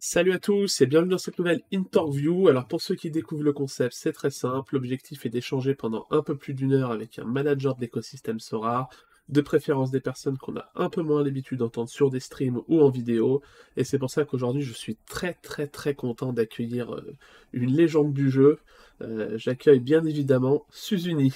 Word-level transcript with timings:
Salut 0.00 0.32
à 0.32 0.38
tous 0.38 0.80
et 0.80 0.86
bienvenue 0.86 1.10
dans 1.10 1.18
cette 1.18 1.40
nouvelle 1.40 1.62
interview. 1.72 2.46
Alors 2.46 2.68
pour 2.68 2.80
ceux 2.80 2.94
qui 2.94 3.10
découvrent 3.10 3.42
le 3.42 3.52
concept, 3.52 3.94
c'est 3.96 4.12
très 4.12 4.30
simple. 4.30 4.74
L'objectif 4.74 5.26
est 5.26 5.28
d'échanger 5.28 5.74
pendant 5.74 6.06
un 6.10 6.22
peu 6.22 6.36
plus 6.36 6.54
d'une 6.54 6.72
heure 6.72 6.92
avec 6.92 7.18
un 7.18 7.24
manager 7.24 7.74
de 7.74 7.80
l'écosystème 7.80 8.38
Sora, 8.38 8.88
de 9.28 9.40
préférence 9.40 9.90
des 9.90 10.00
personnes 10.00 10.38
qu'on 10.38 10.56
a 10.56 10.70
un 10.76 10.88
peu 10.88 11.02
moins 11.02 11.24
l'habitude 11.24 11.58
d'entendre 11.58 11.88
sur 11.88 12.10
des 12.10 12.20
streams 12.20 12.60
ou 12.68 12.80
en 12.80 12.90
vidéo. 12.90 13.42
Et 13.76 13.82
c'est 13.82 13.98
pour 13.98 14.10
ça 14.10 14.24
qu'aujourd'hui 14.24 14.62
je 14.62 14.72
suis 14.72 14.96
très 15.06 15.34
très 15.34 15.66
très 15.66 15.94
content 15.94 16.32
d'accueillir 16.32 16.94
euh, 16.94 17.16
une 17.52 17.74
légende 17.74 18.12
du 18.12 18.30
jeu. 18.30 18.60
Euh, 19.00 19.36
j'accueille 19.36 19.80
bien 19.80 20.04
évidemment 20.04 20.64
Suzuni. 20.70 21.32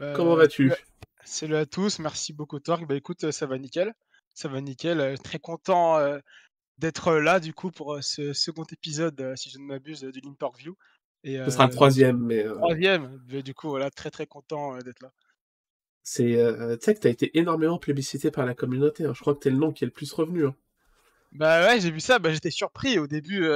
Euh, 0.00 0.14
Comment 0.14 0.34
vas-tu? 0.34 0.72
Salut 1.24 1.56
à 1.56 1.64
tous, 1.64 2.00
merci 2.00 2.34
beaucoup 2.34 2.60
Torque. 2.60 2.86
Bah 2.86 2.96
écoute, 2.96 3.30
ça 3.30 3.46
va 3.46 3.56
nickel. 3.56 3.94
Ça 4.34 4.48
va 4.48 4.60
nickel. 4.60 5.18
Très 5.22 5.38
content 5.38 5.98
d'être 6.80 7.14
là 7.14 7.40
du 7.40 7.52
coup 7.52 7.70
pour 7.70 8.02
ce 8.02 8.32
second 8.32 8.64
épisode, 8.64 9.34
si 9.36 9.50
je 9.50 9.58
ne 9.58 9.64
m'abuse, 9.64 10.00
de 10.00 10.20
l'interview. 10.24 10.76
Et, 11.22 11.36
ce 11.44 11.50
sera 11.50 11.66
le 11.66 11.72
troisième, 11.72 12.18
mais. 12.18 12.44
Troisième, 12.44 13.20
mais 13.28 13.42
du 13.42 13.54
coup 13.54 13.68
voilà, 13.68 13.90
très 13.90 14.10
très 14.10 14.26
content 14.26 14.78
d'être 14.78 15.02
là. 15.02 15.12
C'est, 16.02 16.34
tu 16.80 16.84
sais 16.84 16.94
que 16.94 17.00
tu 17.00 17.06
as 17.06 17.10
été 17.10 17.38
énormément 17.38 17.78
plébiscité 17.78 18.30
par 18.30 18.46
la 18.46 18.54
communauté. 18.54 19.04
Hein. 19.04 19.12
Je 19.14 19.20
crois 19.20 19.34
que 19.34 19.40
tu 19.40 19.48
es 19.48 19.50
le 19.50 19.58
nom 19.58 19.70
qui 19.70 19.84
est 19.84 19.86
le 19.86 19.92
plus 19.92 20.10
revenu. 20.12 20.46
Hein. 20.46 20.56
Bah 21.32 21.64
ouais, 21.64 21.80
j'ai 21.80 21.92
vu 21.92 22.00
ça, 22.00 22.18
bah, 22.18 22.32
j'étais 22.32 22.50
surpris. 22.50 22.98
Au 22.98 23.06
début, 23.06 23.46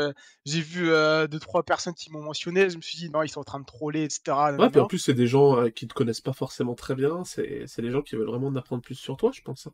j'ai 0.44 0.60
vu 0.60 0.86
deux, 1.28 1.40
trois 1.40 1.62
personnes 1.62 1.94
qui 1.94 2.12
m'ont 2.12 2.22
mentionné. 2.22 2.68
Je 2.68 2.76
me 2.76 2.82
suis 2.82 2.98
dit, 2.98 3.10
non, 3.10 3.22
ils 3.22 3.28
sont 3.28 3.40
en 3.40 3.44
train 3.44 3.58
de 3.58 3.64
troller, 3.64 4.04
etc. 4.04 4.36
Ouais, 4.58 4.70
puis 4.70 4.80
en 4.80 4.86
plus, 4.86 4.98
c'est 4.98 5.14
des 5.14 5.26
gens 5.26 5.68
qui 5.70 5.88
te 5.88 5.94
connaissent 5.94 6.20
pas 6.20 6.34
forcément 6.34 6.74
très 6.74 6.94
bien. 6.94 7.24
C'est, 7.24 7.80
des 7.80 7.90
gens 7.90 8.02
qui 8.02 8.14
veulent 8.14 8.28
vraiment 8.28 8.48
en 8.48 8.56
apprendre 8.56 8.82
plus 8.82 8.94
sur 8.94 9.16
toi, 9.16 9.32
je 9.32 9.40
pense. 9.40 9.68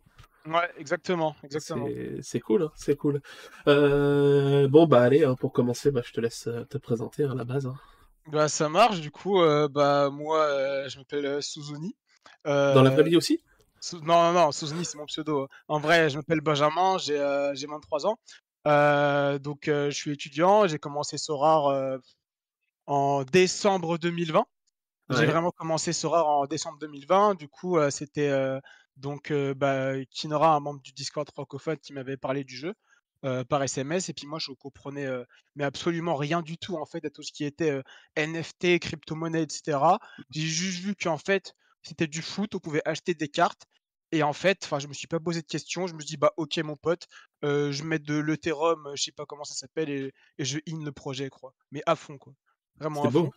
Hein. 0.44 0.52
Ouais, 0.52 0.70
exactement, 0.78 1.36
exactement. 1.42 1.86
C'est 2.22 2.40
cool, 2.40 2.64
hein, 2.64 2.72
c'est 2.74 2.96
cool. 2.96 3.20
Euh, 3.68 4.68
bon, 4.68 4.86
bah 4.86 5.02
allez, 5.02 5.24
hein, 5.24 5.34
pour 5.34 5.52
commencer, 5.52 5.90
bah, 5.90 6.02
je 6.04 6.12
te 6.12 6.20
laisse 6.20 6.46
euh, 6.46 6.64
te 6.64 6.78
présenter 6.78 7.24
à 7.24 7.34
la 7.34 7.44
base. 7.44 7.66
Hein. 7.66 7.74
Bah 8.27 8.48
ça 8.48 8.69
marche, 8.69 9.00
du 9.00 9.10
coup, 9.10 9.41
euh, 9.41 9.69
bah 9.69 10.10
moi, 10.10 10.88
je 10.88 10.98
m'appelle 10.98 11.42
Suzuni. 11.42 11.97
Dans 12.44 12.82
la 12.82 12.91
vraie 12.91 13.02
vie 13.02 13.16
aussi? 13.16 13.42
Non, 14.02 14.32
non, 14.32 14.32
non, 14.32 14.52
Suzuni, 14.52 14.84
c'est 14.84 14.98
mon 14.98 15.06
pseudo. 15.06 15.48
En 15.69 15.80
vrai, 15.80 16.10
je 16.10 16.16
m'appelle 16.16 16.41
Benjamin, 16.41 16.98
j'ai 16.98 17.16
23 17.66 18.06
ans. 18.06 18.19
donc, 19.38 19.62
je 19.66 19.91
suis 19.91 20.12
étudiant, 20.12 20.66
j'ai 20.66 20.78
commencé 20.78 21.19
Sora 21.19 21.98
en 22.86 23.25
décembre 23.25 23.98
2020. 23.98 24.44
J'ai 25.10 25.27
vraiment 25.27 25.50
commencé 25.50 25.92
Sora 25.92 26.25
en 26.25 26.47
décembre 26.47 26.78
2020. 26.78 27.34
Du 27.34 27.48
coup, 27.48 27.78
c'était 27.91 28.30
donc, 28.96 29.33
bah, 29.33 29.92
Kinora, 30.10 30.55
un 30.55 30.60
membre 30.60 30.80
du 30.80 30.92
Discord 30.92 31.28
francophone, 31.30 31.78
qui 31.78 31.92
m'avait 31.92 32.16
parlé 32.16 32.44
du 32.44 32.56
jeu 32.56 32.74
par 33.48 33.62
SMS. 33.62 34.08
Et 34.08 34.14
puis 34.14 34.27
moi, 34.27 34.38
je 34.38 34.52
comprenais 34.52 35.08
mais 35.56 35.64
absolument 35.64 36.16
rien 36.16 36.42
du 36.42 36.56
tout 36.58 36.77
en 36.77 36.86
fait 36.86 37.05
à 37.05 37.10
tout 37.10 37.22
ce 37.22 37.32
qui 37.32 37.44
était 37.44 37.82
NFT, 38.16 38.78
crypto-monnaie, 38.78 39.42
etc. 39.42 39.78
J'ai 40.30 40.41
juste 40.42 40.80
vu 40.80 40.94
qu'en 40.94 41.19
fait, 41.19 41.55
c'était 41.82 42.06
du 42.06 42.22
foot, 42.22 42.55
on 42.55 42.58
pouvait 42.58 42.82
acheter 42.84 43.14
des 43.14 43.28
cartes. 43.28 43.64
Et 44.12 44.22
en 44.24 44.32
fait, 44.32 44.64
enfin, 44.64 44.80
je 44.80 44.88
me 44.88 44.92
suis 44.92 45.06
pas 45.06 45.20
posé 45.20 45.41
de 45.41 45.47
questions. 45.47 45.86
Je 45.86 45.94
me 45.94 46.00
suis 46.00 46.08
dit, 46.08 46.16
bah, 46.16 46.32
ok, 46.36 46.58
mon 46.58 46.77
pote, 46.77 47.06
je 47.42 47.82
mets 47.84 47.98
de 47.98 48.19
l'Ethereum, 48.19 48.91
je 48.94 49.02
sais 49.02 49.12
pas 49.12 49.25
comment 49.25 49.44
ça 49.44 49.54
s'appelle, 49.54 49.88
et, 49.88 50.12
je 50.38 50.58
in 50.69 50.84
le 50.84 50.92
projet, 50.92 51.30
quoi. 51.30 51.54
Mais 51.70 51.82
à 51.86 51.94
fond, 51.94 52.19
quoi. 52.19 52.32
Vraiment 52.77 53.04
à 53.04 53.10
fond. 53.10 53.30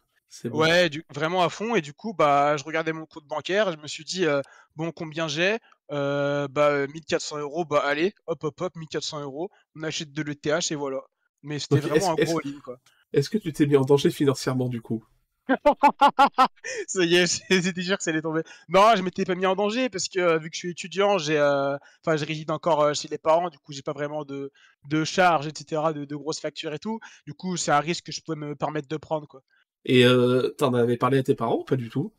Ouais, 0.45 0.89
vraiment 1.13 1.43
à 1.43 1.49
fond. 1.49 1.75
Et 1.75 1.81
du 1.81 1.93
coup, 1.93 2.13
bah, 2.13 2.57
je 2.57 2.63
regardais 2.63 2.93
mon 2.93 3.05
compte 3.05 3.25
bancaire 3.25 3.71
je 3.71 3.77
me 3.77 3.87
suis 3.87 4.03
dit, 4.03 4.25
bon, 4.75 4.91
combien 4.91 5.27
j'ai? 5.27 5.57
Bah, 5.89 6.87
1400 6.87 7.39
euros, 7.39 7.65
bah, 7.65 7.81
allez, 7.85 8.13
hop, 8.27 8.43
hop, 8.43 8.61
hop, 8.61 8.75
1400 8.75 9.21
euros, 9.21 9.49
on 9.75 9.83
achète 9.83 10.11
de 10.11 10.21
l'ETH 10.21 10.71
et 10.71 10.75
voilà. 10.75 11.01
Mais 11.43 11.59
c'était 11.59 11.79
vraiment 11.79 12.11
un 12.11 12.15
gros 12.15 12.39
ligne, 12.39 12.59
quoi. 12.59 12.77
Est-ce 13.11 13.29
que 13.29 13.37
tu 13.37 13.53
t'es 13.53 13.67
mis 13.67 13.77
en 13.77 13.83
danger 13.83 14.09
financièrement 14.09 14.69
du 14.69 14.81
coup? 14.81 15.03
Ça 16.87 17.03
y 17.03 17.15
est, 17.15 17.43
j'étais 17.49 17.81
sûr 17.81 17.97
que 17.97 18.03
ça 18.03 18.09
allait 18.11 18.21
tomber. 18.21 18.41
Non, 18.69 18.95
je 18.95 19.01
m'étais 19.01 19.25
pas 19.25 19.35
mis 19.35 19.45
en 19.45 19.55
danger 19.55 19.89
parce 19.89 20.07
que 20.07 20.39
vu 20.39 20.49
que 20.49 20.55
je 20.55 20.59
suis 20.59 20.71
étudiant, 20.71 21.17
j'ai, 21.17 21.39
enfin, 21.39 22.15
je 22.15 22.25
réside 22.25 22.49
encore 22.49 22.95
chez 22.95 23.07
les 23.09 23.17
parents, 23.17 23.49
du 23.49 23.57
coup, 23.59 23.73
j'ai 23.73 23.81
pas 23.81 23.93
vraiment 23.93 24.23
de, 24.23 24.51
de 24.87 25.03
charges, 25.03 25.47
etc., 25.47 25.81
de, 25.93 26.05
de, 26.05 26.15
grosses 26.15 26.39
factures 26.39 26.73
et 26.73 26.79
tout. 26.79 26.99
Du 27.27 27.33
coup, 27.33 27.57
c'est 27.57 27.71
un 27.71 27.79
risque 27.79 28.05
que 28.05 28.11
je 28.11 28.21
pouvais 28.21 28.37
me 28.37 28.55
permettre 28.55 28.87
de 28.87 28.97
prendre, 28.97 29.27
quoi. 29.27 29.41
Et 29.85 30.05
euh, 30.05 30.49
t'en 30.57 30.73
avais 30.73 30.97
parlé 30.97 31.17
à 31.17 31.23
tes 31.23 31.35
parents 31.35 31.59
ou 31.59 31.63
pas 31.63 31.75
du 31.75 31.89
tout? 31.89 32.11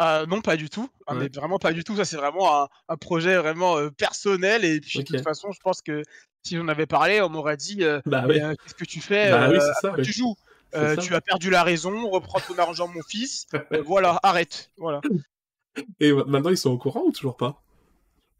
Euh, 0.00 0.24
non, 0.26 0.40
pas 0.40 0.56
du 0.56 0.70
tout. 0.70 0.88
Ah, 1.06 1.14
mais 1.14 1.28
vraiment 1.28 1.58
pas 1.58 1.72
du 1.72 1.84
tout. 1.84 1.96
Ça, 1.96 2.04
c'est 2.04 2.16
vraiment 2.16 2.68
un, 2.88 2.96
projet 2.96 3.36
vraiment 3.36 3.76
euh, 3.76 3.90
personnel. 3.90 4.64
Et 4.64 4.80
puis, 4.80 5.00
de 5.00 5.04
toute 5.04 5.22
façon, 5.22 5.52
je 5.52 5.60
pense 5.60 5.82
que 5.82 6.02
si 6.42 6.56
j'en 6.56 6.68
avais 6.68 6.86
parlé, 6.86 7.20
on 7.20 7.28
m'aurait 7.28 7.58
dit 7.58 7.82
bah 8.06 8.24
Qu'est-ce 8.26 8.74
que 8.74 8.84
tu 8.84 9.00
fais 9.00 9.30
bah, 9.30 9.50
oui, 9.50 9.58
ça, 9.82 9.92
Tu 10.02 10.12
joues. 10.12 10.34
tu 10.72 11.14
as 11.14 11.20
perdu 11.20 11.50
la 11.50 11.62
raison. 11.62 12.08
Reprends 12.08 12.40
ton 12.40 12.58
argent, 12.58 12.88
mon 12.88 13.02
fils. 13.02 13.46
voilà, 13.84 14.18
arrête. 14.22 14.70
Voilà. 14.78 15.00
Et 16.00 16.12
maintenant, 16.12 16.50
ils 16.50 16.58
sont 16.58 16.70
au 16.70 16.78
courant 16.78 17.02
ou 17.04 17.12
toujours 17.12 17.36
pas? 17.36 17.62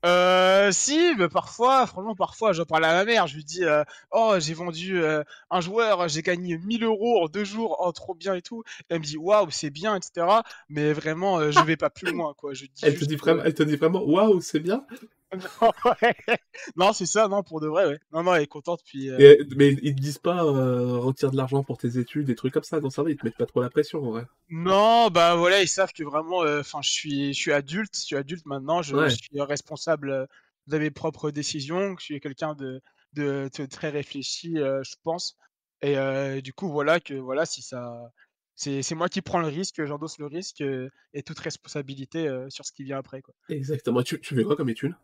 Euh, 0.07 0.73
si, 0.73 1.15
mais 1.19 1.29
parfois, 1.29 1.87
franchement, 1.87 2.15
parfois, 2.15 2.53
j'en 2.53 2.65
parle 2.65 2.85
à 2.85 2.93
ma 2.93 3.05
mère, 3.05 3.27
je 3.27 3.37
lui 3.37 3.45
dis, 3.45 3.65
euh, 3.65 3.85
oh, 4.13 4.35
j'ai 4.39 4.55
vendu 4.55 5.03
euh, 5.03 5.23
un 5.51 5.61
joueur, 5.61 6.09
j'ai 6.09 6.23
gagné 6.23 6.57
1000 6.59 6.85
euros 6.85 7.23
en 7.23 7.29
deux 7.29 7.45
jours, 7.45 7.77
oh, 7.81 7.93
trop 7.93 8.15
bien 8.15 8.35
et 8.35 8.43
tout. 8.43 8.63
elle 8.89 9.01
me 9.01 9.05
dit, 9.05 9.19
waouh, 9.19 9.51
c'est 9.51 9.71
bien, 9.71 9.97
etc. 9.97 10.27
Mais 10.69 10.93
vraiment, 10.93 11.39
euh, 11.39 11.51
je 11.51 11.61
vais 11.61 11.77
pas 11.77 11.91
plus 11.91 12.13
loin, 12.13 12.35
quoi. 12.35 12.55
Je 12.55 12.65
dis 12.65 12.83
elle, 12.83 12.99
te 12.99 13.05
dit 13.05 13.17
vraiment, 13.17 13.43
elle 13.45 13.55
te 13.55 13.63
dit 13.63 13.77
vraiment, 13.77 14.03
waouh, 14.03 14.41
c'est 14.41 14.61
bien 14.61 14.87
non, 16.77 16.93
c'est 16.93 17.07
ça, 17.07 17.29
non, 17.29 17.43
pour 17.43 17.61
de 17.61 17.69
vrai, 17.69 17.87
ouais. 17.87 18.01
Non, 18.13 18.23
non, 18.23 18.35
elle 18.35 18.43
est 18.43 18.47
contente, 18.47 18.81
puis. 18.85 19.11
mais 19.57 19.77
ils 19.83 19.95
te 19.95 20.01
disent 20.01 20.19
pas, 20.19 20.43
retire 20.43 21.31
de 21.31 21.37
l'argent 21.37 21.63
pour 21.63 21.79
tes 21.79 21.99
études, 21.99 22.27
des 22.27 22.35
trucs 22.35 22.53
comme 22.53 22.65
ça, 22.65 22.81
dans 22.81 22.91
ça 22.91 23.03
ils 23.07 23.17
te 23.17 23.25
mettent 23.25 23.37
pas 23.37 23.47
trop 23.47 23.61
la 23.61 23.71
pression, 23.71 24.01
ouais. 24.11 24.25
Non, 24.49 25.09
bah 25.09 25.37
voilà, 25.37 25.63
ils 25.63 25.69
savent 25.69 25.93
que 25.93 26.03
vraiment, 26.03 26.41
enfin, 26.59 26.81
je 26.83 26.91
suis, 26.91 27.35
je 27.35 27.39
suis 27.39 27.53
adulte, 27.53 27.95
je 27.97 28.05
suis 28.05 28.17
adulte 28.17 28.45
maintenant, 28.47 28.83
je, 28.83 29.09
suis 29.09 29.41
responsable 29.41 30.27
de 30.67 30.79
mes 30.79 30.91
propres 30.91 31.31
décisions, 31.31 31.97
je 31.99 32.05
suis 32.05 32.21
quelqu'un 32.21 32.55
de, 32.55 32.83
de, 33.13 33.49
très 33.67 33.91
réfléchi, 33.91 34.55
je 34.57 34.95
pense. 35.05 35.37
Et 35.83 35.97
du 36.43 36.53
coup, 36.53 36.71
voilà, 36.71 37.01
que 37.01 37.15
voilà, 37.15 37.47
si 37.47 37.63
ça. 37.63 38.11
C'est 38.57 38.95
moi 38.95 39.09
qui 39.09 39.23
prends 39.23 39.39
le 39.39 39.47
risque, 39.47 39.83
j'endosse 39.87 40.19
le 40.19 40.27
risque 40.27 40.63
et 41.15 41.23
toute 41.23 41.39
responsabilité 41.39 42.29
sur 42.51 42.67
ce 42.67 42.73
qui 42.73 42.85
vient 42.85 42.99
après. 42.99 43.23
Quoi. 43.23 43.35
Exactement. 43.49 44.03
Tu, 44.03 44.21
tu 44.21 44.35
fais 44.35 44.45
quoi 44.45 44.57
comme 44.57 44.69
étude? 44.69 44.95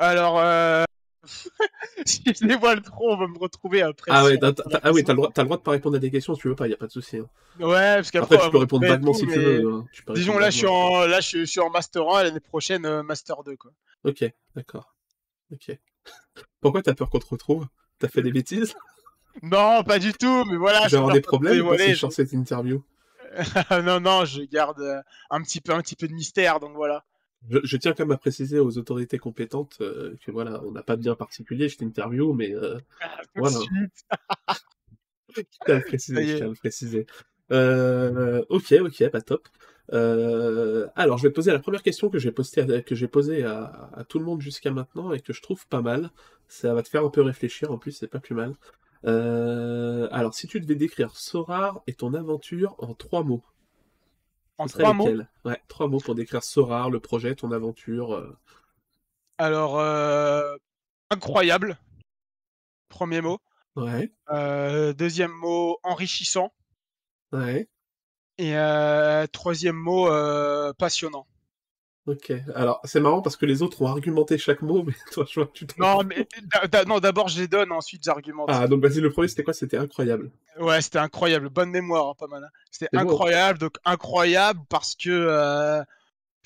Alors, 0.00 0.38
euh... 0.38 0.84
si 2.06 2.22
je 2.26 2.46
dévoile 2.46 2.80
trop, 2.82 3.12
on 3.12 3.16
va 3.16 3.26
me 3.26 3.38
retrouver 3.38 3.82
après. 3.82 4.10
Ah 4.12 4.24
ouais, 4.24 4.38
t'as, 4.38 4.52
ah 4.82 4.92
oui, 4.92 5.04
t'as 5.04 5.12
le, 5.12 5.18
droit, 5.18 5.30
as 5.36 5.40
le 5.40 5.44
droit 5.44 5.58
de 5.58 5.62
pas 5.62 5.72
répondre 5.72 5.96
à 5.96 5.98
des 5.98 6.10
questions 6.10 6.34
si 6.34 6.40
tu 6.40 6.48
veux 6.48 6.54
pas, 6.54 6.66
y 6.66 6.72
a 6.72 6.76
pas 6.76 6.86
de 6.86 6.92
souci. 6.92 7.18
Hein. 7.18 7.28
Ouais, 7.58 7.96
parce 7.96 8.10
qu'après. 8.10 8.36
Après, 8.36 8.46
tu 8.46 8.52
peux 8.52 8.58
répondre 8.58 8.86
vaguement 8.86 9.12
si 9.12 9.26
tu 9.26 9.38
veux. 9.38 9.70
Hein. 9.70 9.86
Disons, 10.14 10.38
là, 10.38 10.50
je 10.50 10.56
suis 10.56 10.66
en, 10.66 11.06
là 11.06 11.20
je, 11.20 11.44
suis 11.44 11.60
en 11.60 11.70
Master 11.70 12.08
1 12.08 12.20
et 12.20 12.24
l'année 12.24 12.40
prochaine, 12.40 12.86
euh, 12.86 13.02
Master 13.02 13.42
2. 13.44 13.56
Quoi. 13.56 13.72
Ok, 14.04 14.24
d'accord. 14.56 14.94
Ok. 15.52 15.76
Pourquoi 16.60 16.82
t'as 16.82 16.94
peur 16.94 17.10
qu'on 17.10 17.18
te 17.18 17.28
retrouve? 17.28 17.66
T'as 17.98 18.08
fait 18.08 18.22
des 18.22 18.32
bêtises? 18.32 18.74
Non, 19.42 19.84
pas 19.84 20.00
du 20.00 20.12
tout, 20.12 20.44
mais 20.46 20.56
voilà. 20.56 20.88
Je 20.88 20.90
vais 20.90 20.96
avoir 20.96 21.14
des 21.14 21.20
problèmes 21.20 21.64
ou 21.64 21.78
si 21.78 21.94
je 21.94 22.08
cette 22.08 22.32
interview 22.32 22.82
Non, 23.84 24.00
non, 24.00 24.24
je 24.24 24.42
garde 24.42 24.80
euh, 24.80 25.00
un 25.30 25.40
petit 25.40 25.60
peu, 25.60 25.72
un 25.72 25.80
petit 25.80 25.94
peu 25.94 26.08
de 26.08 26.12
mystère, 26.12 26.58
donc 26.58 26.74
voilà. 26.74 27.04
Je, 27.48 27.76
tiens 27.78 27.92
quand 27.92 28.04
même 28.04 28.12
à 28.12 28.18
préciser 28.18 28.58
aux 28.58 28.76
autorités 28.76 29.18
compétentes 29.18 29.78
euh, 29.80 30.14
que 30.24 30.30
voilà, 30.30 30.62
on 30.64 30.72
n'a 30.72 30.82
pas 30.82 30.96
de 30.96 31.02
bien 31.02 31.14
particulier, 31.14 31.68
je 31.68 31.78
t'interview, 31.78 32.34
mais 32.34 32.54
euh, 32.54 32.78
ah, 33.00 33.20
voilà. 33.34 33.58
je 35.36 35.42
tiens 35.64 35.76
à 35.76 35.80
préciser. 35.80 36.26
Je 36.26 36.36
tiens 36.36 36.50
à 36.50 36.54
préciser. 36.54 37.06
Euh, 37.50 38.44
ok, 38.50 38.74
ok, 38.80 39.08
pas 39.08 39.20
top. 39.20 39.48
Euh, 39.92 40.86
alors, 40.94 41.18
je 41.18 41.24
vais 41.24 41.30
te 41.30 41.34
poser 41.34 41.50
la 41.50 41.58
première 41.58 41.82
question 41.82 42.10
que 42.10 42.18
j'ai 42.18 42.30
posée, 42.30 42.82
que 42.84 42.94
j'ai 42.94 43.08
posée 43.08 43.44
à, 43.44 43.90
à, 43.94 44.04
tout 44.04 44.18
le 44.18 44.24
monde 44.24 44.40
jusqu'à 44.40 44.70
maintenant 44.70 45.12
et 45.12 45.20
que 45.20 45.32
je 45.32 45.42
trouve 45.42 45.66
pas 45.66 45.82
mal. 45.82 46.10
Ça 46.46 46.74
va 46.74 46.82
te 46.82 46.88
faire 46.88 47.04
un 47.04 47.10
peu 47.10 47.22
réfléchir, 47.22 47.72
en 47.72 47.78
plus, 47.78 47.92
c'est 47.92 48.08
pas 48.08 48.20
plus 48.20 48.34
mal. 48.34 48.54
Euh, 49.06 50.08
alors, 50.10 50.34
si 50.34 50.46
tu 50.46 50.60
devais 50.60 50.74
décrire 50.74 51.16
Sorar 51.16 51.82
et 51.86 51.94
ton 51.94 52.14
aventure 52.14 52.74
en 52.78 52.94
trois 52.94 53.24
mots, 53.24 53.42
en 54.60 54.66
trois 54.66 54.92
mots? 54.92 55.08
Ouais, 55.44 55.60
trois 55.68 55.88
mots 55.88 56.00
pour 56.00 56.14
décrire 56.14 56.44
Sorar, 56.44 56.90
le 56.90 57.00
projet, 57.00 57.34
ton 57.34 57.50
aventure. 57.50 58.14
Euh. 58.14 58.38
Alors, 59.38 59.78
euh, 59.78 60.54
incroyable. 61.08 61.78
Premier 62.90 63.22
mot. 63.22 63.38
Ouais. 63.74 64.12
Euh, 64.30 64.92
deuxième 64.92 65.32
mot, 65.32 65.78
enrichissant. 65.82 66.52
Ouais. 67.32 67.68
Et 68.36 68.54
troisième 69.32 69.76
mot, 69.76 70.08
passionnant. 70.74 71.26
Ok, 72.10 72.32
alors 72.56 72.80
c'est 72.82 72.98
marrant 72.98 73.22
parce 73.22 73.36
que 73.36 73.46
les 73.46 73.62
autres 73.62 73.82
ont 73.82 73.86
argumenté 73.86 74.36
chaque 74.36 74.62
mot, 74.62 74.82
mais 74.82 74.94
toi 75.12 75.24
je 75.28 75.38
vois 75.38 75.46
que 75.46 75.52
tu 75.52 75.66
Non, 75.78 76.02
mais 76.02 76.26
non, 76.88 76.98
d'abord 76.98 77.28
je 77.28 77.40
les 77.40 77.46
donne, 77.46 77.70
ensuite 77.70 78.02
j'argumente. 78.02 78.48
Ah, 78.50 78.66
donc 78.66 78.82
vas-y, 78.82 79.00
le 79.00 79.10
premier 79.10 79.28
c'était 79.28 79.44
quoi? 79.44 79.54
C'était 79.54 79.76
incroyable. 79.76 80.32
Ouais, 80.58 80.82
c'était 80.82 80.98
incroyable, 80.98 81.50
bonne 81.50 81.70
mémoire, 81.70 82.08
hein, 82.08 82.14
pas 82.18 82.26
mal. 82.26 82.42
Hein. 82.42 82.48
C'était 82.72 82.88
incroyable, 82.96 83.60
donc 83.60 83.76
incroyable 83.84 84.60
parce 84.68 84.94
que. 84.96 85.10
Euh, 85.10 85.84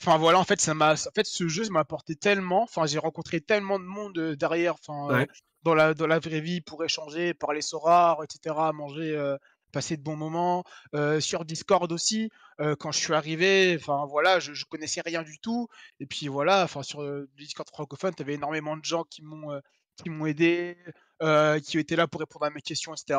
Enfin 0.00 0.18
voilà, 0.18 0.40
en 0.40 0.44
fait, 0.44 0.60
ça 0.60 0.74
m'a, 0.74 0.94
en 0.94 1.14
fait, 1.14 1.24
ce 1.24 1.46
jeu 1.46 1.62
m'a 1.70 1.78
apporté 1.78 2.16
tellement. 2.16 2.64
Enfin, 2.64 2.84
j'ai 2.84 2.98
rencontré 2.98 3.40
tellement 3.40 3.78
de 3.78 3.84
monde 3.84 4.18
derrière, 4.36 4.74
enfin, 4.74 5.24
dans 5.62 5.72
la 5.72 5.94
dans 5.94 6.08
la 6.08 6.18
vraie 6.18 6.40
vie 6.40 6.60
pour 6.60 6.84
échanger, 6.84 7.32
parler 7.32 7.62
Sora, 7.62 8.18
etc., 8.24 8.56
manger, 8.74 9.36
passer 9.74 9.96
de 9.96 10.02
bons 10.02 10.16
moments. 10.16 10.64
sur 11.20 11.44
Discord 11.44 11.90
aussi, 11.92 12.30
quand 12.78 12.92
je 12.92 12.98
suis 12.98 13.12
arrivé, 13.14 13.76
enfin 13.78 14.06
voilà, 14.06 14.38
je, 14.40 14.64
connaissais 14.64 15.02
rien 15.02 15.22
du 15.22 15.38
tout. 15.38 15.68
Et 16.00 16.06
puis 16.06 16.28
voilà, 16.28 16.64
enfin 16.64 16.82
sur 16.82 17.02
le 17.02 17.28
Discord 17.36 17.68
francophone, 17.68 18.14
tu 18.14 18.22
avais 18.22 18.34
énormément 18.34 18.76
de 18.76 18.84
gens 18.84 19.04
qui 19.04 19.22
m'ont 19.22 19.60
qui 19.96 20.10
m'ont 20.10 20.26
aidé, 20.26 20.76
qui 21.64 21.78
étaient 21.78 21.96
là 21.96 22.06
pour 22.06 22.20
répondre 22.20 22.46
à 22.46 22.50
mes 22.50 22.62
questions, 22.62 22.94
etc. 22.94 23.18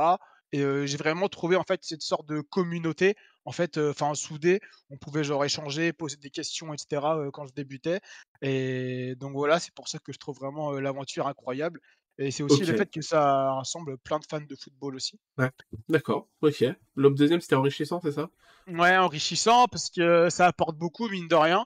Et 0.52 0.88
j'ai 0.88 0.98
vraiment 0.98 1.28
trouvé 1.28 1.56
en 1.56 1.64
fait 1.64 1.84
cette 1.84 2.02
sorte 2.02 2.28
de 2.28 2.40
communauté, 2.40 3.16
en 3.46 3.52
fait, 3.52 3.78
enfin 3.78 4.14
soudée. 4.14 4.60
On 4.90 4.98
pouvait 4.98 5.24
genre 5.24 5.44
échanger, 5.44 5.92
poser 5.92 6.18
des 6.18 6.30
questions, 6.30 6.74
etc. 6.74 7.02
quand 7.34 7.46
je 7.48 7.54
débutais. 7.54 8.00
Et 8.42 9.16
donc 9.16 9.34
voilà, 9.34 9.60
c'est 9.60 9.74
pour 9.74 9.88
ça 9.88 10.00
que 10.00 10.14
je 10.14 10.18
trouve 10.18 10.38
vraiment 10.38 10.72
l'aventure 10.74 11.28
incroyable. 11.28 11.82
Et 12.18 12.32
c'est 12.32 12.44
aussi 12.44 12.64
le 12.64 12.78
fait 12.78 12.90
que 12.90 13.02
ça 13.02 13.54
rassemble 13.54 13.98
plein 13.98 14.20
de 14.20 14.26
fans 14.30 14.40
de 14.40 14.56
football 14.56 14.96
aussi. 14.96 15.20
Ouais, 15.38 15.52
d'accord, 15.90 16.28
ok. 16.42 16.64
L'homme 16.96 17.16
deuxième, 17.16 17.42
c'était 17.42 17.56
enrichissant, 17.56 18.00
c'est 18.02 18.14
ça? 18.14 18.30
Ouais, 18.68 18.96
enrichissant 18.98 19.68
parce 19.68 19.90
que 19.90 20.30
ça 20.30 20.48
apporte 20.48 20.78
beaucoup, 20.78 21.10
mine 21.10 21.28
de 21.28 21.36
rien. 21.36 21.66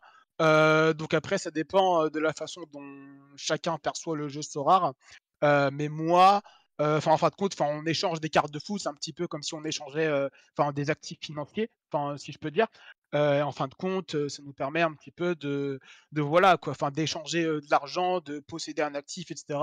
donc 0.94 1.14
après, 1.14 1.38
ça 1.38 1.52
dépend 1.52 2.10
de 2.10 2.20
la 2.20 2.34
façon 2.34 2.66
dont 2.74 2.86
chacun 3.36 3.78
perçoit 3.78 4.18
le 4.18 4.28
jeu 4.28 4.42
Sorare. 4.42 4.94
mais 5.42 5.88
moi, 5.88 6.42
enfin 6.80 7.12
en 7.12 7.18
fin 7.18 7.30
de 7.30 7.36
compte, 7.36 7.56
on 7.62 7.86
échange 7.86 8.20
des 8.20 8.30
cartes 8.30 8.52
de 8.52 8.60
foot, 8.60 8.82
c'est 8.82 8.90
un 8.90 8.96
petit 8.96 9.14
peu 9.14 9.28
comme 9.28 9.44
si 9.44 9.54
on 9.54 9.64
échangeait, 9.64 10.12
enfin 10.58 10.72
des 10.72 10.90
actifs 10.90 11.20
financiers, 11.22 11.70
enfin 11.92 12.18
si 12.18 12.32
je 12.32 12.40
peux 12.40 12.52
dire 12.52 12.68
en 13.14 13.52
fin 13.52 13.68
de 13.68 13.74
compte, 13.74 14.28
ça 14.28 14.42
nous 14.44 14.54
permet 14.54 14.82
un 14.82 14.94
petit 14.94 15.12
peu 15.12 15.36
de, 15.36 15.80
de 16.12 16.22
voilà 16.22 16.58
quoi, 16.58 16.72
enfin 16.72 16.92
d'échanger 16.92 17.44
de 17.44 17.70
l'argent, 17.72 18.20
de 18.20 18.40
posséder 18.40 18.82
un 18.82 18.96
actif, 18.96 19.32
etc. 19.32 19.60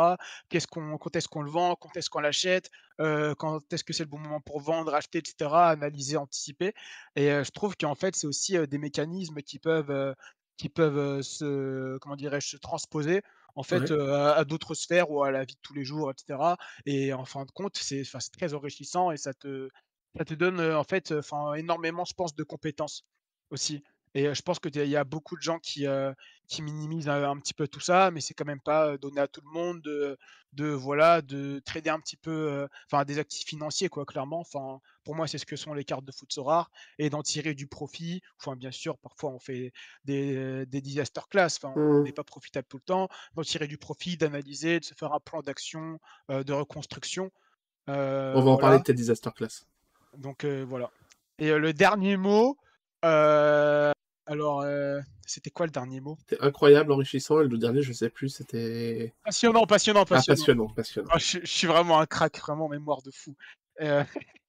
Qu'est-ce 0.49 0.67
qu'on, 0.67 0.99
quand 0.99 1.15
est-ce 1.17 1.29
qu'on 1.29 1.43
le 1.43 1.51
vend, 1.51 1.77
quand 1.77 1.97
est-ce 1.97 2.11
qu'on 2.11 2.21
l'achète, 2.21 2.71
quand 2.99 3.61
est-ce 3.73 3.85
que 3.85 3.93
c'est 3.93 4.05
le 4.05 4.11
bon 4.11 4.19
moment 4.19 4.41
pour 4.41 4.61
vendre, 4.61 4.95
acheter, 4.95 5.19
etc. 5.19 5.51
Analyser, 5.53 6.17
anticiper. 6.17 6.75
Et 7.15 7.29
je 7.29 7.51
trouve 7.51 7.77
qu'en 7.77 7.95
fait, 7.95 8.17
c'est 8.17 8.27
aussi 8.27 8.59
des 8.67 8.79
mécanismes 8.79 9.41
qui 9.43 9.59
peuvent, 9.59 10.15
qui 10.57 10.69
peuvent 10.69 11.23
se, 11.23 11.99
comment 11.99 12.17
dirais-je, 12.17 12.49
se 12.49 12.57
transposer 12.57 13.23
en 13.57 13.63
fait 13.63 13.91
à, 13.91 14.45
d'autres 14.45 14.75
sphères 14.75 15.11
ou 15.11 15.23
à 15.23 15.31
la 15.31 15.45
vie 15.45 15.55
de 15.55 15.61
tous 15.63 15.75
les 15.75 15.85
jours, 15.85 16.11
etc. 16.11 16.39
Et 16.85 17.13
en 17.13 17.25
fin 17.25 17.45
de 17.45 17.51
compte, 17.51 17.77
c'est, 17.77 18.05
c'est 18.05 18.31
très 18.33 18.55
enrichissant 18.55 19.11
et 19.11 19.17
ça 19.17 19.33
te, 19.35 19.69
ça 20.17 20.25
te 20.25 20.35
donne 20.35 20.61
en 20.61 20.85
fait, 20.85 21.13
enfin 21.13 21.55
énormément, 21.55 22.05
je 22.05 22.15
pense, 22.15 22.35
de 22.35 22.45
compétences 22.45 23.05
aussi. 23.51 23.83
Et 24.17 24.35
je 24.35 24.41
pense 24.41 24.59
qu'il 24.59 24.75
y 24.75 24.97
a 24.97 25.05
beaucoup 25.05 25.37
de 25.37 25.43
gens 25.43 25.59
qui, 25.59 25.85
qui 26.49 26.63
minimisent 26.63 27.11
un, 27.11 27.37
petit 27.39 27.53
peu 27.53 27.69
tout 27.69 27.81
ça, 27.81 28.11
mais 28.11 28.23
c'est 28.23 28.33
quand 28.33 28.47
même 28.47 28.63
pas 28.63 28.97
donné 28.97 29.21
à 29.21 29.29
tout 29.29 29.43
le 29.45 29.51
monde 29.51 29.83
de, 29.83 30.17
de 30.55 30.69
voilà 30.69 31.21
de 31.21 31.61
trader 31.67 31.91
un 31.91 32.01
petit 32.01 32.17
peu, 32.17 32.67
enfin 32.87 33.05
des 33.05 33.19
actifs 33.19 33.47
financiers 33.47 33.91
quoi, 33.91 34.07
clairement. 34.07 34.41
Enfin, 34.41 34.81
pour 35.05 35.15
moi, 35.15 35.27
c'est 35.27 35.37
ce 35.37 35.45
que 35.45 35.55
sont 35.55 35.75
les 35.75 35.85
cartes 35.85 36.07
de 36.07 36.13
foot 36.13 36.33
so 36.33 36.45
rares 36.45 36.71
et 36.99 37.11
d'en 37.11 37.23
tirer 37.23 37.53
du 37.53 37.67
profit. 37.67 38.23
Enfin, 38.41 38.57
bien 38.57 38.71
sûr, 38.71 38.97
parfois 38.97 39.33
on 39.33 39.39
fait 39.39 39.75
des, 40.07 40.65
des 40.65 40.81
disaster 40.81 41.21
class. 41.29 41.59
Enfin, 41.63 41.75
on 41.77 42.03
n'est 42.03 42.11
mmh. 42.11 42.15
pas 42.15 42.25
profitable 42.25 42.67
tout 42.71 42.79
le 42.79 42.85
temps. 42.85 43.11
D'en 43.35 43.43
tirer 43.43 43.67
du 43.67 43.77
profit, 43.77 44.17
d'analyser, 44.17 44.81
de 44.81 44.85
se 44.87 44.95
faire 44.95 45.13
un 45.13 45.21
plan 45.21 45.43
d'action, 45.43 46.01
de 46.31 46.53
reconstruction. 46.55 47.31
on 47.87 47.93
va 48.41 48.51
en 48.51 48.57
parler 48.57 48.79
de 48.79 48.85
tes 48.85 48.95
disaster 48.95 49.31
class. 49.37 49.67
Donc 50.17 50.47
voilà. 50.47 50.91
Et 51.39 51.53
le 51.53 51.75
dernier 51.75 52.17
mot, 52.17 52.57
euh, 53.07 53.93
alors, 54.27 54.63
euh, 54.63 55.01
c'était 55.25 55.51
quoi 55.51 55.67
le 55.67 55.73
dernier 55.73 56.01
mot? 56.01 56.17
C'était 56.21 56.43
incroyable, 56.43 56.93
enrichissant, 56.93 57.41
et 57.41 57.47
le 57.47 57.59
dernier, 57.59 57.83
je 57.83 57.93
sais 57.93 58.11
plus, 58.11 58.29
c'était... 58.29 59.15
Passionnant, 59.25 59.67
passionnant, 59.67 60.03
ah, 60.03 60.07
passionnant. 60.07 60.69
passionnant, 60.69 61.09
ah, 61.13 61.19
je, 61.19 61.39
suis 61.45 61.67
vraiment 61.67 62.01
un 62.01 62.07
crack, 62.07 62.39
vraiment 62.41 62.69
mémoire 62.69 63.03
de 63.03 63.13
fou. 63.13 63.37
Euh, 63.81 64.03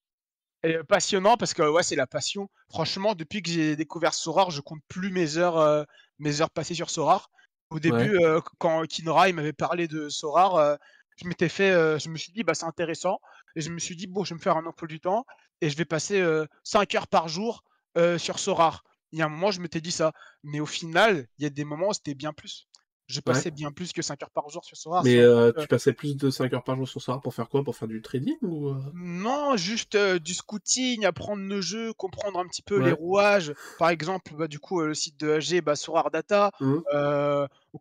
et 0.63 0.77
passionnant 0.87 1.37
parce 1.37 1.53
que 1.53 1.61
ouais, 1.61 1.83
c'est 1.83 1.95
la 1.95 2.07
passion. 2.07 2.49
Franchement, 2.69 3.13
depuis 3.13 3.43
que 3.43 3.51
j'ai 3.51 3.75
découvert 3.75 4.15
Sorar, 4.15 4.49
je 4.49 4.61
compte 4.61 4.81
plus 4.87 5.11
mes 5.11 5.37
heures, 5.37 5.85
mes 6.17 6.41
heures 6.41 6.49
passées 6.49 6.73
sur 6.73 6.89
Sorar. 6.89 7.29
Au 7.69 7.79
début, 7.79 8.17
quand 8.57 8.87
Kinora 8.87 9.31
m'avait 9.31 9.53
parlé 9.53 9.87
de 9.87 10.09
Sorar, 10.09 10.77
je 11.17 11.27
m'étais 11.27 11.49
fait, 11.49 11.99
je 11.99 12.09
me 12.09 12.17
suis 12.17 12.31
dit 12.31 12.43
bah 12.43 12.55
c'est 12.55 12.65
intéressant 12.65 13.19
et 13.55 13.61
je 13.61 13.69
me 13.69 13.77
suis 13.77 13.95
dit 13.95 14.07
bon, 14.07 14.23
je 14.23 14.33
vais 14.33 14.37
me 14.37 14.41
faire 14.41 14.57
un 14.57 14.65
emploi 14.65 14.87
du 14.87 14.99
temps 14.99 15.25
et 15.61 15.69
je 15.69 15.77
vais 15.77 15.85
passer 15.85 16.23
5 16.63 16.95
heures 16.95 17.07
par 17.07 17.27
jour 17.27 17.63
euh, 17.97 18.17
sur 18.17 18.39
Sorar. 18.39 18.83
Il 19.11 19.19
y 19.19 19.21
a 19.21 19.25
un 19.25 19.29
moment, 19.29 19.51
je 19.51 19.61
m'étais 19.61 19.81
dit 19.81 19.91
ça. 19.91 20.11
Mais 20.43 20.59
au 20.59 20.65
final, 20.65 21.27
il 21.37 21.43
y 21.43 21.45
a 21.45 21.49
des 21.49 21.63
moments 21.63 21.89
où 21.89 21.93
c'était 21.93 22.15
bien 22.15 22.33
plus. 22.33 22.67
Je 23.07 23.21
passais 23.21 23.51
bien 23.51 23.71
plus 23.71 23.93
que 23.93 24.01
5 24.01 24.21
heures 24.21 24.31
par 24.31 24.49
jour 24.49 24.65
sur 24.65 24.75
Sorar. 24.75 25.01
Mais 25.05 25.17
euh, 25.17 25.53
tu 25.57 25.65
passais 25.67 25.93
plus 25.93 26.17
de 26.17 26.29
5 26.29 26.51
heures 26.51 26.63
par 26.63 26.75
jour 26.75 26.87
sur 26.89 27.01
Sorar 27.01 27.21
pour 27.21 27.33
faire 27.33 27.47
quoi? 27.47 27.63
Pour 27.63 27.73
faire 27.73 27.87
du 27.87 28.01
trading 28.01 28.35
ou 28.41 28.67
euh? 28.67 28.75
Non, 28.93 29.55
juste 29.55 29.95
du 29.95 30.33
scouting, 30.33 31.05
apprendre 31.05 31.41
le 31.47 31.61
jeu, 31.61 31.93
comprendre 31.93 32.37
un 32.39 32.47
petit 32.47 32.61
peu 32.61 32.79
les 32.79 32.91
rouages. 32.91 33.53
Par 33.79 33.89
exemple, 33.89 34.33
bah, 34.35 34.49
du 34.49 34.59
coup, 34.59 34.81
le 34.81 34.93
site 34.93 35.17
de 35.21 35.31
AG, 35.31 35.61
bah, 35.61 35.77
Sorar 35.77 36.11
Data. 36.11 36.51
Mmh. 36.59 36.81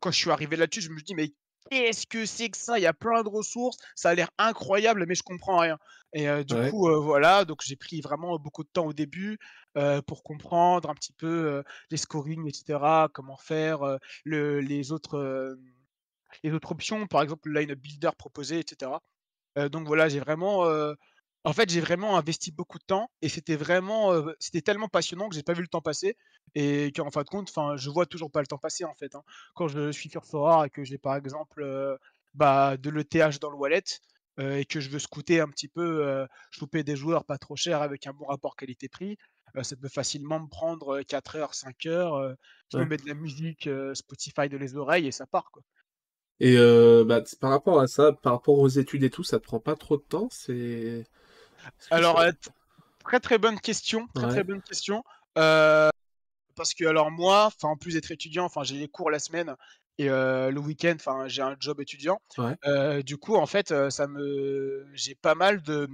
quand 0.01 0.11
je 0.13 0.17
suis 0.17 0.31
arrivé 0.31 0.55
là-dessus, 0.55 0.83
je 0.83 0.91
me 0.91 1.01
dis, 1.01 1.17
mais 1.17 1.33
qu'est-ce 1.71 2.07
que 2.07 2.27
c'est 2.27 2.49
que 2.51 2.57
ça? 2.57 2.79
Il 2.79 2.83
y 2.83 2.87
a 2.87 2.93
plein 2.93 3.23
de 3.23 3.29
ressources, 3.29 3.79
ça 3.95 4.11
a 4.11 4.15
l'air 4.15 4.31
incroyable, 4.39 5.05
mais 5.07 5.15
je 5.15 5.23
comprends 5.23 5.59
rien. 5.59 5.79
Et 6.13 6.27
du 6.45 6.55
coup, 6.71 6.89
voilà, 7.03 7.45
donc 7.45 7.61
j'ai 7.63 7.77
pris 7.77 8.01
vraiment 8.01 8.39
beaucoup 8.39 8.65
de 8.65 8.69
temps 8.69 8.87
au 8.87 8.93
début 8.93 9.39
pour 10.07 10.23
comprendre 10.23 10.89
un 10.89 10.95
petit 10.95 11.13
peu 11.13 11.63
les 11.91 11.97
scoring, 11.97 12.49
etc., 12.49 13.09
comment 13.13 13.37
faire, 13.37 13.99
les, 14.25 14.93
autres, 14.93 15.59
les 16.43 16.53
autres 16.53 16.73
options, 16.73 17.07
par 17.07 17.23
exemple 17.23 17.49
le 17.51 17.61
line 17.61 17.75
builder 17.75 18.11
proposé, 18.17 18.59
etc. 18.61 18.93
donc 19.71 19.87
voilà, 19.87 20.09
j'ai 20.09 20.21
vraiment, 20.21 20.65
en 21.47 21.53
fait, 21.53 21.71
j'ai 21.71 21.81
vraiment 21.81 22.19
investi 22.19 22.51
beaucoup 22.51 22.79
de 22.79 22.85
temps 22.85 23.09
et 23.23 23.29
c'était 23.29 23.55
vraiment, 23.55 24.13
c'était 24.41 24.63
tellement 24.63 24.89
passionnant 24.89 25.29
que 25.29 25.37
j'ai 25.37 25.45
pas 25.45 25.53
vu 25.53 25.63
le 25.63 25.69
temps 25.69 25.81
passer 25.81 26.17
et 26.57 26.91
qu'en 26.91 27.11
fin 27.13 27.23
de 27.23 27.29
compte, 27.29 27.49
enfin, 27.49 27.77
je 27.77 27.89
vois 27.89 28.05
toujours 28.05 28.33
pas 28.33 28.41
le 28.41 28.49
temps 28.49 28.59
passer 28.59 28.85
en 28.85 28.95
fait. 28.95 29.15
Hein. 29.15 29.23
Quand 29.55 29.69
je 29.69 29.93
suis 29.93 30.11
sur 30.11 30.25
Sora 30.25 30.67
et 30.67 30.71
que 30.71 30.83
j'ai 30.83 30.99
par 30.99 31.15
exemple 31.15 31.65
bah, 32.35 32.77
de 32.77 32.91
l'ETH 32.91 33.41
dans 33.41 33.51
le 33.51 33.57
wallet 33.57 33.85
et 34.39 34.65
que 34.65 34.81
je 34.81 34.91
veux 34.91 34.99
scouter 34.99 35.41
un 35.41 35.47
petit 35.49 35.69
peu, 35.69 36.27
choper 36.51 36.83
des 36.83 36.97
joueurs 36.97 37.25
pas 37.25 37.39
trop 37.39 37.55
chers 37.55 37.81
avec 37.81 38.09
un 38.09 38.13
bon 38.13 38.27
rapport 38.27 38.57
qualité-prix, 38.57 39.17
ça 39.63 39.77
peut 39.77 39.89
facilement 39.89 40.41
me 40.41 40.49
prendre 40.49 41.01
4 41.03 41.37
heures, 41.37 41.55
5 41.55 41.87
heures. 41.87 42.35
je 42.73 42.79
me 42.79 42.87
mets 42.87 42.97
de 42.97 43.07
la 43.07 43.15
musique, 43.15 43.71
Spotify 43.95 44.49
de 44.49 44.57
les 44.57 44.75
oreilles 44.75 45.07
et 45.07 45.13
ça 45.13 45.27
part 45.27 45.53
quoi. 45.53 45.63
Et 46.41 46.57
bah, 47.05 47.23
par 47.41 47.51
rapport 47.51 47.79
à 47.79 47.87
ça, 47.87 48.13
par 48.13 48.33
rapport 48.33 48.59
aux 48.59 48.69
études 48.69 49.05
et 49.05 49.11
tout, 49.11 49.23
ça 49.23 49.39
te 49.39 49.45
prend 49.45 49.61
pas 49.61 49.77
trop 49.77 49.97
de 49.97 50.03
temps? 50.03 50.27
C'est 50.33 51.07
alors 51.91 52.23
très 53.05 53.21
très 53.21 53.39
bonne 53.39 53.61
question, 53.61 54.09
très 54.15 54.29
très 54.29 54.45
bonne 54.45 54.63
question. 54.63 55.05
Euh, 55.39 55.91
parce 56.55 56.73
que 56.75 56.85
alors 56.87 57.11
moi, 57.11 57.51
en 57.63 57.77
plus 57.77 57.95
d'être 57.95 58.11
étudiant, 58.11 58.45
enfin 58.45 58.63
j'ai 58.65 58.77
les 58.77 58.89
cours 58.89 59.11
la 59.11 59.19
semaine 59.19 59.55
et 59.99 60.09
le 60.09 60.59
week-end, 60.59 60.95
enfin 60.97 61.29
j'ai 61.29 61.43
un 61.43 61.57
job 61.59 61.81
étudiant. 61.81 62.21
du 63.05 63.17
coup, 63.17 63.37
en 63.37 63.47
fait, 63.47 63.73
ça 63.91 64.07
me, 64.07 64.87
j'ai 64.95 65.15
pas 65.15 65.35
mal 65.35 65.63
de, 65.63 65.89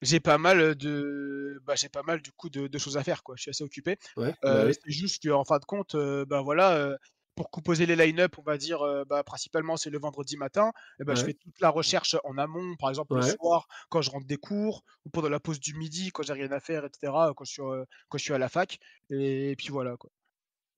j'ai 0.00 0.20
pas 0.20 0.38
mal 0.38 0.74
de, 0.74 1.60
bah, 1.64 1.74
j'ai 1.76 1.88
pas 1.88 2.02
mal 2.02 2.20
du 2.22 2.32
coup 2.32 2.50
de, 2.50 2.78
choses 2.78 2.96
à 2.96 3.04
faire 3.04 3.22
quoi. 3.22 3.36
Je 3.36 3.42
suis 3.42 3.50
assez 3.50 3.64
occupé. 3.64 3.98
Bah 4.16 4.32
c'est 4.42 4.90
juste 4.90 5.26
qu'en 5.26 5.44
fin 5.44 5.58
de 5.58 5.64
compte, 5.64 5.94
ben 5.96 6.40
voilà, 6.42 6.96
pour 7.34 7.50
composer 7.50 7.86
les 7.86 7.96
line-up, 7.96 8.36
on 8.38 8.42
va 8.42 8.58
dire, 8.58 8.80
bah, 9.06 9.22
principalement, 9.22 9.76
c'est 9.76 9.90
le 9.90 9.98
vendredi 9.98 10.36
matin. 10.36 10.72
Et 11.00 11.04
bah, 11.04 11.14
Je 11.14 11.24
fais 11.24 11.34
toute 11.34 11.60
la 11.60 11.70
recherche 11.70 12.16
en 12.24 12.36
amont, 12.38 12.76
par 12.76 12.90
exemple, 12.90 13.14
le 13.14 13.22
soir, 13.22 13.66
quand 13.88 14.02
je 14.02 14.10
rentre 14.10 14.26
des 14.26 14.36
cours, 14.36 14.84
ou 15.04 15.10
pendant 15.10 15.28
la 15.28 15.40
pause 15.40 15.60
du 15.60 15.74
midi, 15.74 16.10
quand 16.12 16.22
j'ai 16.22 16.32
rien 16.34 16.50
à 16.52 16.60
faire, 16.60 16.84
etc., 16.84 17.12
quand 17.36 17.44
je 17.44 17.52
suis, 17.52 17.62
quand 18.08 18.18
je 18.18 18.22
suis 18.22 18.34
à 18.34 18.38
la 18.38 18.48
fac. 18.48 18.78
Et, 19.10 19.54
puis 19.56 19.68
voilà. 19.68 19.96
quoi. 19.96 20.10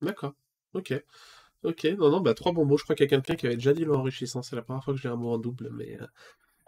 D'accord. 0.01 0.33
Ok. 0.73 0.93
Ok. 1.63 1.83
Non, 1.97 2.09
non, 2.09 2.21
bah, 2.21 2.33
trois 2.33 2.51
bons 2.51 2.65
mots. 2.65 2.77
Je 2.77 2.83
crois 2.83 2.95
qu'il 2.95 3.03
y 3.03 3.07
a 3.07 3.09
quelqu'un 3.09 3.35
qui 3.35 3.45
avait 3.47 3.55
déjà 3.55 3.73
dit 3.73 3.85
l'enrichissant. 3.85 4.41
C'est 4.41 4.55
la 4.55 4.61
première 4.61 4.83
fois 4.83 4.93
que 4.93 4.99
j'ai 4.99 5.09
un 5.09 5.15
mot 5.15 5.33
en 5.33 5.37
double, 5.37 5.69
mais, 5.73 5.97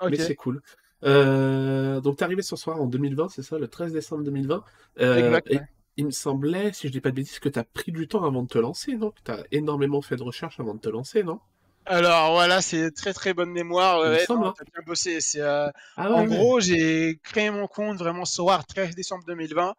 mais 0.09 0.17
c'est 0.17 0.35
cool. 0.35 0.61
donc, 1.01 2.17
tu 2.17 2.21
es 2.21 2.23
arrivé 2.23 2.41
ce 2.41 2.55
soir 2.55 2.81
en 2.81 2.87
2020, 2.87 3.29
c'est 3.29 3.43
ça, 3.43 3.57
le 3.57 3.67
13 3.67 3.93
décembre 3.93 4.23
2020. 4.23 4.63
exact 4.97 5.49
il 5.97 6.05
me 6.05 6.11
semblait, 6.11 6.71
si 6.73 6.87
je 6.87 6.91
dis 6.91 7.01
pas 7.01 7.09
de 7.09 7.15
bêtises, 7.15 7.39
que 7.39 7.49
tu 7.49 7.59
as 7.59 7.63
pris 7.63 7.91
du 7.91 8.07
temps 8.07 8.23
avant 8.23 8.43
de 8.43 8.47
te 8.47 8.57
lancer, 8.57 8.95
non? 8.95 9.13
Tu 9.25 9.31
as 9.31 9.43
énormément 9.51 10.01
fait 10.01 10.15
de 10.15 10.23
recherches 10.23 10.59
avant 10.59 10.75
de 10.75 10.79
te 10.79 10.89
lancer, 10.89 11.23
non? 11.23 11.39
Alors 11.85 12.33
voilà, 12.33 12.61
c'est 12.61 12.91
très 12.91 13.13
très 13.13 13.33
bonne 13.33 13.51
mémoire. 13.51 14.01
Ouais, 14.01 14.25
hein. 14.29 14.53
bien 14.73 14.83
bossé. 14.85 15.19
Euh, 15.37 15.69
ah 15.95 16.11
en 16.11 16.25
gros, 16.25 16.59
j'ai 16.59 17.19
créé 17.23 17.49
mon 17.49 17.67
compte 17.67 17.97
vraiment 17.97 18.25
soir 18.25 18.65
13 18.65 18.93
décembre 18.93 19.23
2020. 19.25 19.73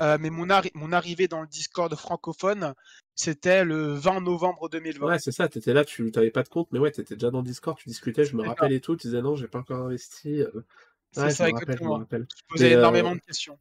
Euh, 0.00 0.16
mais 0.20 0.30
mon, 0.30 0.46
mon 0.74 0.92
arrivée 0.92 1.28
dans 1.28 1.40
le 1.40 1.46
Discord 1.46 1.94
francophone, 1.94 2.74
c'était 3.14 3.64
le 3.64 3.92
20 3.92 4.22
novembre 4.22 4.68
2020. 4.68 5.06
Ouais, 5.06 5.18
c'est 5.18 5.32
ça, 5.32 5.48
tu 5.48 5.58
étais 5.58 5.74
là, 5.74 5.84
tu 5.84 6.10
n'avais 6.10 6.30
pas 6.30 6.42
de 6.42 6.48
compte, 6.48 6.68
mais 6.72 6.78
ouais, 6.78 6.90
tu 6.90 7.00
étais 7.00 7.14
déjà 7.14 7.30
dans 7.30 7.38
le 7.38 7.44
Discord, 7.44 7.76
tu 7.78 7.88
discutais, 7.88 8.24
je 8.24 8.34
me 8.34 8.42
rappelle 8.42 8.72
et 8.72 8.80
tout, 8.80 8.96
tu 8.96 9.06
disais 9.08 9.22
non, 9.22 9.36
j'ai 9.36 9.48
pas 9.48 9.60
encore 9.60 9.84
investi. 9.84 10.40
Euh. 10.40 10.50
c'est 11.12 11.30
ça, 11.30 11.48
exactement. 11.48 12.04
Je, 12.10 12.18
posais 12.48 12.72
énormément 12.72 13.14
de 13.14 13.20
questions. 13.20 13.58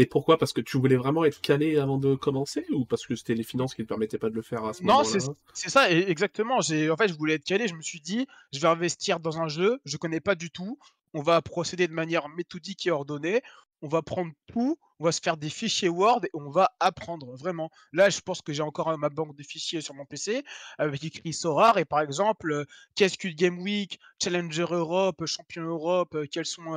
Et 0.00 0.06
pourquoi? 0.06 0.38
Parce 0.38 0.52
que 0.52 0.60
tu 0.60 0.78
voulais 0.78 0.94
vraiment 0.94 1.24
être 1.24 1.40
calé 1.40 1.76
avant 1.76 1.98
de 1.98 2.14
commencer 2.14 2.64
ou 2.70 2.84
parce 2.84 3.04
que 3.04 3.16
c'était 3.16 3.34
les 3.34 3.42
finances 3.42 3.74
qui 3.74 3.80
ne 3.82 3.84
te 3.84 3.88
permettaient 3.88 4.16
pas 4.16 4.30
de 4.30 4.34
le 4.36 4.42
faire 4.42 4.64
à 4.64 4.72
ce 4.72 4.84
moment-là? 4.84 5.02
Non, 5.02 5.34
c'est 5.52 5.68
ça, 5.68 5.90
exactement. 5.90 6.58
En 6.58 6.62
fait, 6.62 7.08
je 7.08 7.14
voulais 7.14 7.34
être 7.34 7.44
calé. 7.44 7.66
Je 7.66 7.74
me 7.74 7.82
suis 7.82 8.00
dit, 8.00 8.28
je 8.52 8.60
vais 8.60 8.68
investir 8.68 9.18
dans 9.18 9.40
un 9.40 9.48
jeu, 9.48 9.80
je 9.84 9.96
connais 9.96 10.20
pas 10.20 10.36
du 10.36 10.52
tout. 10.52 10.78
On 11.14 11.22
va 11.22 11.42
procéder 11.42 11.88
de 11.88 11.92
manière 11.92 12.28
méthodique 12.28 12.86
et 12.86 12.92
ordonnée 12.92 13.42
on 13.82 13.88
va 13.88 14.02
prendre 14.02 14.32
tout, 14.46 14.78
on 14.98 15.04
va 15.04 15.12
se 15.12 15.20
faire 15.20 15.36
des 15.36 15.48
fichiers 15.48 15.88
Word 15.88 16.24
et 16.24 16.30
on 16.34 16.50
va 16.50 16.70
apprendre 16.80 17.36
vraiment. 17.36 17.70
Là, 17.92 18.10
je 18.10 18.20
pense 18.20 18.42
que 18.42 18.52
j'ai 18.52 18.62
encore 18.62 18.96
ma 18.98 19.08
banque 19.08 19.36
de 19.36 19.42
fichiers 19.42 19.80
sur 19.80 19.94
mon 19.94 20.04
PC 20.04 20.42
avec 20.78 21.04
écrit 21.04 21.32
Sorar 21.32 21.78
et 21.78 21.84
par 21.84 22.00
exemple, 22.00 22.64
qu'est-ce 22.96 23.16
qu'une 23.16 23.34
Game 23.34 23.60
Week, 23.60 24.00
Challenger 24.22 24.66
Europe, 24.70 25.24
Champion 25.26 25.62
Europe, 25.62 26.16
quelles 26.32 26.46
sont 26.46 26.74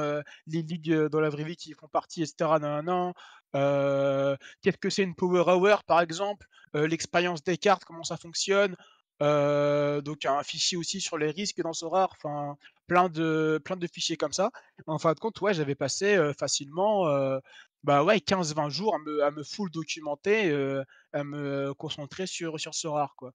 les 0.47 0.61
ligues 0.61 1.07
dans 1.07 1.19
la 1.19 1.29
vraie 1.29 1.43
vie 1.45 1.55
qui 1.55 1.73
font 1.73 1.87
partie, 1.87 2.21
etc. 2.21 2.51
qu'est-ce 3.53 4.77
que 4.77 4.89
c'est 4.89 5.03
une 5.03 5.15
Power 5.15 5.43
Hour 5.47 5.83
par 5.83 6.01
exemple, 6.01 6.45
l'expérience 6.73 7.43
des 7.43 7.57
cartes, 7.57 7.83
comment 7.85 8.03
ça 8.03 8.17
fonctionne? 8.17 8.75
Donc 9.21 10.25
un 10.25 10.43
fichier 10.43 10.77
aussi 10.77 10.99
sur 11.01 11.17
les 11.17 11.31
risques 11.31 11.61
dans 11.61 11.73
Sorar, 11.73 12.09
enfin 12.17 12.57
plein 12.87 13.09
de, 13.09 13.61
plein 13.63 13.77
de 13.77 13.87
fichiers 13.87 14.17
comme 14.17 14.33
ça. 14.33 14.51
En 14.87 14.97
fin 14.99 15.13
de 15.13 15.19
compte, 15.19 15.39
ouais, 15.41 15.53
j'avais 15.53 15.75
passé 15.75 16.19
facilement 16.37 17.05
bah 17.83 18.03
ouais, 18.03 18.19
15-20 18.19 18.69
jours 18.69 18.95
à 18.95 18.99
me, 18.99 19.23
à 19.23 19.31
me 19.31 19.43
full 19.43 19.71
documenter, 19.71 20.53
à 21.13 21.23
me 21.23 21.73
concentrer 21.73 22.27
sur, 22.27 22.59
sur 22.59 22.73
ce 22.75 22.87
rare. 22.87 23.15
Quoi. 23.17 23.33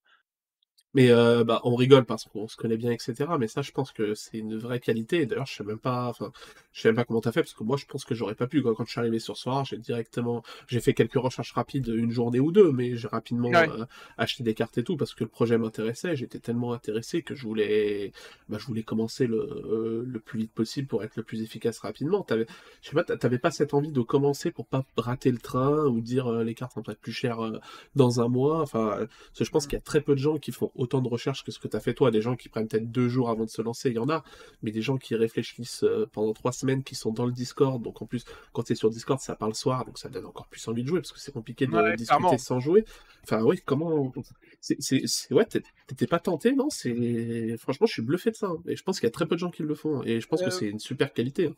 Mais 0.97 1.11
euh, 1.11 1.45
bah, 1.45 1.61
on 1.65 1.75
rigole 1.75 2.07
parce 2.07 2.25
qu'on 2.25 2.49
se 2.49 2.57
connaît 2.57 2.79
bien, 2.79 2.91
etc. 2.91 3.27
Mais 3.39 3.49
ça, 3.49 3.61
je 3.61 3.71
pense 3.71 3.93
que 3.93 4.15
c'est 4.15 4.39
une 4.39 4.57
vraie 4.57 4.81
qualité. 4.81 5.27
D'ailleurs, 5.27 5.45
je 5.45 5.55
sais 5.55 5.63
même 5.63 5.79
pas, 5.79 6.09
enfin, 6.09 6.33
je 6.73 6.81
sais 6.81 6.89
même 6.89 6.97
pas 6.97 7.05
comment 7.05 7.21
t'as 7.21 7.33
fait 7.33 7.43
parce 7.43 7.53
que 7.53 7.65
moi, 7.65 7.77
je 7.77 7.85
pense 7.85 8.07
que 8.07 8.15
j'aurais 8.15 8.35
pas 8.35 8.47
pu. 8.47 8.63
Quand 8.63 8.83
je 8.83 8.91
suis 8.91 9.01
arrivé 9.01 9.19
sur 9.19 9.37
soir, 9.37 9.67
j'ai 9.67 9.77
directement, 9.77 10.43
j'ai 10.69 10.81
fait 10.81 10.95
quelques 10.95 11.19
recherches 11.19 11.53
rapides, 11.53 11.89
une 11.89 12.13
journée 12.13 12.41
ou 12.41 12.51
deux, 12.51 12.73
mais 12.73 12.97
j'ai 12.97 13.09
rapidement 13.09 13.53
euh, 13.55 13.85
acheté 14.17 14.43
des 14.43 14.55
cartes 14.55 14.79
et 14.79 14.85
tout 14.85 14.97
parce 14.97 15.13
que 15.13 15.25
le 15.25 15.29
projet 15.29 15.59
m'intéressait. 15.59 16.17
J'étais 16.17 16.39
tellement 16.39 16.73
intéressé 16.73 17.21
que 17.21 17.35
je 17.35 17.43
voulais, 17.43 18.13
bah, 18.49 18.57
je 18.59 18.65
voulais 18.65 18.83
commencer 18.83 19.27
le, 19.27 19.37
euh, 19.37 20.03
le 20.07 20.19
plus 20.19 20.39
vite 20.39 20.53
possible 20.53 20.89
pour 20.89 21.05
être 21.05 21.17
le 21.17 21.25
plus 21.25 21.43
efficace 21.43 21.79
rapidement. 21.81 22.23
T'avais, 22.23 22.47
je 22.81 22.89
sais 22.89 22.95
pas, 22.95 23.05
t'avais 23.05 23.39
pas 23.39 23.51
cette 23.51 23.75
envie 23.75 23.93
de 23.93 24.01
commencer 24.01 24.51
pour 24.51 24.65
pas 24.65 24.83
rater 24.97 25.31
le 25.31 25.39
train 25.39 25.85
ou 25.85 26.01
dire 26.01 26.33
les 26.33 26.55
cartes 26.55 26.75
vont 26.75 26.83
être 26.89 27.01
plus 27.01 27.13
chères 27.13 27.61
dans 27.97 28.23
un 28.23 28.29
mois? 28.29 28.63
Enfin, 28.63 28.97
parce 28.97 29.39
que 29.41 29.45
je 29.45 29.51
pense 29.51 29.67
mmh. 29.67 29.69
qu'il 29.69 29.77
y 29.77 29.81
a 29.81 29.85
très 29.85 30.01
peu 30.01 30.15
de 30.15 30.21
gens 30.21 30.39
qui 30.39 30.53
font 30.53 30.73
autant 30.75 30.86
de 30.87 31.09
recherche 31.09 31.45
que 31.45 31.53
ce 31.53 31.59
que 31.59 31.69
tu 31.69 31.77
as 31.77 31.81
fait 31.81 31.95
toi. 31.95 32.11
Des 32.11 32.23
gens 32.23 32.37
qui 32.37 32.49
prennent 32.49 32.69
peut-être 32.69 32.91
deux 32.91 33.09
jours 33.09 33.31
avant 33.31 33.45
de 33.45 33.51
se 33.51 33.63
lancer, 33.63 33.91
il 33.91 33.97
y 33.97 33.99
en 33.99 34.09
a, 34.09 34.25
mais 34.63 34.71
des 34.71 34.83
gens 34.83 34.97
qui 34.97 35.15
réfléchissent 35.15 35.85
euh, 35.85 36.09
pendant 36.13 36.33
trois 36.33 36.53
semaines, 36.53 36.83
qui 36.83 36.95
sont 36.95 37.13
dans 37.13 37.27
le 37.27 37.33
Discord. 37.33 37.83
Donc 37.83 38.03
en 38.03 38.07
plus, 38.07 38.25
quand 38.53 38.63
tu 38.63 38.73
es 38.73 38.77
sur 38.77 38.91
Discord, 38.91 39.21
ça 39.21 39.37
parle 39.37 39.55
soir, 39.55 39.85
donc 39.85 39.99
ça 39.99 40.09
donne 40.09 40.27
encore 40.27 40.47
plus 40.47 40.67
envie 40.69 40.83
de 40.83 40.89
jouer 40.89 41.01
parce 41.01 41.13
que 41.13 41.21
c'est 41.21 41.33
compliqué 41.33 41.67
de 41.67 41.97
discuter 41.97 42.39
sans 42.39 42.61
jouer. 42.61 42.85
Enfin, 43.25 43.43
oui, 43.43 43.61
comment. 43.65 44.13
C'est, 44.61 45.03
Ouais, 45.31 45.45
t'étais 45.45 46.07
pas 46.07 46.19
tenté, 46.19 46.55
non? 46.55 46.71
C'est 46.71 47.57
Franchement, 47.59 47.87
je 47.87 47.93
suis 47.93 48.03
bluffé 48.03 48.31
de 48.31 48.37
ça. 48.37 48.47
Hein. 48.47 48.63
Et 48.67 48.77
je 48.77 48.83
pense 48.83 49.01
qu'il 49.01 49.07
y 49.07 49.09
a 49.09 49.13
très 49.13 49.27
peu 49.27 49.35
de 49.35 49.41
gens 49.41 49.51
qui 49.51 49.63
le 49.63 49.75
font. 49.75 50.03
Et 50.05 50.21
je 50.21 50.27
pense 50.27 50.41
que 50.41 50.47
euh, 50.47 50.51
c'est 50.51 50.69
une 50.69 50.79
super 50.79 51.13
qualité. 51.13 51.47
Hein. 51.47 51.55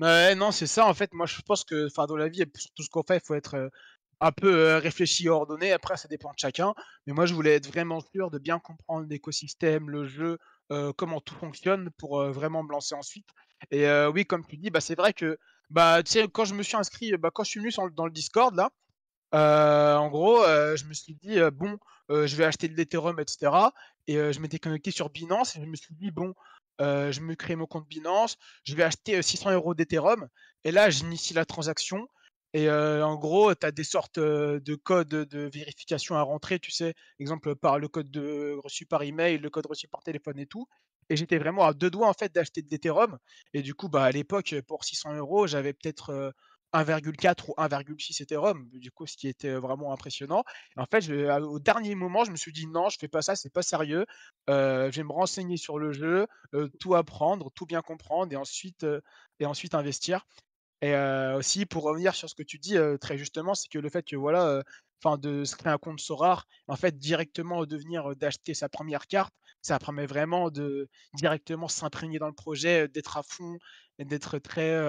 Ouais, 0.00 0.34
non, 0.34 0.50
c'est 0.50 0.66
ça. 0.66 0.86
En 0.86 0.94
fait, 0.94 1.12
moi, 1.12 1.26
je 1.26 1.40
pense 1.42 1.64
que 1.64 1.88
dans 2.06 2.16
la 2.16 2.28
vie, 2.28 2.44
tout 2.74 2.82
ce 2.82 2.88
qu'on 2.88 3.02
fait, 3.02 3.16
il 3.16 3.26
faut 3.26 3.34
être 3.34 3.54
euh, 3.54 3.68
un 4.20 4.32
peu 4.32 4.76
réfléchi 4.76 5.26
et 5.26 5.28
ordonné. 5.28 5.72
Après, 5.72 5.96
ça 5.96 6.08
dépend 6.08 6.30
de 6.30 6.38
chacun. 6.38 6.74
Mais 7.06 7.12
moi, 7.12 7.26
je 7.26 7.34
voulais 7.34 7.54
être 7.54 7.68
vraiment 7.68 8.00
sûr 8.00 8.30
de 8.30 8.38
bien 8.38 8.58
comprendre 8.58 9.06
l'écosystème, 9.08 9.90
le 9.90 10.06
jeu, 10.06 10.38
comment 10.96 11.20
tout 11.20 11.34
fonctionne 11.34 11.90
pour 11.98 12.22
vraiment 12.24 12.62
me 12.62 12.70
lancer 12.70 12.94
ensuite. 12.94 13.28
Et 13.70 13.86
oui, 14.12 14.24
comme 14.24 14.46
tu 14.46 14.56
dis, 14.56 14.70
bah, 14.70 14.80
c'est 14.80 14.96
vrai 14.96 15.12
que 15.12 15.38
bah, 15.70 16.02
quand 16.32 16.44
je 16.44 16.54
me 16.54 16.62
suis 16.62 16.76
inscrit, 16.76 17.16
bah, 17.16 17.30
quand 17.32 17.44
je 17.44 17.50
suis 17.50 17.60
venu 17.60 17.70
dans 17.94 18.06
le 18.06 18.12
Discord, 18.12 18.54
là, 18.54 18.70
en 19.32 20.08
gros, 20.08 20.42
je 20.44 20.84
me 20.84 20.94
suis 20.94 21.14
dit, 21.14 21.38
bon, 21.52 21.78
je 22.08 22.34
vais 22.36 22.44
acheter 22.44 22.68
de 22.68 22.74
l'Ethereum, 22.74 23.20
etc. 23.20 23.52
Et 24.06 24.14
je 24.14 24.40
m'étais 24.40 24.58
connecté 24.58 24.90
sur 24.90 25.10
Binance 25.10 25.56
et 25.56 25.60
je 25.60 25.66
me 25.66 25.76
suis 25.76 25.94
dit, 25.94 26.10
bon, 26.10 26.34
je 26.80 27.20
me 27.20 27.34
crée 27.34 27.56
mon 27.56 27.66
compte 27.66 27.86
Binance, 27.88 28.36
je 28.64 28.74
vais 28.74 28.82
acheter 28.82 29.20
600 29.20 29.52
euros 29.52 29.74
d'Ethereum. 29.74 30.28
Et 30.64 30.72
là, 30.72 30.90
j'initie 30.90 31.34
la 31.34 31.44
transaction. 31.44 32.08
Et 32.54 32.70
en 32.70 33.16
gros, 33.16 33.54
tu 33.54 33.66
as 33.66 33.70
des 33.70 33.84
sortes 33.84 34.18
de 34.18 34.74
codes 34.74 35.08
de 35.08 35.50
vérification 35.52 36.16
à 36.16 36.22
rentrer, 36.22 36.58
tu 36.58 36.70
sais, 36.70 36.94
exemple 37.18 37.54
par 37.54 37.78
le 37.78 37.88
code 37.88 38.10
de, 38.10 38.58
reçu 38.62 38.86
par 38.86 39.02
email, 39.02 39.38
le 39.38 39.50
code 39.50 39.66
reçu 39.66 39.86
par 39.88 40.02
téléphone 40.02 40.38
et 40.38 40.46
tout. 40.46 40.66
Et 41.10 41.16
j'étais 41.16 41.38
vraiment 41.38 41.64
à 41.64 41.72
deux 41.72 41.90
doigts 41.90 42.08
en 42.08 42.12
fait 42.12 42.34
d'acheter 42.34 42.62
de 42.62 42.68
l'Ethereum. 42.70 43.18
Et 43.54 43.62
du 43.62 43.74
coup, 43.74 43.88
bah, 43.88 44.04
à 44.04 44.10
l'époque, 44.10 44.54
pour 44.66 44.84
600 44.84 45.14
euros, 45.14 45.46
j'avais 45.46 45.72
peut-être 45.72 46.34
1,4 46.72 47.48
ou 47.48 47.54
1,6 47.56 48.20
Ethereum, 48.22 48.68
du 48.72 48.90
coup, 48.90 49.06
ce 49.06 49.16
qui 49.16 49.28
était 49.28 49.54
vraiment 49.54 49.92
impressionnant. 49.92 50.44
En 50.76 50.84
fait, 50.86 51.08
au 51.10 51.58
dernier 51.58 51.94
moment, 51.94 52.24
je 52.24 52.30
me 52.30 52.36
suis 52.36 52.52
dit 52.52 52.66
non, 52.66 52.88
je 52.88 52.98
fais 52.98 53.08
pas 53.08 53.22
ça, 53.22 53.36
c'est 53.36 53.52
pas 53.52 53.62
sérieux. 53.62 54.04
je 54.48 54.94
vais 54.94 55.04
me 55.04 55.12
renseigner 55.12 55.56
sur 55.56 55.78
le 55.78 55.92
jeu, 55.92 56.26
tout 56.78 56.94
apprendre, 56.94 57.50
tout 57.54 57.66
bien 57.66 57.80
comprendre 57.80 58.32
et 58.32 58.36
ensuite, 58.36 58.86
et 59.40 59.46
ensuite 59.46 59.74
investir. 59.74 60.26
Et 60.80 60.94
aussi 61.36 61.66
pour 61.66 61.82
revenir 61.82 62.14
sur 62.14 62.28
ce 62.30 62.34
que 62.34 62.42
tu 62.42 62.58
dis, 62.58 62.76
très 63.00 63.18
justement, 63.18 63.54
c'est 63.54 63.68
que 63.68 63.78
le 63.78 63.88
fait 63.88 64.04
que 64.04 64.16
voilà, 64.16 64.62
enfin 65.02 65.18
de 65.18 65.44
se 65.44 65.56
créer 65.56 65.72
un 65.72 65.78
compte 65.78 66.00
Sorare, 66.00 66.46
en 66.68 66.76
fait 66.76 66.96
directement 66.98 67.64
devenir, 67.66 68.14
d'acheter 68.16 68.54
sa 68.54 68.68
première 68.68 69.06
carte, 69.06 69.34
ça 69.60 69.78
permet 69.78 70.06
vraiment 70.06 70.50
de 70.50 70.88
directement 71.14 71.66
s'imprégner 71.68 72.18
dans 72.18 72.28
le 72.28 72.32
projet, 72.32 72.86
d'être 72.88 73.16
à 73.16 73.22
fond 73.24 73.58
et 73.98 74.04
d'être 74.04 74.38
très, 74.38 74.80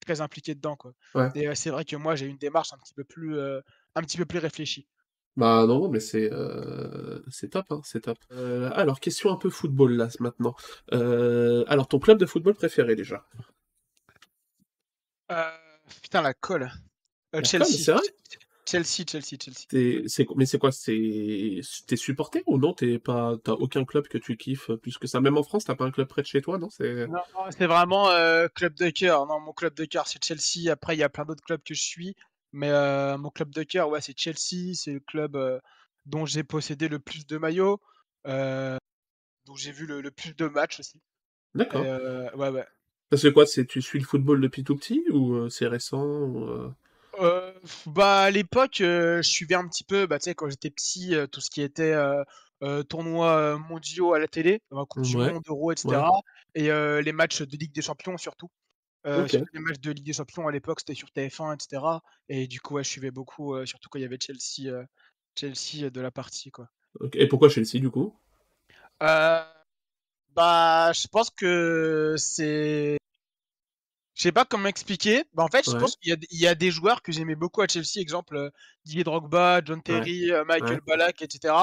très 0.00 0.20
impliqué 0.22 0.54
dedans, 0.54 0.76
quoi. 0.76 0.92
Et 1.34 1.54
c'est 1.54 1.70
vrai 1.70 1.84
que 1.84 1.96
moi 1.96 2.14
j'ai 2.16 2.26
une 2.26 2.38
démarche 2.38 2.72
un 2.72 2.78
petit 2.78 2.94
peu 2.94 3.04
plus, 3.04 3.38
un 3.40 4.02
petit 4.02 4.16
peu 4.16 4.24
plus 4.24 4.38
réfléchie. 4.38 4.88
Bah 5.36 5.66
non, 5.66 5.88
mais 5.88 6.00
c'est 6.00 6.30
c'est 7.28 7.50
top, 7.50 7.66
hein, 7.70 7.80
c'est 7.84 8.02
top. 8.02 8.18
alors 8.30 9.00
question 9.00 9.30
un 9.30 9.36
peu 9.36 9.50
football 9.50 9.92
là, 9.96 10.08
maintenant. 10.20 10.54
alors 10.92 11.88
ton 11.88 11.98
club 11.98 12.18
de 12.18 12.26
football 12.26 12.54
préféré 12.54 12.96
déjà? 12.96 13.26
Euh, 15.30 15.50
putain, 16.02 16.22
la 16.22 16.34
colle. 16.34 16.70
Euh, 17.34 17.42
Chelsea. 17.42 17.96
Chelsea, 18.66 19.04
Chelsea, 19.06 19.36
Chelsea. 19.38 20.34
mais 20.36 20.46
c'est 20.46 20.58
quoi 20.58 20.70
t'es 20.72 21.96
supporter 21.96 22.42
ou 22.46 22.56
non? 22.56 22.74
Pas, 23.04 23.34
t'as 23.44 23.52
aucun 23.52 23.84
club 23.84 24.08
que 24.08 24.16
tu 24.16 24.38
kiffes 24.38 24.72
plus 24.76 24.96
que 24.96 25.06
ça? 25.06 25.20
Même 25.20 25.36
en 25.36 25.42
France, 25.42 25.64
t'as 25.64 25.74
pas 25.74 25.84
un 25.84 25.90
club 25.90 26.08
près 26.08 26.22
de 26.22 26.26
chez 26.26 26.40
toi, 26.40 26.56
non? 26.56 26.70
C'est. 26.70 27.06
Non, 27.06 27.20
c'est 27.50 27.66
vraiment 27.66 28.08
euh, 28.08 28.48
club 28.48 28.74
de 28.74 28.88
cœur. 28.88 29.26
Non, 29.26 29.38
mon 29.38 29.52
club 29.52 29.74
de 29.74 29.84
cœur, 29.84 30.06
c'est 30.06 30.22
Chelsea. 30.24 30.72
Après, 30.72 30.96
il 30.96 30.98
y 30.98 31.02
a 31.02 31.10
plein 31.10 31.26
d'autres 31.26 31.44
clubs 31.44 31.62
que 31.62 31.74
je 31.74 31.82
suis, 31.82 32.16
mais 32.52 32.70
mon 33.18 33.30
club 33.30 33.50
de 33.50 33.64
cœur, 33.64 33.90
ouais, 33.90 34.00
c'est 34.00 34.18
Chelsea. 34.18 34.74
C'est 34.74 34.92
le 34.92 35.00
club 35.00 35.36
dont 36.06 36.24
j'ai 36.24 36.44
possédé 36.44 36.88
le 36.88 36.98
plus 36.98 37.26
de 37.26 37.36
maillots, 37.36 37.80
dont 38.24 39.56
j'ai 39.56 39.72
vu 39.72 39.84
le, 39.84 40.00
le, 40.00 40.10
plus 40.10 40.34
de 40.34 40.46
matchs 40.46 40.80
aussi. 40.80 41.02
D'accord. 41.54 41.82
ouais, 41.82 42.48
ouais. 42.48 42.66
C'est 43.16 43.32
quoi 43.32 43.46
c'est, 43.46 43.66
Tu 43.66 43.82
suis 43.82 43.98
le 43.98 44.04
football 44.04 44.40
depuis 44.40 44.64
tout 44.64 44.76
petit 44.76 45.04
ou 45.10 45.34
euh, 45.34 45.48
c'est 45.48 45.66
récent 45.66 46.04
euh? 46.48 46.68
Euh, 47.20 47.52
bah, 47.86 48.22
à 48.22 48.30
l'époque, 48.30 48.76
je 48.78 49.22
suivais 49.22 49.54
un 49.54 49.68
petit 49.68 49.84
peu, 49.84 50.06
bah, 50.06 50.18
tu 50.18 50.24
sais, 50.24 50.34
quand 50.34 50.48
j'étais 50.48 50.70
petit, 50.70 51.14
tout 51.30 51.40
ce 51.40 51.50
qui 51.50 51.62
était 51.62 51.94
tournois 52.88 53.58
mondiaux 53.58 54.14
à 54.14 54.18
la 54.18 54.26
télé, 54.26 54.62
Coupe 54.88 55.02
du 55.02 55.16
Monde, 55.16 55.42
Euro, 55.46 55.70
etc. 55.70 56.02
Et 56.54 56.68
les 56.68 57.12
matchs 57.12 57.42
de 57.42 57.56
Ligue 57.56 57.72
des 57.72 57.82
Champions 57.82 58.16
surtout. 58.18 58.50
les 59.04 59.60
matchs 59.60 59.80
de 59.80 59.92
Ligue 59.92 60.06
des 60.06 60.12
Champions 60.12 60.48
à 60.48 60.52
l'époque, 60.52 60.80
c'était 60.80 60.94
sur 60.94 61.08
TF1, 61.08 61.54
etc. 61.54 61.82
Et 62.28 62.48
du 62.48 62.60
coup, 62.60 62.78
je 62.78 62.82
suivais 62.82 63.12
beaucoup, 63.12 63.64
surtout 63.64 63.88
quand 63.88 64.00
il 64.00 64.02
y 64.02 64.06
avait 64.06 64.18
Chelsea, 64.20 64.74
Chelsea 65.38 65.90
de 65.90 66.00
la 66.00 66.10
partie, 66.10 66.50
quoi. 66.50 66.68
Et 67.12 67.28
pourquoi 67.28 67.48
Chelsea 67.48 67.78
du 67.78 67.90
coup? 67.90 68.12
Bah, 70.34 70.92
je 70.92 71.06
pense 71.06 71.30
que 71.30 72.16
c'est 72.18 72.98
je 74.14 74.22
sais 74.22 74.32
pas 74.32 74.44
comment 74.44 74.68
expliquer. 74.68 75.24
Bah, 75.34 75.42
en 75.42 75.48
fait, 75.48 75.68
je 75.68 75.76
pense 75.76 75.96
qu'il 75.96 76.16
y, 76.30 76.46
a 76.46 76.54
des 76.54 76.70
joueurs 76.70 77.02
que 77.02 77.10
j'aimais 77.10 77.34
beaucoup 77.34 77.62
à 77.62 77.66
Chelsea, 77.66 77.98
exemple 77.98 78.36
euh, 78.36 78.50
Didier 78.84 79.04
Drogba, 79.04 79.60
John 79.64 79.82
Terry, 79.82 80.30
euh, 80.30 80.44
Michael 80.44 80.80
Ballack, 80.86 81.22
etc. 81.22 81.54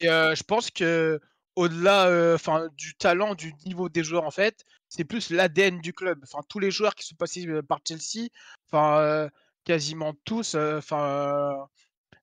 Et 0.00 0.08
euh, 0.08 0.34
je 0.34 0.42
pense 0.42 0.70
que 0.70 1.20
au-delà 1.56 2.34
enfin 2.34 2.68
du 2.76 2.96
talent, 2.96 3.36
du 3.36 3.54
niveau 3.64 3.88
des 3.88 4.02
joueurs, 4.02 4.24
en 4.24 4.32
fait, 4.32 4.64
c'est 4.88 5.04
plus 5.04 5.30
l'ADN 5.30 5.80
du 5.80 5.92
club. 5.92 6.18
Enfin, 6.24 6.42
tous 6.48 6.58
les 6.58 6.72
joueurs 6.72 6.96
qui 6.96 7.06
sont 7.06 7.14
passés 7.14 7.46
par 7.68 7.80
Chelsea, 7.86 8.28
enfin 8.66 9.28
quasiment 9.64 10.14
tous, 10.24 10.56
enfin 10.56 11.68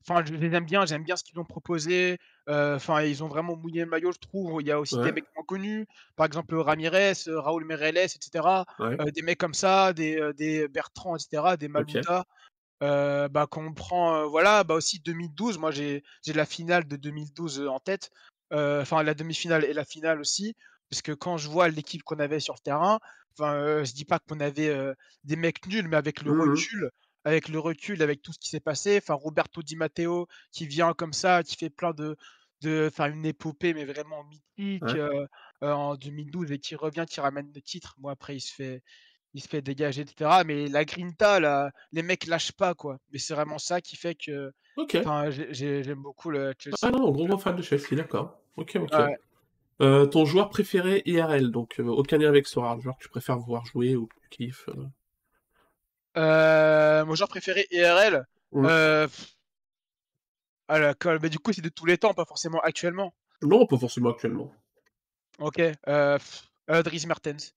Enfin, 0.07 0.23
je 0.25 0.33
les 0.33 0.55
aime 0.55 0.65
bien, 0.65 0.85
j'aime 0.85 1.03
bien 1.03 1.15
ce 1.15 1.23
qu'ils 1.23 1.39
ont 1.39 1.45
proposé. 1.45 2.17
Enfin, 2.48 3.01
ils 3.03 3.24
ont 3.24 3.27
vraiment 3.27 3.55
mouillé 3.55 3.81
le 3.81 3.89
maillot, 3.89 4.12
je 4.12 4.19
trouve. 4.19 4.62
Il 4.62 4.67
y 4.67 4.71
a 4.71 4.79
aussi 4.79 4.98
des 5.00 5.12
mecs 5.12 5.27
moins 5.36 5.45
connus, 5.45 5.88
par 6.15 6.25
exemple 6.25 6.55
Ramirez, 6.55 7.13
Raoul 7.27 7.65
Meireles, 7.65 7.98
etc. 7.98 8.65
des 9.13 9.21
mecs 9.21 9.38
comme 9.38 9.53
ça, 9.53 9.93
des, 9.93 10.31
des 10.36 10.67
Bertrand, 10.67 11.15
etc., 11.15 11.55
des 11.57 11.67
Malouda. 11.67 12.25
bah, 12.81 13.48
quand 13.50 13.63
on 13.63 13.74
prend, 13.74 14.27
voilà, 14.27 14.63
bah 14.63 14.75
aussi 14.75 15.00
2012, 15.00 15.57
moi 15.57 15.71
j'ai 15.71 16.03
la 16.27 16.45
finale 16.45 16.88
de 16.88 16.95
2012 16.95 17.67
en 17.67 17.79
tête, 17.79 18.12
enfin 18.51 19.03
la 19.03 19.13
demi-finale 19.13 19.63
et 19.63 19.74
la 19.74 19.86
finale 19.86 20.19
aussi, 20.19 20.55
parce 20.89 21.01
que 21.01 21.12
quand 21.13 21.38
je 21.38 21.48
vois 21.48 21.69
l'équipe 21.69 22.03
qu'on 22.03 22.19
avait 22.19 22.39
sur 22.39 22.53
le 22.53 22.60
terrain, 22.60 23.00
enfin, 23.38 23.83
je 23.83 23.93
dis 23.93 24.05
pas 24.05 24.19
qu'on 24.19 24.39
avait 24.39 24.75
des 25.24 25.36
mecs 25.36 25.65
nuls, 25.67 25.88
mais 25.88 25.98
avec 25.98 26.21
le 26.21 26.33
mmh 26.33 26.41
recul, 26.41 26.91
avec 27.23 27.49
le 27.49 27.59
recul, 27.59 28.01
avec 28.01 28.21
tout 28.21 28.33
ce 28.33 28.39
qui 28.39 28.49
s'est 28.49 28.59
passé, 28.59 28.97
enfin 29.01 29.13
Roberto 29.13 29.61
Di 29.61 29.75
Matteo 29.75 30.27
qui 30.51 30.65
vient 30.67 30.93
comme 30.93 31.13
ça, 31.13 31.43
qui 31.43 31.55
fait 31.55 31.69
plein 31.69 31.91
de 31.91 32.15
de 32.61 32.89
enfin 32.91 33.11
une 33.11 33.25
épopée 33.25 33.73
mais 33.73 33.85
vraiment 33.85 34.23
mythique, 34.25 34.83
en 35.61 35.95
2012 35.95 36.51
et 36.51 36.59
qui 36.59 36.75
revient, 36.75 37.05
qui 37.09 37.19
ramène 37.19 37.51
le 37.53 37.61
titre. 37.61 37.95
Bon 37.97 38.09
après 38.09 38.35
il 38.35 38.41
se 38.41 38.53
fait 38.53 38.81
il 39.33 39.41
se 39.41 39.47
fait 39.47 39.61
dégager 39.61 40.01
etc. 40.01 40.41
Mais 40.45 40.67
la 40.67 40.85
grinta 40.85 41.39
là, 41.39 41.71
les 41.91 42.03
mecs 42.03 42.27
lâchent 42.27 42.51
pas 42.51 42.73
quoi. 42.73 42.97
Mais 43.11 43.19
c'est 43.19 43.33
vraiment 43.33 43.57
ça 43.57 43.81
qui 43.81 43.95
fait 43.95 44.15
que 44.15 44.51
OK. 44.77 44.97
j'aime 45.51 46.01
beaucoup 46.01 46.29
le 46.29 46.53
Chelsea. 46.57 46.77
Ah 46.81 46.91
non, 46.91 47.11
gros, 47.11 47.27
gros 47.27 47.37
fan 47.37 47.55
de 47.55 47.61
Chelsea, 47.61 47.95
d'accord. 47.95 48.39
OK, 48.57 48.77
OK. 48.79 48.93
Euh, 49.81 50.05
ton 50.05 50.25
joueur 50.25 50.49
préféré 50.49 51.01
IRL, 51.05 51.49
donc 51.49 51.79
euh, 51.79 51.85
aucun 51.85 52.17
lien 52.19 52.29
avec 52.29 52.45
Sora, 52.45 52.75
le 52.75 52.81
joueur 52.81 52.97
que 52.97 53.03
tu 53.03 53.09
préfères 53.09 53.39
voir 53.39 53.65
jouer 53.65 53.95
ou 53.95 54.05
que 54.05 54.15
tu 54.21 54.29
kiffes 54.29 54.69
euh... 56.17 57.05
Mon 57.05 57.15
joueur 57.15 57.29
préféré 57.29 57.67
IRL 57.71 58.25
euh... 58.53 59.07
Ah 60.67 60.79
la 60.79 60.93
colle, 60.93 61.19
mais 61.21 61.29
du 61.29 61.39
coup 61.39 61.53
c'est 61.53 61.61
de 61.61 61.69
tous 61.69 61.85
les 61.85 61.97
temps, 61.97 62.13
pas 62.13 62.25
forcément 62.25 62.59
actuellement. 62.61 63.13
Non, 63.41 63.65
pas 63.65 63.77
forcément 63.77 64.09
actuellement. 64.09 64.53
Ok, 65.39 65.61
euh... 65.87 66.17
Dries 66.67 67.05
Mertens. 67.07 67.53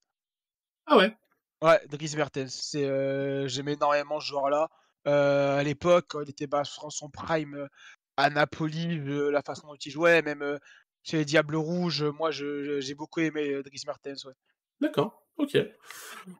Ah 0.86 0.96
ouais 0.96 1.16
Ouais, 1.62 1.80
Dries 1.88 2.14
Mertens. 2.16 2.50
C'est, 2.50 3.48
j'aimais 3.48 3.74
énormément 3.74 4.20
ce 4.20 4.26
joueur-là. 4.26 4.68
à 5.04 5.62
l'époque, 5.62 6.06
quand 6.08 6.20
il 6.22 6.30
était 6.30 6.46
bah, 6.46 6.62
son 6.64 7.10
prime 7.10 7.68
à 8.16 8.30
Napoli, 8.30 9.00
la 9.30 9.42
façon 9.42 9.68
dont 9.68 9.74
il 9.74 9.90
jouait, 9.90 10.22
même 10.22 10.58
chez 11.02 11.18
les 11.18 11.24
Diables 11.24 11.56
Rouges, 11.56 12.02
moi 12.02 12.30
j'ai 12.30 12.94
beaucoup 12.94 13.20
aimé 13.20 13.62
Dries 13.62 13.82
Mertens. 13.86 14.24
Ouais. 14.24 14.34
D'accord, 14.80 15.23
ok. 15.38 15.58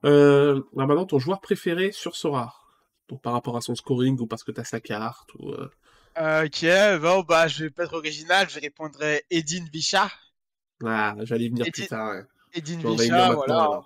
Euh, 0.05 0.63
maintenant, 0.73 1.07
ton 1.07 1.19
joueur 1.19 1.41
préféré 1.41 1.93
sur 1.93 2.17
Sora 2.17 2.55
Donc 3.09 3.21
par 3.23 3.33
rapport 3.33 3.57
à 3.57 3.61
son 3.61 3.75
scoring 3.75 4.19
ou 4.21 4.27
parce 4.27 4.45
que 4.45 4.53
tu 4.53 4.61
as 4.61 4.65
sa 4.65 4.81
carte 4.81 5.35
ou, 5.35 5.53
Ok, 6.17 6.65
bon, 7.01 7.23
bah 7.23 7.49
je 7.49 7.65
vais 7.65 7.71
pas 7.71 7.85
être 7.85 7.95
original, 7.95 8.49
je 8.49 8.61
répondrai 8.61 9.25
Edine 9.31 9.69
Vicha. 9.73 10.09
Ah, 10.85 11.17
j'allais 11.23 11.49
venir 11.49 11.67
plus 11.73 11.87
tard. 11.87 12.23
Edine 12.53 12.81
Vicha, 12.97 13.33
voilà. 13.33 13.83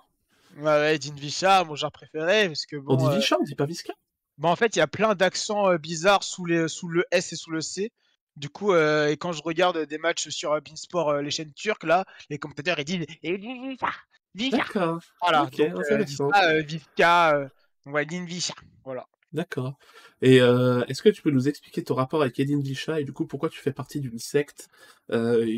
Ouais, 0.57 0.95
Edine 0.95 1.15
Vicha, 1.15 1.63
mon 1.63 1.75
joueur 1.75 1.91
préféré. 1.91 2.47
Parce 2.47 2.65
que, 2.65 2.75
bon, 2.75 2.97
on 2.99 3.17
dit 3.17 3.25
on 3.39 3.43
dit 3.43 3.55
pas 3.55 3.65
Visca 3.65 3.93
bah, 4.37 4.49
En 4.49 4.55
fait, 4.55 4.75
il 4.75 4.79
y 4.79 4.81
a 4.81 4.87
plein 4.87 5.15
d'accents 5.15 5.75
bizarres 5.75 6.23
sous, 6.23 6.45
les, 6.45 6.67
sous 6.67 6.87
le 6.87 7.03
S 7.11 7.33
et 7.33 7.35
sous 7.35 7.51
le 7.51 7.61
C. 7.61 7.91
Du 8.39 8.49
coup, 8.49 8.71
euh, 8.71 9.09
et 9.09 9.17
quand 9.17 9.33
je 9.33 9.43
regarde 9.43 9.85
des 9.85 9.97
matchs 9.97 10.29
sur 10.29 10.53
euh, 10.53 10.61
Beansport, 10.61 11.09
euh, 11.09 11.21
les 11.21 11.29
chaînes 11.29 11.51
turques, 11.53 11.83
là, 11.83 12.05
les 12.29 12.37
commentateurs 12.37 12.79
ils 12.79 12.85
disent 12.85 13.05
Vika 14.35 14.57
D'accord. 14.57 14.99
Voilà. 15.21 15.45
donc, 15.45 15.59
euh, 15.59 16.61
Vika, 16.61 17.49
ouais, 17.85 18.05
Visha. 18.05 18.53
Voilà. 18.83 19.07
D'accord. 19.31 19.77
Et 20.21 20.37
est-ce 20.37 21.01
que 21.01 21.09
tu 21.09 21.21
peux 21.21 21.31
nous 21.31 21.47
expliquer 21.47 21.83
ton 21.83 21.95
rapport 21.95 22.21
avec 22.21 22.39
Edin 22.39 22.59
Visha 22.61 22.99
et 22.99 23.03
du 23.03 23.13
coup 23.13 23.25
pourquoi 23.25 23.49
tu 23.49 23.59
fais 23.59 23.71
partie 23.71 23.99
d'une 23.99 24.19
secte 24.19 24.69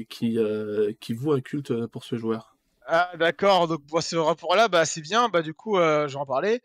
qui, 0.09 0.37
qui 0.99 1.13
voue 1.13 1.31
un 1.31 1.41
culte 1.41 1.85
pour 1.87 2.03
ce 2.03 2.15
joueur? 2.15 2.57
Ah 2.87 3.11
d'accord, 3.17 3.67
donc 3.67 3.81
ce 4.01 4.15
rapport-là, 4.15 4.67
bah, 4.67 4.85
c'est 4.85 5.01
bien, 5.01 5.29
bah 5.29 5.41
du 5.41 5.53
coup 5.53 5.77
je 5.77 6.07
vais 6.07 6.15
en 6.15 6.25
parler. 6.25 6.61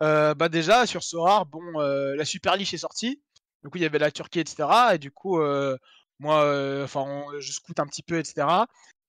bah 0.00 0.48
déjà 0.48 0.86
sur 0.86 1.02
ce 1.02 1.16
rare, 1.16 1.46
bon, 1.46 1.62
la 1.80 2.24
Super 2.24 2.56
League 2.56 2.72
est 2.72 2.78
sortie, 2.78 3.20
du 3.62 3.70
coup, 3.70 3.78
il 3.78 3.82
y 3.82 3.86
avait 3.86 3.98
la 3.98 4.10
Turquie, 4.10 4.40
etc. 4.40 4.68
Et 4.94 4.98
du 4.98 5.10
coup, 5.10 5.40
moi, 6.20 6.82
enfin, 6.84 7.24
je 7.38 7.52
scoute 7.52 7.80
un 7.80 7.86
petit 7.86 8.02
peu, 8.02 8.18
etc. 8.18 8.46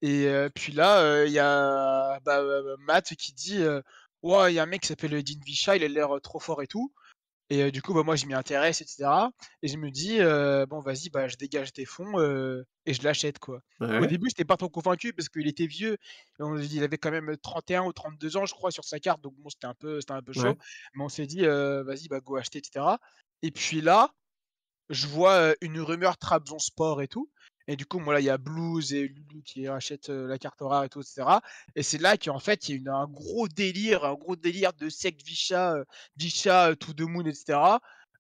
Et 0.02 0.32
puis 0.56 0.74
là, 0.74 1.26
il 1.26 1.32
y 1.32 1.40
a 1.40 2.20
bah, 2.22 2.42
Matt 2.80 3.16
qui 3.16 3.34
dit 3.34 3.64
Ouais, 4.22 4.52
il 4.52 4.56
y 4.56 4.60
a 4.60 4.64
un 4.64 4.66
mec 4.66 4.82
qui 4.82 4.88
s'appelle 4.88 5.24
Dean 5.24 5.40
Visha, 5.46 5.76
il 5.76 5.84
a 5.84 5.88
l'air 5.88 6.10
trop 6.22 6.40
fort 6.40 6.62
et 6.62 6.68
tout. 6.68 6.92
Et 7.52 7.72
du 7.72 7.82
coup, 7.82 7.96
bah, 7.96 8.04
moi, 8.04 8.16
je 8.16 8.28
m'y 8.28 8.36
intéresse, 8.36 8.82
etc. 8.82 9.10
Et 9.64 9.68
je 9.68 9.78
me 9.78 9.90
dis, 9.90 10.20
bon, 10.70 10.80
vas-y, 10.82 11.10
bah, 11.10 11.28
je 11.28 11.36
dégage 11.36 11.74
tes 11.74 11.86
fonds 11.86 12.20
et 12.86 12.94
je 12.94 13.02
l'achète, 13.04 13.40
quoi. 13.40 13.62
Au 13.80 14.06
début, 14.06 14.28
j'étais 14.30 14.46
pas 14.46 14.58
trop 14.58 14.70
convaincu 14.70 15.14
parce 15.14 15.30
qu'il 15.30 15.48
était 15.48 15.68
vieux. 15.68 15.98
il 16.40 16.84
avait 16.84 16.98
quand 16.98 17.12
même 17.12 17.36
31 17.42 17.84
ou 17.84 17.94
32 17.94 18.38
ans, 18.38 18.46
je 18.46 18.54
crois, 18.54 18.72
sur 18.72 18.84
sa 18.84 19.00
carte. 19.00 19.22
Donc, 19.22 19.34
bon, 19.38 19.50
c'était 19.50 19.68
un 19.68 19.74
peu, 19.74 20.00
un 20.10 20.22
peu 20.22 20.34
chaud. 20.34 20.56
Mais 20.94 21.04
on 21.04 21.10
s'est 21.10 21.26
dit, 21.28 21.42
vas-y, 21.42 22.08
bah, 22.08 22.20
go 22.20 22.36
acheter, 22.36 22.60
etc. 22.60 22.86
Et 23.42 23.52
puis 23.52 23.82
là, 23.82 24.14
je 24.90 25.08
vois 25.08 25.56
une 25.62 25.80
rumeur 25.82 26.18
Trabzonspor 26.18 27.02
et 27.02 27.08
tout. 27.08 27.32
Et 27.70 27.76
du 27.76 27.86
coup, 27.86 28.00
moi, 28.00 28.16
là, 28.16 28.20
il 28.20 28.26
y 28.26 28.32
a 28.32 28.40
Blues 28.40 28.94
et 28.94 29.08
Lulu 29.08 29.44
qui 29.44 29.68
rachètent 29.68 30.10
la 30.10 30.40
carte 30.40 30.58
rare 30.62 30.86
et 30.86 30.90
tout, 30.90 31.02
etc. 31.02 31.40
Et 31.76 31.84
c'est 31.84 32.00
là 32.00 32.18
qu'en 32.18 32.40
fait, 32.40 32.68
il 32.68 32.82
y 32.82 32.90
a 32.90 32.96
un 32.96 33.08
gros 33.08 33.48
délire, 33.48 34.06
un 34.06 34.16
gros 34.16 34.36
délire 34.36 34.74
de 34.74 34.90
sect 34.90 35.24
Visha, 35.24 35.76
Visha, 36.18 36.76
To 36.76 36.94
The 36.94 37.02
Moon, 37.02 37.26
etc. 37.26 37.60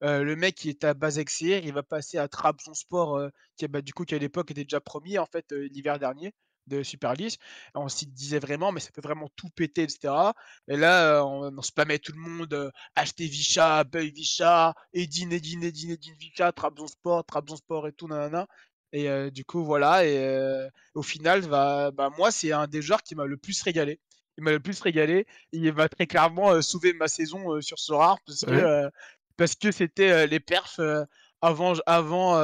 le 0.01 0.35
mec 0.35 0.53
qui 0.55 0.69
est 0.69 0.83
à 0.83 0.93
Basexir, 0.93 1.65
il 1.65 1.73
va 1.73 1.81
passer 1.81 2.19
à 2.19 2.27
Trabzonspor, 2.27 3.29
qui 3.57 3.67
bah, 3.67 3.81
du 3.81 3.91
coup, 3.91 4.05
qui 4.05 4.13
à 4.13 4.19
l'époque 4.19 4.51
était 4.51 4.65
déjà 4.65 4.81
premier, 4.81 5.17
en 5.17 5.25
fait, 5.25 5.51
l'hiver 5.51 5.97
dernier 5.97 6.31
de 6.69 6.83
Super 6.83 7.13
League. 7.13 7.35
On 7.75 7.89
s'y 7.89 8.05
disait 8.05 8.39
vraiment, 8.39 8.71
mais 8.71 8.79
ça 8.79 8.91
peut 8.93 9.01
vraiment 9.01 9.29
tout 9.35 9.49
péter, 9.49 9.83
etc. 9.83 10.13
Et 10.67 10.77
là, 10.77 11.25
on, 11.25 11.57
on 11.57 11.61
spammait 11.61 11.99
tout 11.99 12.13
le 12.13 12.19
monde, 12.19 12.53
euh, 12.53 12.71
acheter 12.95 13.25
Vicha, 13.27 13.83
Beuil 13.83 14.11
Vicha, 14.11 14.73
Edine, 14.93 15.33
Edine, 15.33 15.63
Edine, 15.63 15.91
Edine 15.91 16.15
Vicha, 16.19 16.51
Trabzonsport, 16.51 17.25
Trabzonsport 17.25 17.87
et 17.87 17.93
tout, 17.93 18.07
nanana. 18.07 18.47
Et 18.93 19.09
euh, 19.09 19.29
du 19.29 19.45
coup, 19.45 19.63
voilà. 19.63 20.05
Et 20.05 20.17
euh, 20.17 20.67
au 20.95 21.03
final, 21.03 21.41
bah, 21.47 21.91
bah, 21.91 22.09
moi, 22.17 22.31
c'est 22.31 22.51
un 22.51 22.67
des 22.67 22.81
joueurs 22.81 23.03
qui 23.03 23.15
m'a 23.15 23.25
le 23.25 23.37
plus 23.37 23.61
régalé. 23.61 23.99
Il 24.37 24.43
m'a 24.43 24.51
le 24.51 24.59
plus 24.59 24.79
régalé. 24.81 25.27
Il 25.51 25.71
va 25.71 25.89
très 25.89 26.07
clairement 26.07 26.61
sauver 26.61 26.93
ma 26.93 27.07
saison 27.07 27.59
sur 27.61 27.77
ce 27.79 27.91
rare 27.93 28.17
parce 28.25 28.45
que 28.45 28.89
parce 29.35 29.55
que 29.55 29.71
c'était 29.71 30.27
les 30.27 30.39
perfs 30.39 30.79
avant 31.41 31.73
avant 31.85 32.41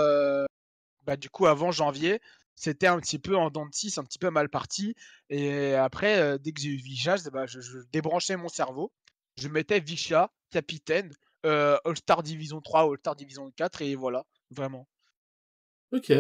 bah, 1.06 1.16
du 1.16 1.30
coup 1.30 1.46
avant 1.46 1.72
janvier 1.72 2.20
c'était 2.56 2.88
un 2.88 3.00
petit 3.00 3.20
peu 3.20 3.38
en 3.38 3.50
dents 3.50 3.66
un 3.66 4.04
petit 4.04 4.20
peu 4.20 4.30
mal 4.30 4.50
parti. 4.50 4.96
Et 5.30 5.74
après, 5.74 6.38
dès 6.40 6.52
que 6.52 6.60
j'ai 6.60 6.70
eu 6.70 6.76
Vicha, 6.76 7.16
bah, 7.32 7.46
je, 7.46 7.60
débranchais 7.94 8.36
mon 8.36 8.50
cerveau. 8.50 8.92
Je 9.38 9.48
mettais 9.48 9.80
Vicha, 9.80 10.32
capitaine, 10.52 11.14
All-Star 11.44 12.24
Division 12.24 12.60
3, 12.60 12.92
All-Star 12.92 13.16
Division 13.16 13.50
4, 13.52 13.82
et 13.84 13.96
voilà, 13.96 14.26
vraiment. 14.52 14.86
Ok. 15.96 16.14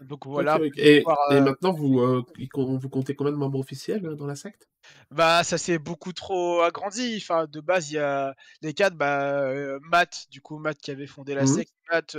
Donc 0.00 0.26
voilà. 0.26 0.58
Et, 0.76 1.02
maintenant, 1.30 1.72
vous, 1.72 2.22
vous 2.22 2.88
comptez 2.88 3.14
combien 3.14 3.32
de 3.32 3.38
membres 3.38 3.58
officiels 3.58 4.02
dans 4.16 4.26
la 4.26 4.36
secte? 4.36 4.68
Bah, 5.10 5.42
ça 5.42 5.58
s'est 5.58 5.78
beaucoup 5.78 6.12
trop 6.12 6.60
agrandi. 6.60 7.18
Enfin, 7.20 7.46
de 7.46 7.60
base, 7.60 7.90
il 7.90 7.94
y 7.94 7.98
a 7.98 8.34
les 8.62 8.74
quatre, 8.74 8.94
bah, 8.94 9.78
Matt, 9.90 10.26
du 10.30 10.40
coup, 10.40 10.58
Matt 10.58 10.78
qui 10.78 10.90
avait 10.90 11.06
fondé 11.06 11.34
la 11.34 11.44
mmh 11.44 11.46
secte, 11.46 11.74
Matt, 11.90 12.16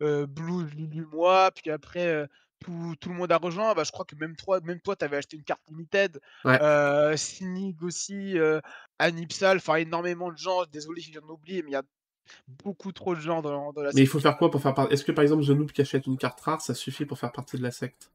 Blue, 0.00 0.66
Lulu, 0.76 1.06
moi, 1.12 1.50
puis 1.50 1.70
après 1.70 2.28
tout, 2.60 3.08
le 3.08 3.14
monde 3.14 3.32
a 3.32 3.36
rejoint. 3.36 3.74
Bah, 3.74 3.84
je 3.84 3.92
crois 3.92 4.04
que 4.04 4.16
même 4.16 4.36
toi, 4.36 4.60
même 4.62 4.80
toi, 4.80 4.96
tu 4.96 5.04
avais 5.04 5.16
acheté 5.16 5.36
une 5.36 5.44
carte 5.44 5.62
limited. 5.68 6.20
Ouais. 6.44 6.60
Euh, 6.62 7.16
Sinig 7.16 7.82
aussi, 7.82 8.38
euh, 8.38 8.60
Anipsal, 8.98 9.58
enfin 9.58 9.76
énormément 9.76 10.30
de 10.30 10.38
gens. 10.38 10.64
Désolé, 10.72 11.00
je 11.00 11.10
viens 11.10 11.20
d'oublier, 11.20 11.62
mais 11.62 11.70
il 11.70 11.74
y 11.74 11.76
a 11.76 11.82
beaucoup 12.64 12.92
trop 12.92 13.14
de 13.14 13.20
gens 13.20 13.42
dans, 13.42 13.72
dans 13.72 13.82
la. 13.82 13.90
Mais 13.94 14.02
il 14.02 14.06
faut 14.06 14.20
faire 14.20 14.36
quoi 14.36 14.50
pour 14.50 14.62
faire 14.62 14.74
partie 14.74 14.94
Est-ce 14.94 15.04
que 15.04 15.12
par 15.12 15.22
exemple 15.22 15.44
The 15.44 15.50
Noob 15.50 15.72
qui 15.72 15.80
achète 15.80 16.06
une 16.06 16.18
carte 16.18 16.40
rare, 16.40 16.60
ça 16.60 16.74
suffit 16.74 17.04
pour 17.04 17.18
faire 17.18 17.32
partie 17.32 17.56
de 17.56 17.62
la 17.62 17.70
secte? 17.70 18.10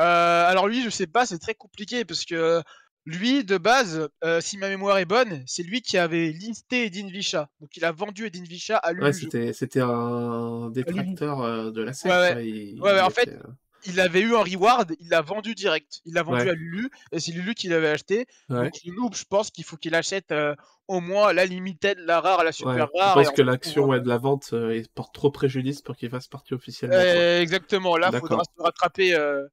Euh, 0.00 0.46
Alors 0.46 0.68
lui, 0.68 0.82
je 0.82 0.90
sais 0.90 1.06
pas, 1.06 1.26
c'est 1.26 1.38
très 1.38 1.54
compliqué 1.54 2.04
parce 2.04 2.24
que 2.24 2.62
lui, 3.04 3.44
de 3.44 3.58
base, 3.58 4.08
euh, 4.24 4.40
si 4.40 4.58
ma 4.58 4.68
mémoire 4.68 4.98
est 4.98 5.04
bonne, 5.04 5.42
c'est 5.46 5.62
lui 5.62 5.82
qui 5.82 5.98
avait 5.98 6.30
listé 6.30 6.86
Edin 6.86 7.08
Visha. 7.08 7.48
Donc 7.60 7.76
il 7.76 7.84
a 7.84 7.92
vendu 7.92 8.26
Edin 8.26 8.44
Visha 8.44 8.76
à 8.76 8.92
lui. 8.92 9.02
Ouais, 9.02 9.12
c'était, 9.12 9.80
un 9.80 10.70
détracteur 10.70 11.72
de 11.72 11.82
la 11.82 11.92
secte. 11.92 12.14
Ouais, 12.14 12.74
ouais. 12.80 13.00
en 13.00 13.10
fait, 13.10 13.38
il 13.84 14.00
avait 14.00 14.20
eu 14.20 14.34
un 14.34 14.42
reward, 14.42 14.94
il 15.00 15.08
l'a 15.08 15.22
vendu 15.22 15.54
direct. 15.54 16.00
Il 16.04 16.14
l'a 16.14 16.22
vendu 16.22 16.48
à 16.48 16.54
Lulu, 16.54 16.90
et 17.10 17.20
c'est 17.20 17.32
Lulu 17.32 17.54
qui 17.54 17.68
l'avait 17.68 17.88
acheté. 17.88 18.26
Donc, 18.48 18.72
Noob, 18.86 19.14
je 19.14 19.24
pense 19.24 19.50
qu'il 19.50 19.64
faut 19.64 19.76
qu'il 19.76 19.94
achète 19.94 20.32
euh, 20.32 20.54
au 20.88 21.00
moins 21.00 21.32
la 21.32 21.46
limited, 21.46 21.98
la 21.98 22.20
rare, 22.20 22.44
la 22.44 22.52
super 22.52 22.88
rare. 22.94 23.18
Je 23.18 23.24
pense 23.24 23.34
que 23.34 23.42
l'action 23.42 23.88
de 23.88 24.08
la 24.08 24.18
vente 24.18 24.50
euh, 24.52 24.82
porte 24.94 25.14
trop 25.14 25.30
préjudice 25.30 25.82
pour 25.82 25.96
qu'il 25.96 26.10
fasse 26.10 26.28
partie 26.28 26.54
officiellement. 26.54 26.98
exactement, 26.98 27.96
là, 27.96 28.10
il 28.12 28.18
faudra 28.18 28.44
se 28.44 28.62
rattraper. 28.62 29.14
Euh... 29.14 29.46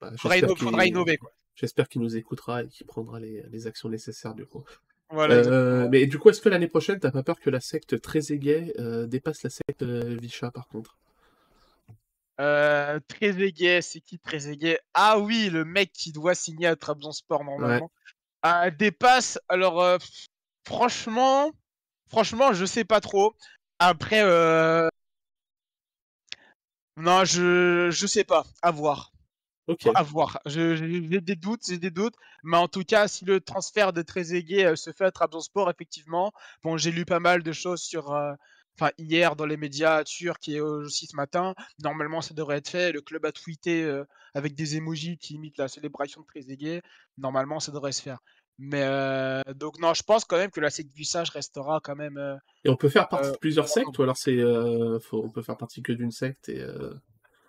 Bah, 0.00 0.10
faudra, 0.16 0.86
innover. 0.86 1.18
J'espère 1.54 1.88
qu'il 1.88 2.02
nous 2.02 2.16
écoutera 2.16 2.62
et 2.62 2.68
qu'il 2.68 2.86
prendra 2.86 3.20
les, 3.20 3.66
actions 3.66 3.88
nécessaires 3.88 4.34
du 4.34 4.46
coup. 4.46 4.64
Euh, 5.12 5.88
mais 5.90 6.06
du 6.06 6.18
coup, 6.18 6.30
est-ce 6.30 6.40
que 6.40 6.48
l'année 6.48 6.66
prochaine, 6.66 6.98
t'as 6.98 7.12
pas 7.12 7.22
peur 7.22 7.38
que 7.38 7.48
la 7.50 7.60
secte 7.60 8.00
très 8.00 8.32
aiguë 8.32 8.72
dépasse 9.06 9.42
la 9.42 9.50
secte 9.50 9.82
Vicha 9.82 10.50
par 10.50 10.66
contre? 10.68 10.96
Euh, 12.40 13.00
Trezeguet, 13.08 13.82
c'est 13.82 14.00
qui 14.00 14.18
Trezeguet? 14.18 14.80
Ah 14.94 15.18
oui, 15.18 15.50
le 15.50 15.64
mec 15.64 15.92
qui 15.92 16.12
doit 16.12 16.34
signer 16.34 16.66
à 16.66 16.76
Trabzonspor 16.76 17.44
normalement. 17.44 17.90
Ah, 18.42 18.70
dépasse. 18.70 19.38
Alors, 19.48 19.82
euh, 19.82 19.98
franchement, 20.64 21.52
franchement, 22.08 22.52
je 22.52 22.64
sais 22.64 22.84
pas 22.84 23.00
trop. 23.00 23.34
Après, 23.78 24.22
euh... 24.22 24.88
non, 26.96 27.24
je 27.24 27.90
je 27.90 28.06
sais 28.06 28.24
pas. 28.24 28.44
À 28.62 28.70
voir. 28.70 29.12
OK. 29.66 29.88
À 29.94 30.02
voir. 30.02 30.38
J'ai 30.46 31.20
des 31.20 31.36
doutes, 31.36 31.62
j'ai 31.66 31.78
des 31.78 31.90
doutes, 31.90 32.14
mais 32.44 32.56
en 32.56 32.68
tout 32.68 32.84
cas, 32.84 33.08
si 33.08 33.24
le 33.24 33.40
transfert 33.40 33.92
de 33.92 34.02
Trezeguet, 34.02 34.66
heu, 34.66 34.76
se 34.76 34.92
fait 34.92 35.04
à 35.04 35.10
Trabzonspor, 35.10 35.70
effectivement, 35.70 36.32
bon, 36.62 36.76
j'ai 36.76 36.92
lu 36.92 37.04
pas 37.04 37.20
mal 37.20 37.42
de 37.42 37.52
choses 37.52 37.82
sur, 37.82 38.12
heu, 38.14 38.34
enfin 38.78 38.90
hier 38.98 39.36
dans 39.36 39.46
les 39.46 39.56
médias 39.56 40.04
turcs 40.04 40.48
et 40.48 40.60
aussi 40.60 41.06
ce 41.06 41.16
matin. 41.16 41.54
Normalement, 41.82 42.20
ça 42.22 42.34
devrait 42.34 42.58
être 42.58 42.68
fait. 42.70 42.92
Le 42.92 43.00
club 43.02 43.24
a 43.26 43.32
tweeté, 43.32 43.82
heu, 43.84 44.06
avec 44.34 44.54
des 44.54 44.76
emojis 44.76 45.18
qui 45.18 45.34
imitent 45.34 45.58
la 45.58 45.68
célébration 45.68 46.20
de 46.22 46.26
Trezeguet. 46.26 46.82
Normalement, 47.18 47.60
ça 47.60 47.72
devrait 47.72 47.92
se 47.92 48.02
faire. 48.02 48.18
Mais, 48.58 48.84
heu, 48.86 49.42
donc 49.54 49.78
non, 49.80 49.94
je 49.94 50.02
pense 50.02 50.24
quand 50.24 50.36
même 50.38 50.50
que 50.50 50.60
la 50.60 50.70
secte 50.70 50.92
du 50.94 51.04
sage 51.04 51.30
restera 51.30 51.80
quand 51.82 51.96
même, 51.96 52.18
heu 52.18 52.36
Et 52.64 52.68
on 52.68 52.76
peut 52.76 52.88
faire 52.88 53.08
partie 53.08 53.32
de 53.32 53.38
plusieurs 53.38 53.68
sectes 53.68 53.98
ou 53.98 54.02
alors 54.02 54.16
c'est, 54.16 54.42
on 54.44 55.30
peut 55.30 55.42
faire 55.42 55.56
partie 55.56 55.82
que 55.82 55.92
d'une 55.92 56.10
secte 56.10 56.48
et 56.48 56.64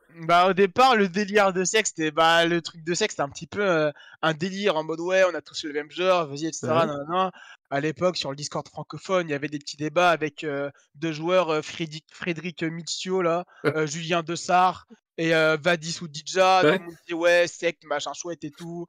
Bah, 0.10 0.48
au 0.50 0.54
départ, 0.54 0.96
le 0.96 1.10
délire 1.10 1.52
de 1.52 1.63
secte, 1.66 1.88
c'était 1.90 2.12
bah, 2.12 2.46
le 2.46 2.62
truc 2.62 2.82
de 2.84 2.94
secte, 2.94 3.12
c'était 3.12 3.24
un 3.24 3.30
petit 3.30 3.46
peu, 3.48 3.92
un 4.22 4.34
délire 4.34 4.78
en 4.78 4.84
mode: 4.86 5.02
«Ouais, 5.02 5.24
on 5.30 5.36
a 5.36 5.42
tous 5.42 5.66
le 5.66 5.74
même 5.74 5.92
genre, 5.92 6.28
vas-y 6.28 6.46
et 6.48 6.54
cetera, 6.54 6.86
Ouais. 6.86 6.88
nin 6.88 6.94
nin 7.10 7.16
nin». 7.26 7.32
À 7.70 7.82
l'époque, 7.82 8.16
sur 8.16 8.30
le 8.30 8.36
Discord 8.38 8.66
francophone, 8.68 9.28
il 9.28 9.32
y 9.32 9.34
avait 9.34 9.50
des 9.50 9.60
petits 9.60 9.76
débats 9.76 10.12
avec, 10.12 10.44
heu, 10.46 10.72
2 10.96 11.12
joueurs, 11.12 11.64
Frédic 11.66 12.06
Frédéric 12.14 12.64
Mitio 12.64 13.22
là, 13.22 13.44
heu, 13.76 13.86
Julien 13.86 14.24
Dessart 14.24 14.86
et 15.18 15.32
Vadis 15.32 15.98
Oudidja. 16.02 16.64
Ouais. 16.64 16.78
le 16.78 16.84
monde 16.86 16.96
dit: 17.08 17.14
«Ouais, 17.14 17.46
secte, 17.48 17.84
machin 17.86 18.14
chouette 18.14 18.44
et 18.46 18.52
tout, 18.52 18.86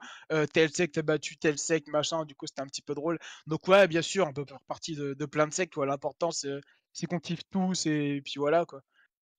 telle 0.53 0.71
secte 0.71 0.99
a 0.99 1.03
battu 1.03 1.37
telle 1.39 1.59
secte, 1.59 1.89
machin». 1.89 2.25
Du 2.25 2.35
coup, 2.37 2.47
c'était 2.47 2.61
un 2.63 2.67
petit 2.67 2.83
peu 2.83 2.95
drôle. 2.95 3.19
Donc 3.47 3.67
ouais, 3.67 3.89
bien 3.89 4.03
sûr, 4.03 4.27
on 4.29 4.33
peut 4.33 4.45
faire 4.47 4.61
partie 4.69 4.95
de 4.95 5.15
de 5.15 5.27
plein 5.27 5.47
de 5.49 5.55
sectes. 5.55 5.77
L'important, 5.77 6.31
c'est 6.31 6.61
c'est 6.93 7.07
qu'on 7.07 7.19
kiffe 7.19 7.43
tous 7.51 7.87
et 7.87 8.21
puis 8.25 8.35
voilà, 8.37 8.65
quoi. 8.65 8.81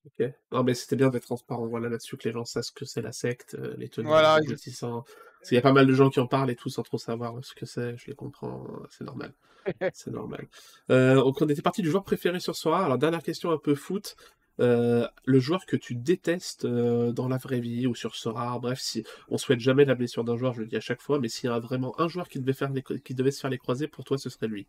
OK. 0.05 0.31
Non, 0.51 0.63
mais 0.63 0.73
c'était 0.73 0.95
bien 0.95 1.09
d'être 1.09 1.23
transparent, 1.23 1.67
voilà, 1.67 1.89
là-dessus, 1.89 2.17
que 2.17 2.27
les 2.27 2.33
gens 2.33 2.45
sachent 2.45 2.67
ce 2.67 2.71
que 2.71 2.85
c'est 2.85 3.01
la 3.01 3.11
secte, 3.11 3.55
heu, 3.55 3.75
les 3.77 3.89
tenants, 3.89 4.09
les 4.09 4.13
Voilà, 4.13 4.33
aboutissants. 4.35 5.03
Parce 5.03 5.49
qu'il 5.49 5.55
y 5.55 5.59
a 5.59 5.61
pas 5.61 5.73
mal 5.73 5.87
de 5.87 5.93
gens 5.93 6.09
qui 6.09 6.19
en 6.19 6.27
parlent 6.27 6.49
et 6.49 6.55
tout 6.55 6.69
sans 6.69 6.83
trop 6.83 6.97
savoir 6.97 7.35
ce 7.43 7.53
que 7.53 7.65
c'est, 7.65 7.97
je 7.97 8.07
les 8.07 8.15
comprends, 8.15 8.65
c'est 8.89 9.03
normal. 9.05 9.33
C'est 9.93 10.11
normal. 10.11 10.47
Donc 10.87 11.41
on 11.41 11.47
était 11.47 11.61
parti 11.61 11.81
du 11.81 11.89
joueur 11.89 12.03
préféré 12.03 12.39
sur 12.39 12.55
Sora. 12.55 12.85
Alors 12.85 12.97
dernière 12.97 13.21
question 13.21 13.51
un 13.51 13.57
peu 13.57 13.75
foot, 13.75 14.15
le 14.57 15.39
joueur 15.39 15.65
que 15.65 15.75
tu 15.77 15.95
détestes, 15.95 16.65
dans 16.65 17.27
la 17.27 17.37
vraie 17.37 17.59
vie 17.59 17.85
ou 17.87 17.95
sur 17.95 18.15
Sora, 18.15 18.57
bref, 18.59 18.79
si 18.79 19.05
on 19.29 19.37
souhaite 19.37 19.59
jamais 19.59 19.85
la 19.85 19.95
blessure 19.95 20.23
d'un 20.23 20.37
joueur, 20.37 20.53
je 20.53 20.61
le 20.61 20.67
dis 20.67 20.77
à 20.77 20.81
chaque 20.81 21.01
fois, 21.01 21.19
mais 21.19 21.29
s'il 21.29 21.49
y 21.49 21.53
a 21.53 21.59
vraiment 21.59 21.93
un 22.01 22.07
joueur 22.07 22.27
qui 22.27 22.39
devait 22.39 22.53
faire 22.53 22.71
les 22.71 22.83
qui 22.83 23.13
devait 23.13 23.31
se 23.31 23.39
faire 23.41 23.49
les 23.49 23.57
croisés, 23.57 23.87
pour 23.87 24.03
toi, 24.05 24.17
ce 24.17 24.29
serait 24.29 24.47
lui? 24.47 24.67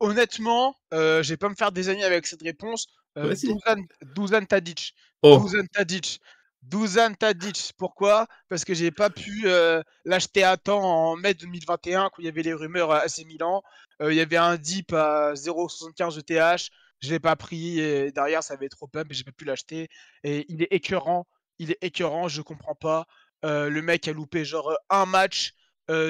Honnêtement, 0.00 0.74
heu, 0.94 1.22
je 1.22 1.28
vais 1.28 1.36
pas 1.36 1.50
me 1.50 1.54
faire 1.54 1.72
des 1.72 1.90
amis 1.90 2.02
avec 2.04 2.26
cette 2.26 2.42
réponse, 2.42 2.86
Vas-y. 3.14 3.48
Dusan 3.52 3.84
Dusan 4.14 4.44
Tadic. 4.46 4.94
Oh! 5.22 5.38
Dusan 5.38 5.66
Tadic. 5.72 6.20
Dusan 6.62 7.12
Tadic. 7.14 7.72
Pourquoi? 7.76 8.26
Parce 8.48 8.64
que 8.64 8.72
j'ai 8.72 8.90
pas 8.90 9.10
pu, 9.10 9.42
heu, 9.46 9.82
l'acheter 10.06 10.42
à 10.42 10.56
temps 10.56 10.82
en 10.82 11.16
mai 11.16 11.34
2021 11.34 12.04
quand 12.08 12.20
il 12.22 12.24
y 12.24 12.28
avait 12.28 12.42
les 12.42 12.54
rumeurs 12.54 12.90
à 12.92 13.00
AC 13.00 13.24
Milan. 13.26 13.62
Heu, 14.00 14.10
il 14.12 14.16
y 14.16 14.20
avait 14.20 14.38
un 14.38 14.56
dip 14.56 14.92
à 14.94 15.34
0,75 15.34 16.16
ETH. 16.18 16.70
Je 17.02 17.10
l'ai 17.10 17.20
pas 17.20 17.36
pris 17.36 17.78
et 17.80 18.10
derrière 18.10 18.42
ça 18.42 18.54
avait 18.54 18.68
trop 18.70 18.86
pump 18.86 19.10
et 19.10 19.14
j'ai 19.14 19.24
pas 19.24 19.32
pu 19.32 19.44
l'acheter 19.44 19.88
et 20.22 20.44
il 20.50 20.62
est 20.62 20.68
écœurant, 20.70 21.26
il 21.58 21.70
est 21.70 21.78
écœurant, 21.82 22.28
je 22.28 22.42
comprends 22.42 22.74
pas. 22.74 23.06
Le 23.42 23.80
mec 23.80 24.06
a 24.08 24.12
loupé 24.12 24.44
genre, 24.44 24.76
1 24.90 25.06
match, 25.06 25.52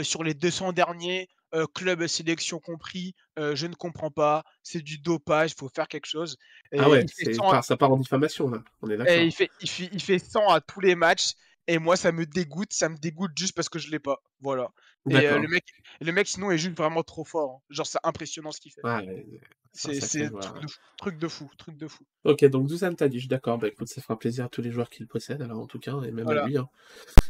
sur 0.02 0.24
les 0.24 0.34
200 0.34 0.72
derniers, 0.72 1.28
heu, 1.54 1.66
club 1.66 2.06
sélection 2.06 2.58
compris. 2.60 3.14
Je 3.36 3.66
ne 3.66 3.74
comprends 3.74 4.10
pas. 4.10 4.44
C'est 4.62 4.82
du 4.82 4.98
dopage, 4.98 5.52
il 5.52 5.58
faut 5.58 5.68
faire 5.68 5.88
quelque 5.88 6.06
chose 6.06 6.36
Ah 6.76 6.88
ouais, 6.88 7.02
il 7.02 7.08
fait 7.10 7.24
c'est 7.24 7.34
100 7.34 7.48
part 7.48 7.64
ça 7.64 7.76
part 7.76 7.90
en 7.92 7.96
diffamation 7.96 8.50
là, 8.50 8.62
on 8.82 8.90
est 8.90 8.96
d'accord. 8.96 9.24
il 9.24 9.32
fait 9.32 9.50
il 9.60 9.68
fait 9.68 9.88
il 9.92 10.02
fait 10.02 10.18
100 10.18 10.48
à 10.48 10.60
tous 10.60 10.80
les 10.80 10.94
matchs 10.94 11.32
et 11.66 11.78
moi 11.78 11.96
ça 11.96 12.12
me 12.12 12.26
dégoûte, 12.26 12.72
ça 12.72 12.88
me 12.88 12.96
dégoûte 12.96 13.32
juste 13.36 13.54
parce 13.54 13.68
que 13.68 13.78
je 13.78 13.90
l'ai 13.90 13.98
pas, 13.98 14.18
voilà 14.40 14.70
et 15.08 15.12
le 15.12 15.48
mec 15.48 15.64
le 16.00 16.12
mec 16.12 16.28
sinon 16.28 16.50
est 16.50 16.58
juste 16.58 16.76
vraiment 16.76 17.02
trop 17.02 17.24
fort, 17.24 17.50
hein. 17.56 17.58
Genre 17.70 17.86
c'est 17.86 17.98
impressionnant 18.04 18.52
ce 18.52 18.60
qu'il 18.60 18.72
fait. 18.72 18.82
Ouais, 18.84 19.24
c'est 19.72 20.30
truc 20.40 20.68
fou 20.68 20.76
truc 20.98 21.18
de 21.18 21.28
fou 21.28 21.48
truc 21.56 21.76
de 21.76 21.88
fou. 21.88 22.04
OK, 22.24 22.44
donc 22.44 22.66
Dusan 22.66 22.94
Tadic, 22.94 23.28
d'accord, 23.28 23.56
bah 23.56 23.68
écoute, 23.68 23.88
ça 23.88 24.02
fera 24.02 24.18
plaisir 24.18 24.44
à 24.44 24.48
tous 24.48 24.60
les 24.60 24.70
joueurs 24.70 24.90
qui 24.90 25.02
le 25.02 25.42
alors 25.42 25.60
en 25.60 25.66
tout 25.66 25.78
cas 25.78 26.00
et 26.02 26.10
même 26.10 26.28
à 26.28 26.42
lui, 26.44 26.58
hein. 26.58 26.68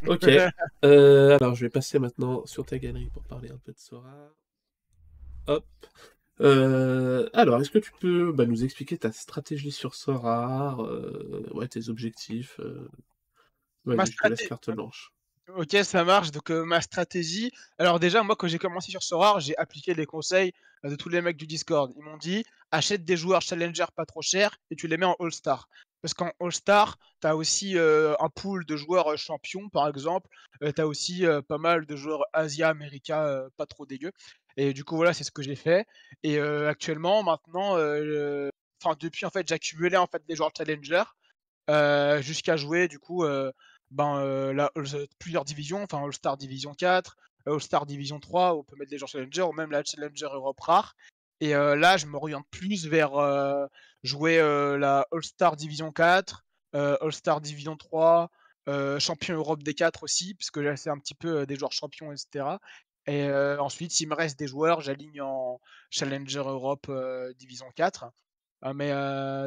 OK, 0.06 0.28
heu, 0.28 1.32
alors 1.40 1.54
je 1.54 1.64
vais 1.64 1.70
passer 1.70 1.98
maintenant 1.98 2.44
sur 2.46 2.64
ta 2.66 2.78
galerie 2.78 3.10
pour 3.10 3.22
parler 3.24 3.50
un 3.50 3.58
peu 3.58 3.72
de 3.72 3.78
Sora. 3.78 4.32
Hop, 5.46 5.66
heu, 6.40 7.30
alors 7.34 7.60
est-ce 7.60 7.70
que 7.70 7.78
tu 7.78 7.92
peux, 8.00 8.32
bah, 8.32 8.46
nous 8.46 8.64
expliquer 8.64 8.98
ta 8.98 9.12
stratégie 9.12 9.72
sur 9.72 9.94
Sora, 9.94 10.76
heu, 10.80 11.46
ouais, 11.52 11.68
tes 11.68 11.88
objectifs, 11.88 12.58
heu, 12.60 12.88
Ma 13.86 14.04
je 14.04 14.12
te 14.12 14.26
laisse 14.26 14.46
carte 14.48 14.70
blanche. 14.70 15.12
OK, 15.48 15.76
ça 15.84 16.04
marche 16.04 16.30
donc 16.30 16.50
ma 16.50 16.80
stratégie 16.80 17.50
alors 17.78 17.98
déjà 17.98 18.22
moi 18.22 18.36
quand 18.36 18.46
j'ai 18.48 18.58
commencé 18.58 18.90
sur 18.90 19.02
Sora, 19.02 19.38
j'ai 19.40 19.56
appliqué 19.58 19.94
les 19.94 20.06
conseils, 20.06 20.52
de 20.84 20.94
tous 20.96 21.08
les 21.08 21.20
mecs 21.22 21.36
du 21.36 21.46
Discord. 21.46 21.92
Ils 21.96 22.02
m'ont 22.02 22.16
dit: 22.16 22.44
«Achète 22.70 23.04
des 23.04 23.16
joueurs 23.16 23.42
challenger 23.42 23.84
pas 23.96 24.06
trop 24.06 24.22
chers 24.22 24.56
et 24.70 24.76
tu 24.76 24.86
les 24.88 24.96
mets 24.96 25.06
en 25.06 25.16
all 25.20 25.32
star». 25.32 25.68
Parce 26.02 26.14
qu'en 26.14 26.30
all 26.40 26.52
star, 26.52 26.96
tu 27.20 27.26
as 27.28 27.36
aussi, 27.36 27.76
heu, 27.76 28.14
un 28.20 28.28
pool 28.30 28.64
de 28.66 28.76
joueurs, 28.76 29.10
heu, 29.12 29.16
champions 29.16 29.68
par 29.68 29.88
exemple, 29.88 30.28
heu, 30.62 30.72
tu 30.72 30.80
as 30.80 30.86
aussi, 30.86 31.26
heu, 31.26 31.42
pas 31.42 31.58
mal 31.58 31.86
de 31.86 31.96
joueurs 31.96 32.24
Asia, 32.32 32.68
America, 32.68 33.42
pas 33.56 33.66
trop 33.66 33.86
dégueux. 33.86 34.12
Et 34.56 34.72
du 34.72 34.84
coup 34.84 34.96
voilà, 34.96 35.12
c'est 35.12 35.24
ce 35.24 35.30
que 35.30 35.42
j'ai 35.42 35.54
fait. 35.56 35.86
Et 36.22 36.38
actuellement 36.40 37.22
maintenant, 37.22 37.74
enfin 38.82 38.96
depuis 38.98 39.26
en 39.26 39.30
fait 39.30 39.46
j'accumulais 39.48 39.96
en 39.96 40.06
fait 40.06 40.22
des 40.26 40.36
joueurs 40.36 40.50
challenger, 40.56 41.02
jusqu'à 42.22 42.56
jouer 42.56 42.88
du 42.88 42.98
coup, 42.98 43.24
ben, 43.90 44.52
la 44.52 44.70
plusieurs 45.18 45.44
divisions, 45.44 45.82
enfin 45.82 46.02
All 46.04 46.12
Star 46.12 46.36
Division 46.36 46.74
4, 46.74 47.16
All 47.46 47.60
Star 47.60 47.86
Division 47.86 48.20
3, 48.20 48.56
on 48.56 48.64
peut 48.64 48.76
mettre 48.76 48.90
des 48.90 48.98
joueurs 48.98 49.08
challenger 49.08 49.42
ou 49.42 49.52
même 49.52 49.70
la 49.70 49.84
Challenger 49.84 50.28
Europe 50.32 50.60
rare. 50.60 50.94
Et 51.40 51.50
là 51.52 51.96
je 51.96 52.06
m'oriente 52.06 52.46
plus 52.50 52.86
vers, 52.86 53.12
jouer, 54.02 54.38
heu, 54.40 54.76
la 54.76 55.06
All 55.12 55.22
Star 55.22 55.56
Division 55.56 55.92
4, 55.92 56.44
heu, 56.74 56.96
All 57.02 57.12
Star 57.12 57.40
Division 57.40 57.76
3, 57.76 58.30
heu, 58.68 58.98
champion 58.98 59.36
Europe 59.36 59.62
D4 59.62 60.02
aussi, 60.02 60.34
puisque 60.34 60.58
là 60.58 60.76
c'est 60.76 60.90
un 60.90 60.98
petit 60.98 61.14
peu, 61.14 61.46
des 61.46 61.56
joueurs 61.56 61.72
champions 61.72 62.12
et 62.12 62.16
cetera 62.16 62.60
et 63.06 63.28
ensuite 63.58 63.90
s'il 63.92 64.08
me 64.08 64.14
reste 64.14 64.38
des 64.38 64.46
joueurs, 64.46 64.82
j'aligne 64.82 65.20
en 65.22 65.58
Challenger 65.90 66.40
Europe, 66.46 66.90
Division 67.38 67.66
4. 67.74 68.04
Heu, 68.64 68.72
mais 68.74 68.92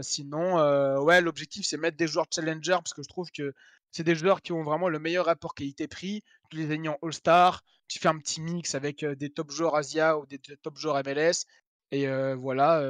sinon, 0.03 0.55
ouais, 1.03 1.21
l'objectif, 1.21 1.65
c'est 1.65 1.77
mettre 1.77 1.95
des 1.97 2.07
joueurs 2.07 2.25
challenger 2.33 2.71
parce 2.73 2.93
que 2.93 3.03
je 3.03 3.07
trouve 3.07 3.29
que 3.31 3.53
c'est 3.91 4.03
des 4.03 4.15
joueurs 4.15 4.41
qui 4.41 4.51
ont 4.53 4.63
vraiment 4.63 4.89
le 4.89 4.99
meilleur 4.99 5.27
rapport 5.27 5.53
qualité-prix. 5.55 6.23
Tu 6.49 6.57
les 6.57 6.77
mis 6.77 6.89
en 6.89 6.97
all-star, 7.03 7.63
tu 7.87 7.99
fais 7.99 8.07
un 8.09 8.17
petit 8.17 8.41
mix 8.41 8.75
avec, 8.75 9.05
des 9.05 9.29
top 9.29 9.51
joueurs 9.51 9.75
Asia 9.75 10.17
ou 10.17 10.25
des 10.25 10.39
top 10.39 10.77
joueurs 10.77 10.97
MLS 11.05 11.45
et 11.91 12.07
voilà, 12.33 12.83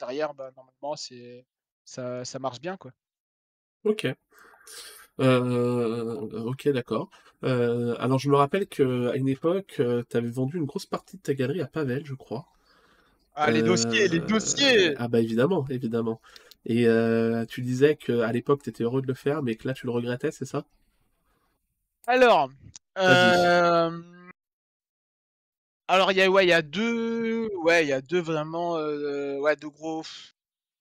derrière, 0.00 0.34
bah, 0.34 0.50
normalement, 0.56 0.96
c'est 0.96 1.46
ça 1.84 2.24
ça 2.24 2.38
marche 2.38 2.60
bien, 2.60 2.76
quoi. 2.76 2.90
OK. 3.84 4.06
Heu, 5.18 6.28
OK, 6.46 6.68
d'accord. 6.70 7.10
Heu, 7.44 7.94
alors 8.00 8.18
je 8.18 8.28
me 8.30 8.36
rappelle 8.36 8.66
qu'à 8.66 9.14
une 9.16 9.28
époque, 9.28 9.76
heu, 9.80 10.04
tu 10.08 10.16
avais 10.16 10.28
vendu 10.30 10.58
une 10.58 10.64
grosse 10.64 10.86
partie 10.86 11.16
de 11.16 11.22
ta 11.22 11.34
galerie 11.34 11.60
à 11.60 11.66
Pavel, 11.66 12.04
je 12.04 12.14
crois. 12.14 12.46
Ah, 13.34 13.50
les 13.50 13.62
dossiers, 13.62 14.08
les 14.08 14.20
dossiers! 14.20 14.94
ah 14.98 15.08
bah, 15.08 15.20
évidemment, 15.20 15.64
évidemment 15.70 16.20
et 16.66 16.86
tu 17.48 17.62
disais 17.62 17.96
qu'à 17.96 18.30
l'époque, 18.32 18.62
tu 18.62 18.70
étais 18.70 18.84
heureux 18.84 19.00
de 19.02 19.06
le 19.06 19.14
faire, 19.14 19.42
mais 19.42 19.56
que 19.56 19.66
là, 19.66 19.74
tu 19.74 19.86
le 19.86 19.92
regrettais, 19.92 20.30
c'est 20.30 20.44
ça? 20.44 20.64
Alors. 22.06 22.50
Alors 25.90 26.12
il 26.12 26.18
y 26.18 26.22
a 26.22 26.30
ouais, 26.30 26.44
il 26.46 26.48
y 26.48 26.52
a 26.52 26.62
2 26.62 27.48
ouais, 27.62 27.84
il 27.84 27.88
y 27.88 27.92
a 27.92 28.00
2 28.00 28.20
vraiment, 28.20 28.78
heu, 28.78 29.38
ouais, 29.40 29.56
de 29.56 29.66
gros 29.66 30.02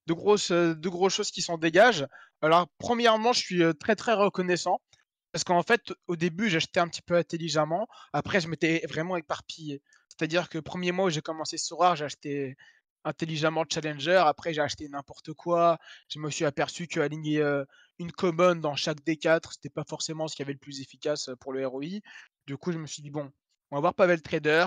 grosses, 0.10 0.52
de 0.52 0.90
grosses 0.90 1.14
choses 1.16 1.32
qui 1.32 1.42
s'en 1.44 1.58
dégagent. 1.58 2.08
Alors 2.42 2.68
premièrement, 2.80 3.34
je 3.34 3.40
suis, 3.42 3.64
heu, 3.64 3.74
très, 3.76 3.96
très 3.96 4.14
reconnaissant 4.14 4.82
parce 5.34 5.44
qu'en 5.46 5.64
fait, 5.64 5.94
au 6.08 6.16
début, 6.18 6.50
j'achetais 6.50 6.80
un 6.82 6.88
petit 6.90 7.02
peu 7.04 7.16
intelligemment. 7.16 7.88
Après, 8.14 8.42
je 8.42 8.48
m'étais 8.50 8.84
vraiment 8.90 9.18
éparpillé. 9.18 9.82
C'est-à-dire 10.10 10.50
que 10.50 10.60
1er 10.60 10.92
mois 10.94 11.08
où 11.08 11.10
j'ai 11.12 11.22
commencé 11.22 11.58
Sora, 11.58 11.96
j'ai 11.96 12.06
acheté 12.06 12.58
intelligemment 13.06 13.66
Challenger. 13.72 14.24
Après, 14.26 14.54
j'ai 14.54 14.62
acheté 14.62 14.90
n'importe 14.90 15.34
quoi. 15.34 15.80
Je 16.10 16.20
me 16.20 16.30
suis 16.32 16.46
aperçu 16.46 16.88
qu'aligner, 16.88 17.40
heu, 17.42 17.66
une 18.00 18.12
common 18.14 18.56
dans 18.58 18.76
chaque 18.76 19.04
D4, 19.06 19.54
c'était 19.54 19.70
pas 19.70 19.86
forcément 19.88 20.28
ce 20.30 20.36
qui 20.36 20.42
avait 20.44 20.54
le 20.54 20.60
plus 20.60 20.82
efficace, 20.82 21.30
pour 21.42 21.54
le 21.54 21.66
ROI. 21.68 22.02
Du 22.48 22.58
coup, 22.58 22.72
je 22.74 22.80
me 22.80 22.88
suis 22.88 23.02
dit: 23.04 23.12
«Bon, 23.12 23.32
on 23.72 23.78
va 23.78 23.82
voir 23.82 23.96
Pavel 23.96 24.22
Trader, 24.22 24.66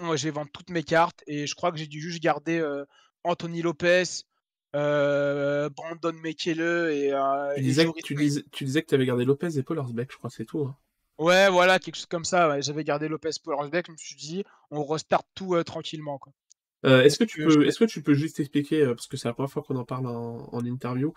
vais 0.00 0.30
vendre 0.30 0.50
toutes 0.52 0.70
mes 0.70 0.82
cartes» 0.82 1.22
et 1.26 1.46
je 1.46 1.54
crois 1.54 1.72
que 1.72 1.78
j'ai 1.78 1.86
dû 1.86 2.00
juste 2.00 2.22
garder, 2.22 2.58
heu, 2.60 2.86
Anthony 3.24 3.62
Lopez, 3.62 4.04
heu, 4.74 5.68
Brandon 5.70 6.12
Mekele 6.12 6.60
et 6.92 7.10
heu 7.12 7.54
Tu 7.54 7.60
disais 7.62 7.86
que 7.86 8.00
tu 8.02 8.14
Way. 8.14 8.22
disais 8.22 8.44
tu 8.52 8.64
disais 8.64 8.82
que 8.82 8.86
tu 8.86 8.94
avais 8.94 9.06
gardé 9.06 9.24
Lopez 9.24 9.58
et 9.58 9.62
Poelersbeck, 9.62 10.12
je 10.12 10.16
crois, 10.18 10.30
c'est 10.30 10.44
tout, 10.44 10.60
hein? 10.60 10.76
Ouais, 11.18 11.50
voilà, 11.50 11.78
quelque 11.80 11.96
chose 11.96 12.06
comme 12.06 12.24
ça, 12.24 12.48
ouais. 12.48 12.62
J'avais 12.62 12.84
gardé 12.84 13.08
Lopez, 13.08 13.30
Poelersbeck, 13.42 13.86
je 13.88 13.92
me 13.92 13.96
suis 13.96 14.14
dit: 14.14 14.44
«On 14.70 14.84
restart 14.84 15.24
tout, 15.34 15.60
tranquillement, 15.64 16.18
quoi». 16.18 16.32
Heu, 16.84 17.02
est-ce 17.04 17.18
que 17.18 17.24
tu 17.24 17.42
peux 17.42 17.66
est-ce 17.66 17.78
que 17.80 17.84
tu 17.86 18.02
peux 18.02 18.14
juste 18.14 18.38
expliquer, 18.38 18.82
heu, 18.84 18.94
parce 18.94 19.08
que 19.08 19.16
c'est 19.16 19.26
la 19.28 19.34
1re 19.34 19.50
fois 19.50 19.62
qu'on 19.62 19.74
en 19.76 19.84
parle 19.84 20.06
en 20.06 20.48
en 20.52 20.64
interview, 20.64 21.12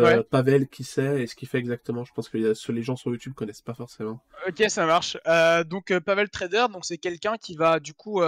Ouais. 0.00 0.18
heu, 0.18 0.24
Pavel, 0.30 0.68
qui 0.68 0.84
c'est 0.84 1.22
et 1.22 1.26
ce 1.26 1.34
qu'il 1.36 1.48
fait 1.48 1.58
exactement? 1.58 2.04
Je 2.04 2.12
pense 2.14 2.28
que 2.30 2.38
les 2.38 2.82
gens 2.82 2.96
sur 2.96 3.10
YouTube 3.10 3.34
connaissent 3.34 3.60
pas 3.62 3.74
forcément. 3.74 4.22
OK, 4.48 4.64
ça 4.68 4.86
marche. 4.86 5.16
Donc 5.66 5.96
Pavel 6.00 6.28
Trader, 6.30 6.66
donc 6.72 6.84
c'est 6.84 6.98
quelqu'un 6.98 7.36
qui 7.36 7.54
va 7.54 7.80
du 7.80 7.94
coup, 7.94 8.20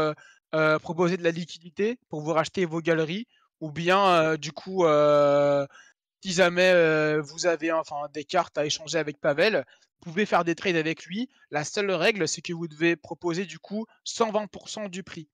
proposer 0.82 1.16
de 1.16 1.24
la 1.24 1.30
liquidité 1.30 1.98
pour 2.08 2.20
vous 2.20 2.32
racheter 2.32 2.64
vos 2.66 2.80
galeries 2.80 3.26
ou 3.60 3.70
bien, 3.72 4.36
du 4.36 4.52
coup, 4.52 4.84
si 6.22 6.32
jamais, 6.32 7.18
vous 7.20 7.46
avez 7.46 7.72
enfin 7.72 7.96
des 8.12 8.24
cartes 8.24 8.58
à 8.58 8.66
échanger 8.66 8.98
avec 8.98 9.20
Pavel, 9.20 9.64
vous 10.04 10.12
pouvez 10.12 10.26
faire 10.26 10.44
des 10.44 10.54
trades 10.54 10.76
avec 10.76 11.04
lui. 11.06 11.28
La 11.50 11.64
seule 11.64 11.90
règle, 11.90 12.28
c'est 12.28 12.42
que 12.42 12.52
vous 12.52 12.68
devez 12.68 12.96
proposer 12.96 13.44
du 13.46 13.58
coup 13.58 13.86
120% 14.04 14.88
du 14.88 15.02
prix. 15.02 15.28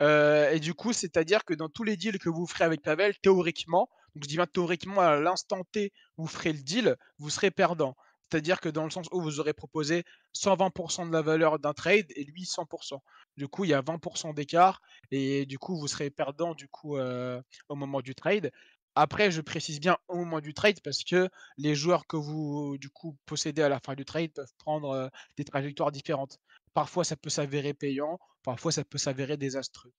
Heu 0.00 0.48
et 0.52 0.60
du 0.60 0.74
coup, 0.74 0.92
c'est-à-dire 0.92 1.44
que 1.44 1.54
dans 1.54 1.68
tous 1.68 1.84
les 1.84 1.96
deals 1.96 2.18
que 2.18 2.28
vous 2.28 2.46
ferez 2.46 2.64
avec 2.64 2.82
Pavel, 2.82 3.14
théoriquement, 3.22 3.88
donc 4.14 4.24
je 4.24 4.28
dis 4.28 4.36
bien 4.36 4.46
théoriquement 4.46 5.00
à 5.00 5.16
l'instant 5.20 5.62
T 5.72 5.92
vous 6.16 6.26
ferez 6.26 6.52
le 6.52 6.62
deal, 6.62 6.96
vous 7.18 7.30
serez 7.30 7.50
perdant. 7.50 7.96
C'est-à-dire 8.30 8.60
que 8.60 8.68
dans 8.68 8.84
le 8.84 8.90
sens 8.90 9.06
où 9.12 9.20
vous 9.20 9.40
aurez 9.40 9.52
proposé 9.54 10.04
120% 10.32 11.04
de 11.06 11.12
la 11.12 11.20
valeur 11.22 11.58
d'un 11.58 11.72
trade 11.74 12.06
et 12.14 12.24
lui 12.24 12.44
100% 12.46 13.02
Du 13.36 13.48
coup, 13.48 13.64
il 13.64 13.70
y 13.70 13.74
a 13.74 13.80
20% 13.82 14.32
d'écart 14.32 14.80
et 15.10 15.46
du 15.46 15.58
coup, 15.58 15.76
vous 15.78 15.88
serez 15.88 16.10
perdant 16.10 16.54
du 16.54 16.68
coup, 16.68 16.96
heu, 16.96 17.42
au 17.68 17.74
moment 17.74 18.00
du 18.00 18.14
trade. 18.14 18.52
Après, 18.94 19.30
je 19.30 19.40
précise 19.40 19.80
bien 19.80 19.96
au 20.08 20.16
moment 20.16 20.40
du 20.40 20.52
trade 20.54 20.80
parce 20.82 21.04
que 21.04 21.28
les 21.56 21.74
joueurs 21.74 22.06
que 22.06 22.16
vous, 22.16 22.76
du 22.78 22.90
coup, 22.90 23.16
possédez 23.26 23.62
à 23.62 23.68
la 23.68 23.78
fin 23.80 23.94
du 23.94 24.04
trade 24.04 24.32
peuvent 24.32 24.52
prendre, 24.58 24.94
heu, 24.94 25.10
des 25.36 25.44
trajectoires 25.44 25.92
différentes. 25.92 26.38
Parfois, 26.74 27.04
ça 27.04 27.16
peut 27.16 27.30
s'avérer 27.30 27.74
payant, 27.74 28.18
parfois 28.42 28.72
ça 28.72 28.84
peut 28.84 28.98
s'avérer 28.98 29.36
désastreux. 29.36 29.92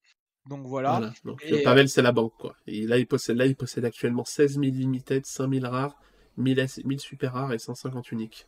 Donc 0.47 0.65
voilà 0.65 0.91
Voilà, 0.91 1.13
donc 1.25 1.43
et 1.45 1.61
Pavel, 1.61 1.87
c'est 1.89 2.01
la 2.01 2.11
banque, 2.11 2.33
quoi. 2.39 2.55
Et 2.67 2.87
là, 2.87 2.97
il 2.97 3.05
possède 3.07 3.37
là, 3.37 3.45
il 3.45 3.55
possède 3.55 3.85
actuellement 3.85 4.25
16 4.25 4.57
000 4.57 4.75
limited, 4.75 5.25
5 5.25 5.47
000 5.47 5.65
rares, 5.69 5.95
1 6.37 6.43
000 6.43 6.59
S 6.59 6.79
1 6.79 6.87
000 6.87 6.99
super 6.99 7.33
rares 7.33 7.53
et 7.53 7.59
150 7.59 8.11
uniques. 8.11 8.47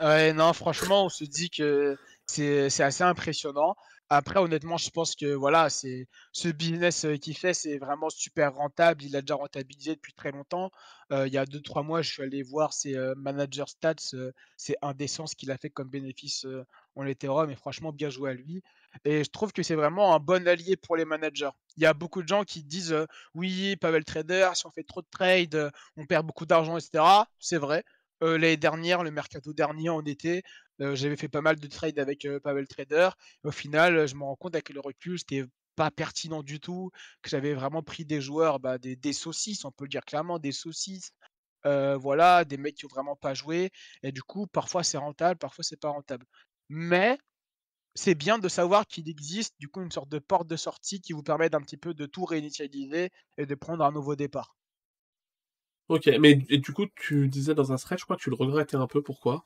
Ouais, 0.00 0.32
non, 0.32 0.52
franchement, 0.52 1.06
on 1.06 1.08
se 1.08 1.24
dit 1.24 1.50
que 1.50 1.96
c'est 2.26 2.66
assez 2.82 3.02
impressionnant. 3.02 3.74
Après, 4.10 4.38
honnêtement, 4.38 4.76
je 4.78 4.90
pense 4.90 5.14
que 5.16 5.26
voilà, 5.34 5.68
c'est 5.68 6.06
ce 6.32 6.48
business, 6.48 7.04
heu, 7.04 7.16
qu'il 7.16 7.36
fait, 7.36 7.52
c'est 7.52 7.78
vraiment 7.78 8.08
super 8.08 8.54
rentable. 8.54 9.02
Il 9.04 9.14
a 9.16 9.20
déjà 9.20 9.34
rentabilisé 9.34 9.96
depuis 9.96 10.14
très 10.14 10.30
longtemps. 10.32 10.70
Heu, 11.12 11.26
il 11.26 11.32
y 11.32 11.36
a 11.36 11.44
2-3 11.44 11.82
mois, 11.82 12.00
je 12.00 12.10
suis 12.12 12.22
allé 12.22 12.42
voir 12.42 12.72
ses, 12.72 12.94
heu, 12.96 13.14
manager 13.16 13.68
stats, 13.68 13.94
heu, 14.14 14.32
c'est 14.56 14.76
indécent 14.82 15.26
ce 15.26 15.34
qu'il 15.36 15.50
a 15.50 15.58
fait 15.58 15.68
comme 15.68 15.90
bénéfice, 15.90 16.46
heu, 16.98 17.02
en 17.02 17.06
Ethereum 17.06 17.50
et 17.50 17.56
franchement 17.56 17.92
bien 17.92 18.10
joué 18.10 18.30
à 18.30 18.34
lui 18.34 18.62
et 19.04 19.22
je 19.24 19.30
trouve 19.30 19.52
que 19.52 19.62
c'est 19.62 19.74
vraiment 19.74 20.14
un 20.14 20.18
bon 20.18 20.46
allié 20.48 20.76
pour 20.76 20.96
les 20.96 21.04
managers. 21.04 21.50
Il 21.76 21.82
y 21.82 21.86
a 21.86 21.94
beaucoup 21.94 22.22
de 22.22 22.28
gens 22.28 22.44
qui 22.44 22.64
disent, 22.64 22.96
«Oui, 23.34 23.76
Pavel 23.76 24.04
Trader, 24.04 24.50
si 24.54 24.66
on 24.66 24.70
fait 24.70 24.82
trop 24.82 25.02
de 25.02 25.06
trades, 25.10 25.70
on 25.96 26.06
perd 26.06 26.26
beaucoup 26.26 26.46
d'argent 26.46 26.76
et 26.76 26.80
cetera». 26.80 27.28
C'est 27.38 27.58
vrai. 27.58 27.84
L'année 28.20 28.56
dernière, 28.56 29.04
le 29.04 29.10
mercato 29.10 29.52
dernier 29.52 29.90
en 29.90 30.04
été, 30.04 30.42
j'avais 30.80 31.16
fait 31.16 31.28
pas 31.28 31.42
mal 31.42 31.60
de 31.60 31.66
trades 31.68 31.98
avec, 31.98 32.26
Pavel 32.42 32.66
Trader. 32.66 33.10
Au 33.44 33.50
final, 33.52 34.08
je 34.08 34.14
me 34.16 34.24
rends 34.24 34.36
compte 34.36 34.54
avec 34.54 34.70
le 34.70 34.80
recul, 34.80 35.18
c'était 35.18 35.44
pas 35.76 35.90
pertinent 35.92 36.42
du 36.42 36.58
tout, 36.58 36.90
que 37.22 37.30
j'avais 37.30 37.54
vraiment 37.54 37.82
pris 37.82 38.04
des 38.04 38.20
joueurs, 38.20 38.58
bah, 38.58 38.78
des 38.78 39.12
saucisses, 39.12 39.64
on 39.64 39.70
peut 39.70 39.84
le 39.84 39.90
dire 39.90 40.04
clairement, 40.04 40.38
des 40.40 40.52
saucisses. 40.52 41.12
Voilà, 41.64 42.44
des 42.44 42.56
mecs 42.56 42.74
qui 42.76 42.86
ont 42.86 42.88
vraiment 42.88 43.16
pas 43.16 43.34
joué 43.34 43.70
et 44.02 44.10
du 44.10 44.22
coup, 44.22 44.46
parfois 44.46 44.82
c'est 44.82 44.98
rentable, 44.98 45.38
parfois 45.38 45.62
c'est 45.62 45.78
pas 45.78 45.90
rentable. 45.90 46.24
Mais 46.70 47.18
c'est 47.94 48.14
bien 48.16 48.38
de 48.38 48.48
savoir 48.48 48.86
qu'il 48.86 49.08
existe 49.10 49.54
du 49.60 49.68
coup 49.68 49.82
une 49.82 49.92
sorte 49.92 50.08
de 50.10 50.18
porte 50.20 50.48
de 50.48 50.56
sortie 50.56 51.00
qui 51.00 51.12
vous 51.14 51.22
permet 51.22 51.50
d'un 51.50 51.62
petit 51.62 51.76
peu 51.78 51.94
de 51.94 52.06
tout 52.06 52.24
réinitialiser 52.24 53.10
et 53.38 53.46
de 53.46 53.54
prendre 53.56 53.84
un 53.84 53.92
nouveau 53.92 54.16
départ. 54.16 54.56
OK, 55.88 56.06
mais 56.18 56.38
et 56.48 56.56
du 56.58 56.72
coup, 56.72 56.86
tu 56.96 57.28
disais 57.28 57.54
dans 57.54 57.72
un 57.72 57.76
thread, 57.76 57.98
je 57.98 58.04
crois 58.04 58.16
que 58.16 58.22
tu 58.22 58.30
le 58.30 58.36
regrettais 58.36 58.76
un 58.76 58.86
peu, 58.86 59.02
pourquoi? 59.02 59.44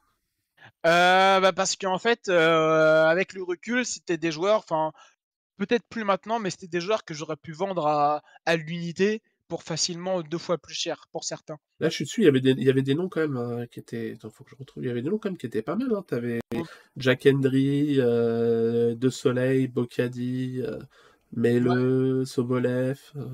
Heu, 0.84 1.40
bah, 1.40 1.52
parce 1.52 1.76
qu'en 1.76 1.98
fait, 1.98 2.28
heu, 2.28 2.34
avec 2.38 3.32
le 3.34 3.42
recul, 3.42 3.84
c'était 3.84 4.16
des 4.18 4.32
joueurs 4.32 4.58
enfin, 4.60 4.92
peut-être 5.58 5.86
plus 5.88 6.04
maintenant, 6.04 6.38
mais 6.40 6.50
c'était 6.50 6.68
des 6.68 6.80
joueurs 6.82 7.04
que 7.04 7.14
j'aurais 7.14 7.36
pu 7.36 7.52
vendre 7.52 7.86
à 7.86 8.22
à 8.46 8.56
l'unité 8.56 9.22
pour 9.52 9.64
facilement 9.64 10.22
2 10.22 10.38
fois 10.38 10.56
plus 10.56 10.72
cher, 10.72 11.04
pour 11.12 11.24
certains. 11.24 11.58
Là, 11.80 11.88
je 11.88 11.94
suis 11.96 12.04
dessus, 12.04 12.20
il 12.22 12.24
y 12.24 12.28
avait 12.28 12.40
des 12.40 12.52
il 12.52 12.62
y 12.64 12.70
avait 12.70 12.82
des 12.82 12.94
noms 12.94 13.08
quand 13.08 13.20
même, 13.20 13.36
heu, 13.36 13.66
qui 13.66 13.80
étaient 13.80 14.12
attends, 14.14 14.30
faut 14.30 14.44
que 14.44 14.50
je 14.50 14.56
retrouve. 14.56 14.84
Il 14.84 14.86
y 14.86 14.90
avait 14.90 15.02
des 15.02 15.10
noms 15.10 15.18
quand 15.18 15.30
même 15.30 15.38
qui 15.38 15.46
étaient 15.46 15.62
pas 15.62 15.74
mal, 15.76 15.92
hein. 15.94 16.04
Tu 16.06 16.14
avais 16.14 16.40
Mmh. 16.54 16.66
Jack 16.96 17.26
Hendry, 17.26 17.98
heu, 18.00 18.94
DeSoleil, 18.96 19.68
Bocadi, 19.68 20.60
heu, 20.62 20.80
Ouais. 21.64 21.82
Mele, 21.82 22.26
Sobolev, 22.26 23.00
heu 23.16 23.30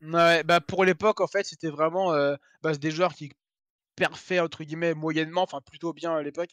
Mouais, 0.00 0.42
bah, 0.44 0.60
pour 0.60 0.84
l'époque, 0.84 1.20
en 1.20 1.26
fait, 1.26 1.44
c'était 1.44 1.70
vraiment, 1.70 2.14
heu, 2.14 2.36
bah, 2.62 2.74
des 2.76 2.90
joueurs 2.90 3.14
qui 3.14 3.32
«perfaient» 3.96 4.40
entre 4.40 4.64
guillemets 4.64 4.94
moyennement, 4.94 5.42
enfin 5.42 5.60
plutôt 5.62 5.92
bien 5.94 6.14
à 6.16 6.22
l'époque 6.22 6.50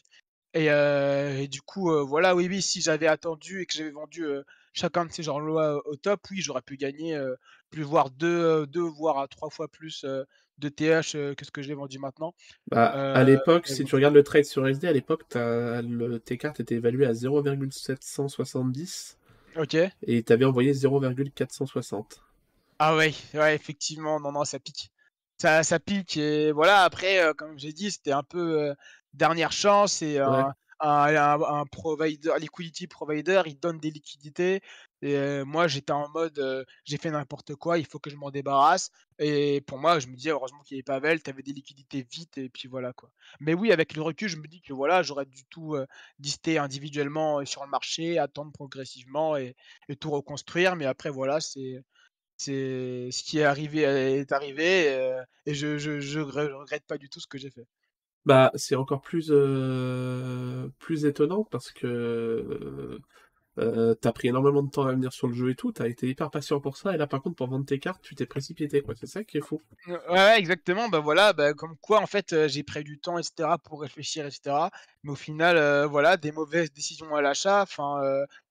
et 0.54 0.66
et 0.66 1.48
du 1.48 1.62
coup, 1.62 1.90
voilà, 2.06 2.34
oui, 2.36 2.48
oui, 2.48 2.62
si 2.62 2.80
j'avais 2.82 3.06
attendu 3.08 3.62
et 3.62 3.66
que 3.66 3.74
j'avais 3.74 3.90
vendu, 3.92 4.26
chacun 4.74 5.06
de 5.06 5.12
ces 5.12 5.22
joueurs-là 5.22 5.78
au 5.86 5.96
top, 5.96 6.20
oui, 6.30 6.42
j'aurais 6.42 6.60
pu 6.60 6.76
gagner, 6.76 7.18
plus 7.70 7.82
voire 7.82 8.10
2, 8.10 8.62
heu, 8.62 8.66
2 8.66 8.82
voire 8.82 9.26
3 9.28 9.48
fois 9.48 9.68
plus, 9.68 10.04
de 10.58 10.68
TH, 10.68 11.34
que 11.36 11.44
ce 11.44 11.50
que 11.50 11.62
j'ai 11.62 11.74
vendu 11.74 11.98
maintenant. 11.98 12.34
Bah, 12.70 13.14
à 13.14 13.24
l'époque, 13.24 13.66
si 13.66 13.84
tu 13.84 13.94
regardes 13.94 14.14
le 14.14 14.22
trade 14.22 14.44
sur 14.44 14.66
USD, 14.66 14.84
à 14.84 14.92
l'époque, 14.92 15.22
le 15.34 16.18
tes 16.18 16.36
cartes 16.36 16.60
étaient 16.60 16.74
évaluées 16.74 17.06
à 17.06 17.14
0,770 17.14 19.16
OK. 19.56 19.74
et 19.74 19.90
il 20.02 20.24
t'avait 20.24 20.44
envoyé 20.44 20.74
0,460. 20.74 22.22
Ah 22.78 22.96
ouais, 22.96 23.14
ouais, 23.34 23.54
effectivement, 23.54 24.20
non, 24.20 24.32
non, 24.32 24.44
ça 24.44 24.58
pique. 24.58 24.90
Ça 25.38 25.62
ça 25.62 25.80
pique 25.80 26.16
et 26.16 26.52
voilà, 26.52 26.82
après, 26.82 27.32
comme 27.36 27.58
j'ai 27.58 27.72
dit, 27.72 27.90
c'était 27.90 28.12
un 28.12 28.22
peu, 28.22 28.74
dernière 29.12 29.52
chance 29.52 30.02
et 30.02 30.20
Ouais. 30.20 30.44
Un 30.86 31.64
provider 31.66 32.32
liquidity 32.40 32.86
provider, 32.86 33.42
il 33.46 33.58
donne 33.58 33.78
des 33.78 33.90
liquidités 33.90 34.60
heu, 35.04 35.44
moi, 35.44 35.68
j'étais 35.68 35.92
en 35.92 36.08
mode, 36.10 36.38
heu, 36.38 36.64
j'ai 36.84 36.96
fait 36.98 37.10
n'importe 37.10 37.54
quoi, 37.56 37.78
il 37.78 37.86
faut 37.86 37.98
que 37.98 38.10
je 38.10 38.16
m'en 38.16 38.30
débarrasse 38.30 38.90
et 39.18 39.60
pour 39.62 39.78
moi, 39.78 39.98
je 40.00 40.06
me 40.08 40.16
disais: 40.16 40.30
«Heureusement 40.30 40.60
qu'il 40.62 40.76
y 40.76 40.78
avait 40.78 40.82
Pavel, 40.84 41.22
tu 41.22 41.30
avais 41.30 41.42
des 41.42 41.52
liquidités 41.52 42.06
vite» 42.10 42.38
et 42.38 42.48
puis 42.48 42.68
voilà, 42.68 42.92
quoi. 42.94 43.10
Mais 43.40 43.54
oui, 43.54 43.70
avec 43.72 43.94
le 43.94 44.02
recul, 44.02 44.28
je 44.28 44.36
me 44.38 44.46
dis 44.48 44.60
que 44.62 44.72
voilà, 44.72 45.02
j'aurais 45.02 45.26
dû 45.26 45.44
tout, 45.50 45.76
lister 46.18 46.58
individuellement, 46.58 47.40
heu, 47.40 47.44
sur 47.46 47.64
le 47.64 47.70
marché, 47.70 48.18
attendre 48.18 48.52
progressivement 48.52 49.36
et 49.36 49.54
tout 50.00 50.10
reconstruire 50.10 50.76
mais 50.76 50.86
après 50.86 51.10
voilà, 51.10 51.40
c'est 51.40 51.82
c'est 52.38 53.10
ce 53.12 53.22
qui 53.24 53.38
est 53.40 53.44
arrivé 53.44 53.82
est 53.82 54.32
arrivé, 54.32 54.88
et 55.46 55.54
je 55.54 55.78
je 55.78 56.00
je 56.00 56.20
re 56.20 56.58
regrette 56.60 56.86
pas 56.86 56.98
du 56.98 57.08
tout 57.10 57.20
ce 57.20 57.26
que 57.28 57.38
j'ai 57.38 57.50
fait. 57.50 57.66
Bah, 58.26 58.50
c'est 58.54 58.74
encore 58.74 59.02
plus, 59.02 59.30
heu, 59.30 60.72
plus 60.78 61.04
étonnant 61.04 61.44
parce 61.44 61.70
que, 61.72 61.86
heu 61.86 63.00
heu, 63.58 63.96
tu 64.00 64.08
as 64.08 64.12
pris 64.12 64.28
énormément 64.28 64.62
de 64.62 64.70
temps 64.70 64.86
à 64.86 64.92
venir 64.92 65.12
sur 65.12 65.28
le 65.28 65.34
jeu 65.34 65.50
et 65.50 65.56
tout, 65.56 65.72
tu 65.72 65.82
as 65.82 65.88
été 65.88 66.08
hyper 66.08 66.30
patient 66.30 66.60
pour 66.60 66.76
ça 66.78 66.94
et 66.94 66.98
là, 66.98 67.06
par 67.08 67.22
contre, 67.22 67.36
pour 67.36 67.48
vendre 67.48 67.66
tes 67.66 67.78
cartes, 67.80 68.02
tu 68.02 68.14
t'es 68.16 68.26
précipité, 68.26 68.82
quoi. 68.82 68.94
C'est 68.96 69.06
ça 69.06 69.24
qui 69.24 69.38
est 69.38 69.42
fou. 69.42 69.62
Ouais, 69.86 70.38
exactement, 70.38 70.88
bah, 70.88 70.98
voilà, 71.00 71.34
bah, 71.34 71.52
comme 71.52 71.76
quoi, 71.76 72.00
en 72.00 72.06
fait, 72.06 72.46
j'ai 72.48 72.62
pris 72.62 72.84
du 72.84 72.98
temps 72.98 73.18
et 73.18 73.22
cetera 73.22 73.58
pour 73.58 73.82
réfléchir 73.82 74.24
et 74.26 74.30
cetera. 74.30 74.70
Mais 75.02 75.10
au 75.12 75.14
final, 75.14 75.84
voilà, 75.86 76.16
des 76.16 76.32
mauvaises 76.32 76.72
décisions 76.72 77.14
à 77.14 77.20
l'achat, 77.20 77.62
enfin, 77.62 78.00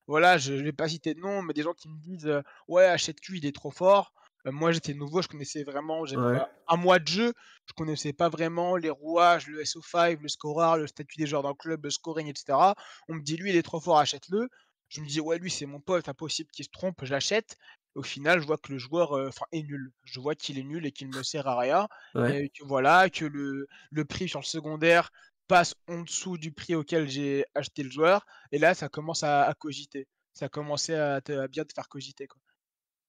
voilà, 0.06 0.38
je 0.38 0.58
je 0.58 0.64
vais 0.64 0.74
pas 0.74 0.88
citer 0.90 1.16
de 1.16 1.20
nom, 1.20 1.42
mais 1.42 1.54
des 1.54 1.64
gens 1.64 1.74
qui 1.74 1.90
me 1.90 1.98
disent, 1.98 2.32
«Ouais, 2.68 2.86
achète-lui, 2.86 3.40
il 3.40 3.46
est 3.48 3.56
trop 3.56 3.72
fort». 3.72 4.14
Heu, 4.45 4.51
moi, 4.51 4.71
j'étais 4.71 4.93
nouveau, 4.93 5.21
je 5.21 5.27
connaissais 5.27 5.63
vraiment 5.63 6.06
j'avais 6.06 6.23
Ouais. 6.25 6.45
1 6.67 6.77
mois 6.77 6.99
de 6.99 7.08
jeu, 7.08 7.34
je 7.67 7.73
connaissais 7.73 8.13
pas 8.13 8.29
vraiment 8.29 8.75
les 8.77 8.89
rouages, 8.89 9.47
le 9.47 9.62
SO5, 9.62 10.19
le 10.21 10.27
scorard, 10.29 10.77
le 10.77 10.88
statut 10.88 11.17
des 11.17 11.27
joueurs 11.27 11.43
dans 11.43 11.49
le 11.49 11.56
club, 11.56 11.84
le 11.86 11.89
scoring 11.91 12.27
et 12.27 12.34
cetera. 12.36 12.75
On 13.10 13.15
me 13.15 13.21
dit: 13.21 13.38
«Lui, 13.38 13.49
il 13.51 13.56
est 13.58 13.63
trop 13.63 13.79
fort, 13.82 13.99
achète-le». 13.99 14.47
Je 14.89 15.01
me 15.01 15.08
dis: 15.08 15.19
«Ouais, 15.21 15.38
lui, 15.39 15.49
c'est 15.51 15.65
mon 15.65 15.79
pote, 15.82 16.08
impossible 16.10 16.49
qu'il 16.51 16.65
se 16.65 16.69
trompe», 16.71 17.03
j'achète. 17.03 17.58
Au 17.95 18.03
final, 18.03 18.41
je 18.41 18.45
vois 18.47 18.58
que 18.58 18.71
le 18.71 18.77
joueur, 18.79 19.12
enfin, 19.27 19.45
est 19.51 19.63
nul. 19.63 19.91
Je 20.03 20.19
vois 20.19 20.36
qu'il 20.36 20.58
est 20.60 20.63
nul 20.63 20.86
et 20.86 20.91
qu'il 20.91 21.10
me 21.10 21.23
sert 21.23 21.47
à 21.47 21.58
rien 21.60 21.88
Ouais. 22.15 22.36
et 22.36 22.49
que 22.49 22.63
voilà, 22.65 23.10
que 23.10 23.25
le 23.25 23.67
le 23.91 24.06
prix 24.06 24.27
sur 24.29 24.39
le 24.39 24.45
secondaire 24.45 25.12
passe 25.47 25.75
en 25.88 26.01
dessous 26.03 26.38
du 26.38 26.51
prix 26.53 26.73
auquel 26.75 27.08
j'ai 27.10 27.45
acheté 27.56 27.84
le 27.84 27.91
joueur 27.91 28.25
et 28.51 28.58
là, 28.60 28.73
ça 28.73 28.89
commence 28.89 29.23
à 29.23 29.43
à 29.43 29.53
cogiter. 29.53 30.08
Ça 30.34 30.49
commençait 30.49 30.95
à 30.95 31.21
te 31.21 31.32
à 31.34 31.47
bien 31.47 31.65
te 31.65 31.73
faire 31.73 31.89
cogiter, 31.89 32.27
quoi. 32.27 32.41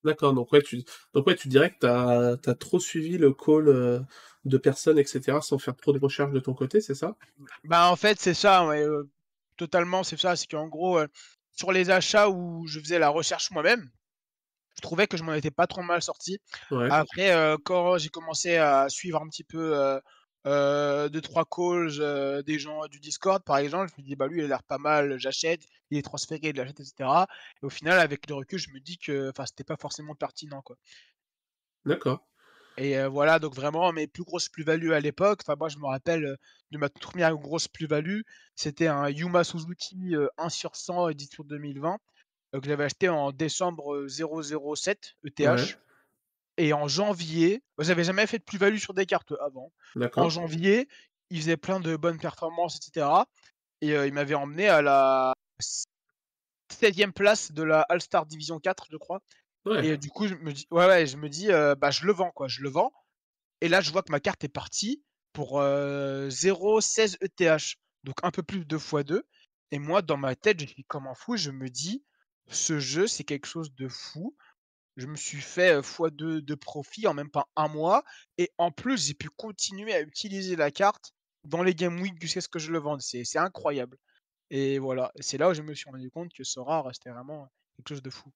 D'accord, 0.05 0.35
donc 0.35 0.53
ouais, 0.53 0.63
tu 0.63 0.85
donc 1.15 1.27
ouais, 1.27 1.35
tu 1.35 1.49
dirais 1.49 1.71
que 1.71 2.37
tu 2.37 2.51
as 2.51 2.55
trop 2.55 2.79
suivi 2.79 3.17
le 3.17 3.33
call, 3.33 3.69
heu, 3.69 4.01
de 4.45 4.59
personnes 4.59 4.99
et 4.99 5.05
cetera, 5.05 5.41
sans 5.41 5.59
faire 5.59 5.75
trop 5.77 5.93
de 5.93 5.99
recherches 5.99 6.33
de 6.33 6.41
ton 6.41 6.53
côté, 6.55 6.81
c'est 6.81 6.95
ça? 6.95 7.17
Bah, 7.65 7.91
en 7.91 7.97
fait, 7.97 8.21
c'est 8.21 8.35
ça, 8.35 8.67
ouais, 8.67 8.83
heu, 8.83 9.09
totalement, 9.57 10.03
c'est 10.03 10.19
ça. 10.19 10.37
C'est 10.37 10.47
qu'en 10.47 10.69
gros, 10.69 10.99
heu, 10.99 11.09
sur 11.53 11.73
les 11.73 11.91
achats 11.91 12.29
où 12.29 12.67
je 12.67 12.81
faisais 12.81 12.99
la 12.99 13.09
recherche 13.09 13.51
moi-même, 13.51 13.91
je 14.77 14.83
trouvais 14.83 15.07
que 15.07 15.17
je 15.17 15.23
m'en 15.23 15.35
étais 15.35 15.51
pas 15.51 15.67
trop 15.67 15.83
mal 15.83 16.03
sorti. 16.03 16.39
Ouais. 16.71 16.89
Après, 16.91 17.33
quand 17.65 17.97
j'ai 17.97 18.09
commencé 18.11 18.57
à 18.57 18.89
suivre 18.89 19.23
un 19.23 19.29
petit 19.29 19.45
peu, 19.45 20.01
euh, 20.47 21.09
deux 21.09 21.21
trois 21.21 21.45
calls 21.45 22.43
des 22.45 22.59
gens 22.59 22.87
du 22.87 23.01
Discord 23.01 23.43
par 23.43 23.59
exemple. 23.59 23.91
Je 23.95 24.03
me 24.03 24.07
dis 24.07 24.17
bah 24.17 24.27
lui 24.27 24.41
il 24.41 24.45
a 24.45 24.49
l'air 24.49 24.63
pas 24.63 24.79
mal, 24.79 25.19
j'achète, 25.19 25.63
il 25.91 25.99
est 25.99 26.03
transféré, 26.03 26.41
il 26.43 26.57
l'achète, 26.57 26.81
etc. 26.81 27.09
Et 27.63 27.67
au 27.67 27.71
final 27.71 27.99
avec 27.99 28.29
le 28.29 28.35
recul 28.35 28.59
je 28.59 28.71
me 28.71 28.81
dis 28.81 28.99
que 28.99 29.31
enfin 29.31 29.47
c'était 29.47 29.65
pas 29.65 29.77
forcément 29.77 30.15
pertinent 30.15 30.63
quoi. 30.63 30.77
D'accord. 31.85 32.27
Et 32.77 33.01
voilà, 33.07 33.39
donc 33.39 33.55
vraiment 33.55 33.93
mes 33.93 34.09
plus 34.09 34.25
grosses 34.25 34.49
plus-values 34.49 34.95
à 34.95 35.01
l'époque, 35.01 35.43
enfin 35.45 35.55
moi 35.57 35.69
je 35.69 35.79
me 35.79 35.87
rappelle 35.87 36.37
de 36.73 36.79
ma 36.79 36.89
toute 36.89 37.03
première 37.03 37.37
grosse 37.37 37.69
plus-value, 37.69 38.23
c'était 38.57 38.89
un 38.89 39.09
Yuma 39.09 39.45
Suzuki 39.45 40.15
1 40.39 40.49
sur 40.49 40.75
100 40.75 41.11
édition 41.11 41.45
2020 41.45 41.99
que 42.61 42.67
j'avais 42.69 42.85
acheté 42.85 43.09
en 43.09 43.33
décembre 43.33 44.07
007 44.09 45.15
ETH. 45.25 45.79
Et 46.57 46.73
en 46.73 46.87
janvier, 46.87 47.63
j'avais 47.79 48.05
jamais 48.05 48.27
fait 48.27 48.39
de 48.39 48.45
plus-value 48.45 48.79
sur 48.79 48.95
des 48.95 49.07
cartes 49.07 49.33
avant. 49.41 49.73
En 50.17 50.29
janvier, 50.29 50.89
il 51.31 51.41
faisait 51.41 51.57
plein 51.57 51.81
de 51.81 51.97
bonnes 51.97 52.19
performances, 52.19 52.77
etc. 52.77 53.07
Et 53.81 53.91
il 53.93 54.13
m'avait 54.13 54.35
emmené 54.35 54.69
à 54.69 54.81
la 54.81 55.35
16e 56.73 57.13
place 57.13 57.53
de 57.53 57.63
la 57.63 57.81
All-Star 57.83 58.27
Division 58.27 58.61
4, 58.61 58.87
je 58.91 58.97
crois. 58.97 59.21
Et 59.83 59.97
du 59.97 60.11
coup, 60.11 60.29
je 60.29 60.35
me 60.35 60.53
dis, 60.53 60.67
ouais, 60.71 60.87
ouais, 60.87 61.07
je 61.07 61.17
me 61.17 61.29
dis, 61.29 61.49
bah, 61.79 61.91
je 61.91 62.07
le 62.07 62.13
vends, 62.13 62.31
quoi, 62.31 62.49
je 62.49 62.63
le 62.63 62.69
vends. 62.69 62.93
Et 63.61 63.69
là, 63.69 63.81
je 63.81 63.91
vois 63.91 64.03
que 64.03 64.13
ma 64.13 64.21
carte 64.21 64.45
est 64.45 64.49
partie 64.49 65.03
pour 65.33 65.61
0,16 65.61 67.17
ETH, 67.21 67.77
donc 68.05 68.17
un 68.23 68.31
peu 68.31 68.43
plus 68.43 68.65
de 68.65 68.79
x2. 68.79 69.23
Et 69.71 69.79
moi, 69.79 70.03
dans 70.03 70.19
ma 70.19 70.37
tête, 70.37 70.61
je 70.61 70.67
suis 70.67 70.85
comme 70.85 71.09
un 71.09 71.15
fou, 71.15 71.37
je 71.37 71.51
me 71.51 71.69
dis, 71.69 72.05
ce 72.49 72.79
jeu, 72.79 73.09
c'est 73.09 73.25
quelque 73.25 73.47
chose 73.47 73.75
de 73.75 73.89
fou. 73.89 74.37
Je 74.97 75.07
me 75.07 75.17
suis 75.17 75.41
fait 75.41 75.81
x2 75.81 76.41
de 76.41 76.55
profit 76.55 77.07
en 77.07 77.15
même 77.15 77.31
pas 77.31 77.49
un 77.57 77.69
mois. 77.69 78.05
Et 78.39 78.51
en 78.59 78.71
plus, 78.71 79.07
j'ai 79.07 79.15
pu 79.15 79.29
continuer 79.29 79.93
à 79.95 80.01
utiliser 80.01 80.57
la 80.57 80.71
carte 80.71 81.13
dans 81.45 81.63
les 81.63 81.75
Game 81.75 82.01
Week 82.01 82.15
jusqu'à 82.21 82.41
ce 82.41 82.49
que 82.49 82.59
je 82.59 82.71
le 82.73 82.79
vende. 82.79 83.01
C'est 83.01 83.39
incroyable. 83.39 83.99
Et 84.51 84.79
voilà, 84.79 85.11
c'est 85.21 85.39
là 85.39 85.51
où 85.51 85.55
je 85.55 85.63
me 85.63 85.75
suis 85.75 85.91
rendu 85.91 86.11
compte 86.11 86.33
que 86.33 86.45
ce 86.45 86.61
rare, 86.61 86.89
c'était 86.93 87.11
vraiment 87.11 87.49
quelque 87.77 87.89
chose 87.89 88.03
de 88.03 88.11
fou. 88.11 88.31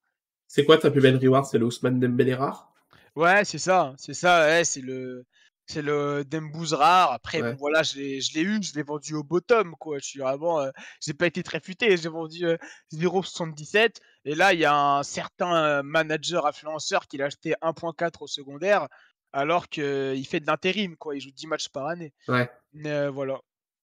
C'est 0.49 0.64
quoi 0.64 0.79
ta 0.79 0.90
plus 0.90 1.01
belle 1.01 1.16
reward? 1.16 1.44
C'est 1.44 1.59
le 1.59 1.66
Ousmane 1.66 2.01
Dembélé 2.01 2.35
rare? 2.35 2.73
Ouais, 3.14 3.44
c'est 3.44 3.59
ça, 3.59 3.94
c'est 3.99 4.14
ça, 4.14 4.47
ouais, 4.47 4.64
c'est 4.64 4.81
le 4.81 5.25
c'est 5.68 5.83
le 5.83 6.24
Dembouz 6.24 6.72
rare. 6.72 7.12
Après, 7.12 7.42
bon, 7.42 7.54
voilà, 7.59 7.83
je 7.83 7.98
l'ai 7.98 8.40
eu, 8.40 8.62
je 8.62 8.74
l'ai 8.74 8.83
vendu 8.83 9.14
au 9.14 9.22
bottom, 9.22 9.76
quoi. 9.76 9.98
Je 9.98 10.07
suis 10.07 10.20
vraiment, 10.20 10.61
euh, 10.61 10.70
j'ai 11.00 11.12
pas 11.12 11.26
été 11.26 11.42
très 11.42 11.61
futé, 11.61 11.96
j'ai 11.96 12.09
vendu 12.09 12.46
0,77. 12.92 13.76
Euh, 13.76 13.88
et 14.24 14.35
là, 14.35 14.54
il 14.54 14.61
y 14.61 14.64
a 14.64 14.74
un 14.74 15.02
certain 15.02 15.83
manager 15.83 16.46
influenceur 16.46 17.07
qui 17.07 17.18
l'a 17.18 17.26
acheté 17.26 17.54
1,4 17.61 18.22
au 18.22 18.26
secondaire, 18.26 18.88
alors 19.33 19.68
qu'il 19.68 20.26
fait 20.26 20.40
de 20.40 20.46
l'intérim, 20.46 20.96
quoi. 20.96 21.14
Il 21.14 21.20
joue 21.20 21.31
10 21.31 21.46
matchs 21.46 21.68
par 21.68 21.87
année. 21.87 22.12
Ouais. 22.28 22.50
Mais 22.72 22.90
euh, 22.90 23.11
voilà. 23.11 23.40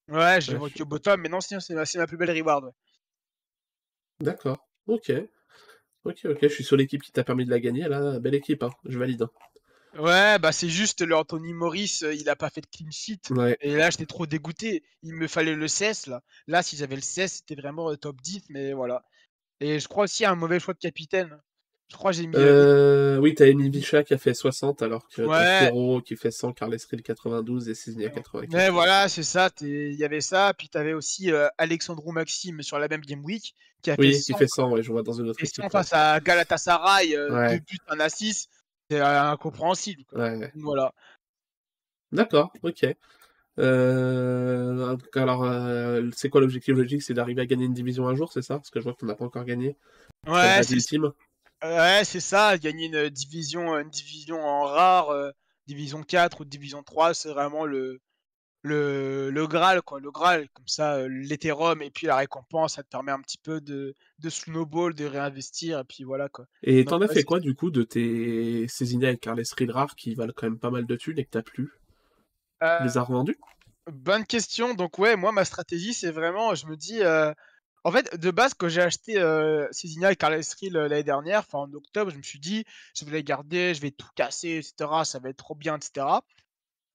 Ouais, 0.07 0.41
je 0.41 0.51
l'ai 0.51 0.57
vendu 0.57 0.81
au 0.81 0.85
bottom, 0.85 1.21
mais 1.21 1.29
non, 1.29 1.39
c'est 1.39 1.73
ma 1.73 2.07
plus 2.07 2.17
belle 2.17 2.31
reward. 2.31 2.71
D'accord, 4.19 4.57
ok. 4.87 5.11
Ok, 6.03 6.19
ok, 6.25 6.37
je 6.41 6.47
suis 6.47 6.63
sur 6.63 6.77
l'équipe 6.77 7.01
qui 7.01 7.11
t'a 7.11 7.23
permis 7.23 7.45
de 7.45 7.49
la 7.49 7.59
gagner, 7.59 7.87
là, 7.87 8.19
belle 8.19 8.35
équipe, 8.35 8.61
hein. 8.61 8.69
je 8.85 8.97
valide. 8.99 9.25
Ouais, 9.97 10.39
bah 10.39 10.51
c'est 10.51 10.69
juste 10.69 11.01
le 11.01 11.15
Anthony 11.15 11.53
Morris, 11.53 11.99
euh, 12.03 12.13
il 12.13 12.27
a 12.29 12.35
pas 12.35 12.49
fait 12.49 12.61
de 12.61 12.67
clean 12.67 12.91
sheet. 12.91 13.21
Et 13.61 13.75
là, 13.75 13.89
j'étais 13.89 14.05
trop 14.05 14.25
dégoûté. 14.25 14.83
Il 15.03 15.13
me 15.13 15.27
fallait 15.27 15.55
le 15.55 15.67
16 15.67 16.07
là. 16.07 16.21
Là, 16.47 16.63
si 16.63 16.75
j'avais 16.75 16.95
le 16.95 17.01
16, 17.01 17.31
c'était 17.31 17.55
vraiment 17.55 17.89
le 17.89 17.97
top 17.97 18.21
10, 18.21 18.43
mais 18.49 18.73
voilà. 18.73 19.03
Et 19.61 19.79
je 19.79 19.87
crois 19.87 20.03
aussi 20.03 20.25
un 20.25 20.35
mauvais 20.35 20.59
choix 20.59 20.73
de 20.73 20.79
capitaine. 20.79 21.39
Je 21.89 21.97
crois 21.97 22.11
que 22.11 22.17
j'ai 22.17 22.27
mis. 22.27 22.35
Euh, 22.35 23.17
oui, 23.17 23.35
t'as 23.35 23.45
mis 23.53 23.69
Bicha 23.69 24.03
qui 24.03 24.15
a 24.15 24.17
fait 24.17 24.33
60, 24.33 24.81
alors 24.81 25.07
que 25.07 25.21
ouais. 25.21 26.01
qui 26.03 26.15
fait 26.15 26.31
100, 26.31 26.53
Carles 26.53 26.77
Reed 26.91 27.03
92 27.03 27.69
et 27.69 27.75
Cisnia 27.75 28.09
84. 28.09 28.51
Mais 28.51 28.69
voilà, 28.69 29.07
c'est 29.07 29.23
ça. 29.23 29.49
Il 29.61 29.93
y 29.93 30.03
avait 30.03 30.21
ça. 30.21 30.53
Puis 30.57 30.67
t'avais 30.67 30.93
aussi 30.93 31.31
euh, 31.31 31.47
Alexandrou 31.59 32.11
Maxime 32.11 32.63
sur 32.63 32.79
la 32.79 32.87
même 32.87 33.01
Game 33.01 33.23
Week 33.23 33.53
qui 33.83 33.91
a 33.91 33.95
fait 33.95 34.13
100. 34.13 34.33
qui 34.33 34.39
fait 34.39 34.47
100, 34.47 34.71
ouais, 34.71 34.81
je 34.81 34.91
vois 34.91 35.03
dans 35.03 35.13
une 35.13 35.29
autre 35.29 35.43
équipe. 35.43 35.71
face 35.71 35.93
à 35.93 36.19
Galatasaray, 36.19 37.15
euh, 37.15 37.51
deux 37.51 37.59
buts, 37.59 37.77
un 37.87 37.99
assist. 37.99 38.49
C'est 38.89 38.99
incompréhensible. 38.99 40.03
Voilà. 40.55 40.93
D'accord, 42.11 42.53
ok. 42.63 42.85
Euh, 43.57 44.97
alors, 45.13 45.43
euh, 45.43 46.09
c'est 46.15 46.29
quoi 46.29 46.41
l'objectif 46.41 46.75
logique? 46.75 47.01
C'est 47.01 47.13
d'arriver 47.13 47.41
à 47.41 47.45
gagner 47.45 47.65
une 47.65 47.73
division 47.73 48.07
un 48.07 48.15
jour, 48.15 48.31
c'est 48.31 48.41
ça? 48.41 48.55
Parce 48.55 48.69
que 48.69 48.79
je 48.79 48.85
vois 48.85 48.93
qu'on 48.93 49.05
n'a 49.05 49.15
pas 49.15 49.25
encore 49.25 49.45
gagné. 49.45 49.77
Ouais, 50.27 50.61
c'est 50.63 50.99
ouais, 51.63 52.01
c'est 52.03 52.19
ça. 52.19 52.57
Gagner 52.57 52.87
une 52.87 53.09
division, 53.09 53.77
une 53.77 53.89
division 53.89 54.43
en 54.43 54.63
rare, 54.65 55.09
euh, 55.09 55.31
division 55.67 56.03
4 56.03 56.41
ou 56.41 56.45
division 56.45 56.83
3, 56.83 57.13
c'est 57.13 57.29
vraiment 57.29 57.65
le, 57.65 58.01
le, 58.65 59.29
le 59.29 59.47
Graal, 59.47 59.81
quoi. 59.81 59.99
Le 59.99 60.11
Graal, 60.11 60.49
comme 60.53 60.67
ça, 60.67 60.95
euh, 60.95 61.07
l'Ethereum 61.07 61.81
et 61.81 61.91
puis 61.91 62.07
la 62.07 62.15
récompense, 62.15 62.75
ça 62.75 62.83
te 62.83 62.89
permet 62.89 63.11
un 63.11 63.21
petit 63.21 63.37
peu 63.37 63.61
de, 63.61 63.95
de 64.19 64.29
snowball, 64.29 64.95
de 64.95 65.05
réinvestir, 65.05 65.79
et 65.79 65.83
puis 65.83 66.03
voilà, 66.03 66.29
quoi. 66.29 66.45
Et 66.63 66.83
t'en 66.83 67.01
as 67.01 67.07
fait 67.07 67.23
quoi, 67.23 67.39
du 67.39 67.55
coup, 67.55 67.69
de 67.69 67.83
tes 67.83 68.67
Césinia 68.67 69.11
et 69.11 69.17
Carles 69.17 69.43
Reed 69.57 69.71
rares 69.71 69.95
qui 69.95 70.15
valent 70.15 70.33
quand 70.35 70.47
même 70.47 70.59
pas 70.59 70.71
mal 70.71 70.85
de 70.85 70.95
thunes 70.95 71.19
et 71.19 71.25
que 71.25 71.29
t'as 71.29 71.43
plus? 71.43 71.71
Euh... 72.63 72.83
les 72.83 72.97
as 72.97 73.03
revendus? 73.03 73.37
Bonne 73.91 74.25
question. 74.25 74.73
Donc, 74.73 74.97
ouais, 74.97 75.15
moi, 75.15 75.31
ma 75.31 75.45
stratégie, 75.45 75.93
c'est 75.93 76.11
vraiment, 76.11 76.55
je 76.55 76.65
me 76.65 76.75
dis. 76.75 77.03
Euh, 77.03 77.33
en 77.83 77.91
fait, 77.91 78.19
de 78.19 78.31
base, 78.31 78.55
quand 78.55 78.67
j'ai 78.67 78.81
acheté 78.81 79.19
euh, 79.19 79.67
Césinia 79.69 80.11
et 80.11 80.15
Carles 80.15 80.41
euh, 80.63 80.87
l'année 80.87 81.03
dernière, 81.03 81.41
enfin 81.41 81.59
en 81.59 81.71
octobre, 81.71 82.09
je 82.09 82.17
me 82.17 82.23
suis 82.23 82.39
dit, 82.39 82.65
je 82.97 83.05
vais 83.05 83.11
les 83.11 83.23
garder, 83.23 83.75
je 83.75 83.81
vais 83.81 83.91
tout 83.91 84.09
casser, 84.15 84.57
etc. 84.57 84.89
Ça 85.03 85.19
va 85.19 85.29
être 85.29 85.37
trop 85.37 85.53
bien, 85.53 85.77
etc. 85.77 86.07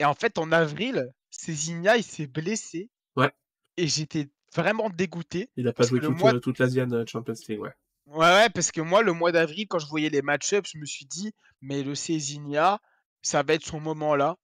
Et 0.00 0.04
en 0.04 0.14
fait, 0.14 0.36
en 0.36 0.50
avril, 0.50 1.12
Cézinia, 1.40 1.96
il 1.96 2.04
s'est 2.04 2.26
blessé. 2.26 2.90
Ouais. 3.16 3.32
Et 3.78 3.86
j'étais 3.86 4.28
vraiment 4.54 4.90
dégoûté. 4.90 5.50
Il 5.56 5.66
a 5.68 5.72
pas 5.72 5.84
joué 5.84 6.00
toute, 6.00 6.40
toute 6.42 6.58
l'Asian 6.58 6.90
euh, 6.92 7.04
Champions 7.06 7.34
League, 7.48 7.60
ouais. 7.60 7.72
Ouais, 8.06 8.26
ouais, 8.26 8.50
parce 8.50 8.72
que 8.72 8.80
moi, 8.80 9.02
le 9.02 9.12
mois 9.12 9.32
d'avril, 9.32 9.66
quand 9.68 9.78
je 9.78 9.86
voyais 9.86 10.10
les 10.10 10.20
match-ups, 10.20 10.70
je 10.72 10.78
me 10.78 10.84
suis 10.84 11.06
dit, 11.06 11.32
mais 11.62 11.82
le 11.82 11.94
Cézinia, 11.94 12.80
ça 13.22 13.42
va 13.42 13.54
être 13.54 13.64
son 13.64 13.80
moment 13.80 14.16
là. 14.16 14.36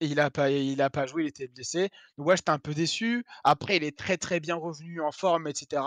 Et 0.00 0.06
il 0.06 0.18
a 0.20 0.30
pas, 0.30 0.50
il 0.50 0.82
a 0.82 0.90
pas 0.90 1.06
joué, 1.06 1.22
il 1.22 1.28
était 1.28 1.46
blessé. 1.46 1.88
Donc, 2.18 2.26
ouais, 2.26 2.36
j'étais 2.36 2.50
un 2.50 2.58
peu 2.58 2.74
déçu. 2.74 3.24
Après, 3.44 3.76
il 3.76 3.84
est 3.84 3.96
très, 3.96 4.16
très 4.16 4.40
bien 4.40 4.56
revenu 4.56 5.00
en 5.00 5.12
forme, 5.12 5.46
etc. 5.46 5.82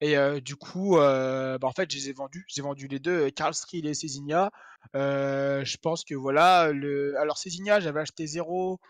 Et 0.00 0.16
du 0.40 0.56
coup, 0.56 0.96
bah, 0.96 1.58
en 1.62 1.72
fait, 1.72 1.88
je 1.88 1.96
les 1.96 2.08
ai 2.08 2.12
vendus. 2.12 2.44
J'ai 2.48 2.62
vendu 2.62 2.88
les 2.88 2.98
deux, 2.98 3.30
Carl 3.30 3.54
Strill 3.54 3.86
et 3.86 3.94
Cézinia. 3.94 4.50
je 4.92 5.76
pense 5.76 6.02
que 6.02 6.16
voilà. 6.16 6.72
Le... 6.72 7.16
Alors, 7.20 7.38
Cézinia, 7.38 7.78
j'avais 7.78 8.00
acheté 8.00 8.26
0, 8.26 8.80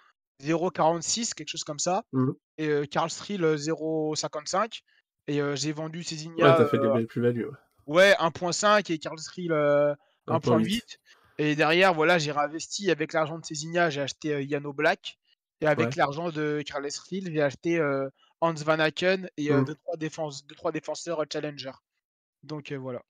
0,46, 0.42 1.34
quelque 1.34 1.48
chose 1.48 1.64
comme 1.64 1.78
ça. 1.78 2.04
Mmh. 2.12 2.30
Et 2.58 2.86
Carl 2.88 3.10
Strill, 3.10 3.42
0,55. 3.42 4.80
Et 5.26 5.40
j'ai 5.54 5.72
vendu 5.72 6.02
Cézinia. 6.02 6.50
Ouais, 6.50 6.56
t'as 6.56 6.66
fait 6.66 6.78
des 6.78 6.88
belles 6.88 7.06
plus-values. 7.06 7.46
Ouais, 7.86 8.14
1,5 8.18 8.92
et 8.92 8.98
Carl 8.98 9.18
Strill 9.18 9.52
1,8. 10.28 10.98
Et 11.38 11.56
derrière, 11.56 11.94
voilà, 11.94 12.18
j'ai 12.18 12.30
réinvesti 12.30 12.90
avec 12.90 13.12
l'argent 13.12 13.38
de 13.38 13.44
Cézinia, 13.44 13.90
j'ai 13.90 14.02
acheté 14.02 14.44
Yano 14.44 14.72
Black. 14.72 15.18
Et 15.60 15.66
avec 15.66 15.96
l'argent 15.96 16.30
de 16.30 16.62
Carl 16.66 16.90
Strill, 16.90 17.30
j'ai 17.32 17.42
acheté 17.42 17.80
Hans 18.40 18.54
Van 18.54 18.78
Aken 18.78 19.30
et 19.36 19.48
2-3 19.48 19.70
mmh. 19.70 19.96
défense, 19.96 20.46
deux, 20.46 20.54
trois 20.54 20.72
défenseurs 20.72 21.24
challenger. 21.32 21.72
Donc 22.42 22.72
voilà. 22.72 23.02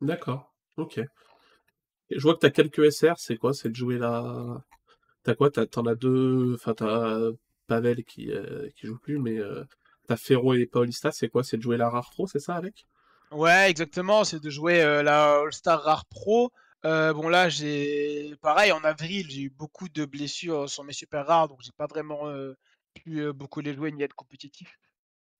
D'accord, 0.00 0.54
ok. 0.76 1.00
je 2.10 2.20
vois 2.20 2.34
que 2.34 2.40
tu 2.40 2.46
as 2.46 2.50
quelques 2.50 2.92
SR, 2.92 3.14
c'est 3.16 3.36
quoi 3.36 3.52
C'est 3.52 3.70
de 3.70 3.74
jouer 3.74 3.98
la. 3.98 4.62
T'as 5.24 5.34
quoi? 5.34 5.50
T'en 5.50 5.86
as 5.86 5.94
deux. 5.94 6.54
Enfin, 6.54 6.74
t'as 6.74 7.30
Pavel 7.66 8.04
qui, 8.04 8.30
qui 8.76 8.86
joue 8.86 8.98
plus, 8.98 9.18
mais 9.18 9.38
t'as 10.06 10.16
Ferro 10.16 10.54
et 10.54 10.66
Paulista, 10.66 11.10
c'est 11.10 11.28
quoi? 11.28 11.42
C'est 11.42 11.56
de 11.56 11.62
jouer 11.62 11.76
la 11.76 11.88
Rare 11.90 12.10
Pro, 12.10 12.26
c'est 12.26 12.38
ça 12.38 12.54
avec? 12.54 12.86
Ouais, 13.32 13.68
exactement, 13.68 14.22
c'est 14.22 14.40
de 14.40 14.50
jouer 14.50 14.78
la 15.02 15.40
All-Star 15.40 15.82
Rare 15.82 16.04
Pro. 16.06 16.52
bon 16.82 17.28
là 17.28 17.48
j'ai 17.48 18.36
pareil 18.42 18.70
en 18.70 18.84
avril 18.84 19.26
j'ai 19.30 19.42
eu 19.42 19.50
beaucoup 19.50 19.88
de 19.88 20.04
blessures 20.04 20.68
sur 20.68 20.84
mes 20.84 20.92
super 20.92 21.26
rares 21.26 21.48
donc 21.48 21.60
j'ai 21.62 21.72
pas 21.76 21.86
vraiment 21.86 22.30
pu 22.94 23.32
beaucoup 23.32 23.60
les 23.60 23.74
jouer 23.74 23.90
ni 23.92 24.02
être 24.02 24.14
compétitif. 24.14 24.78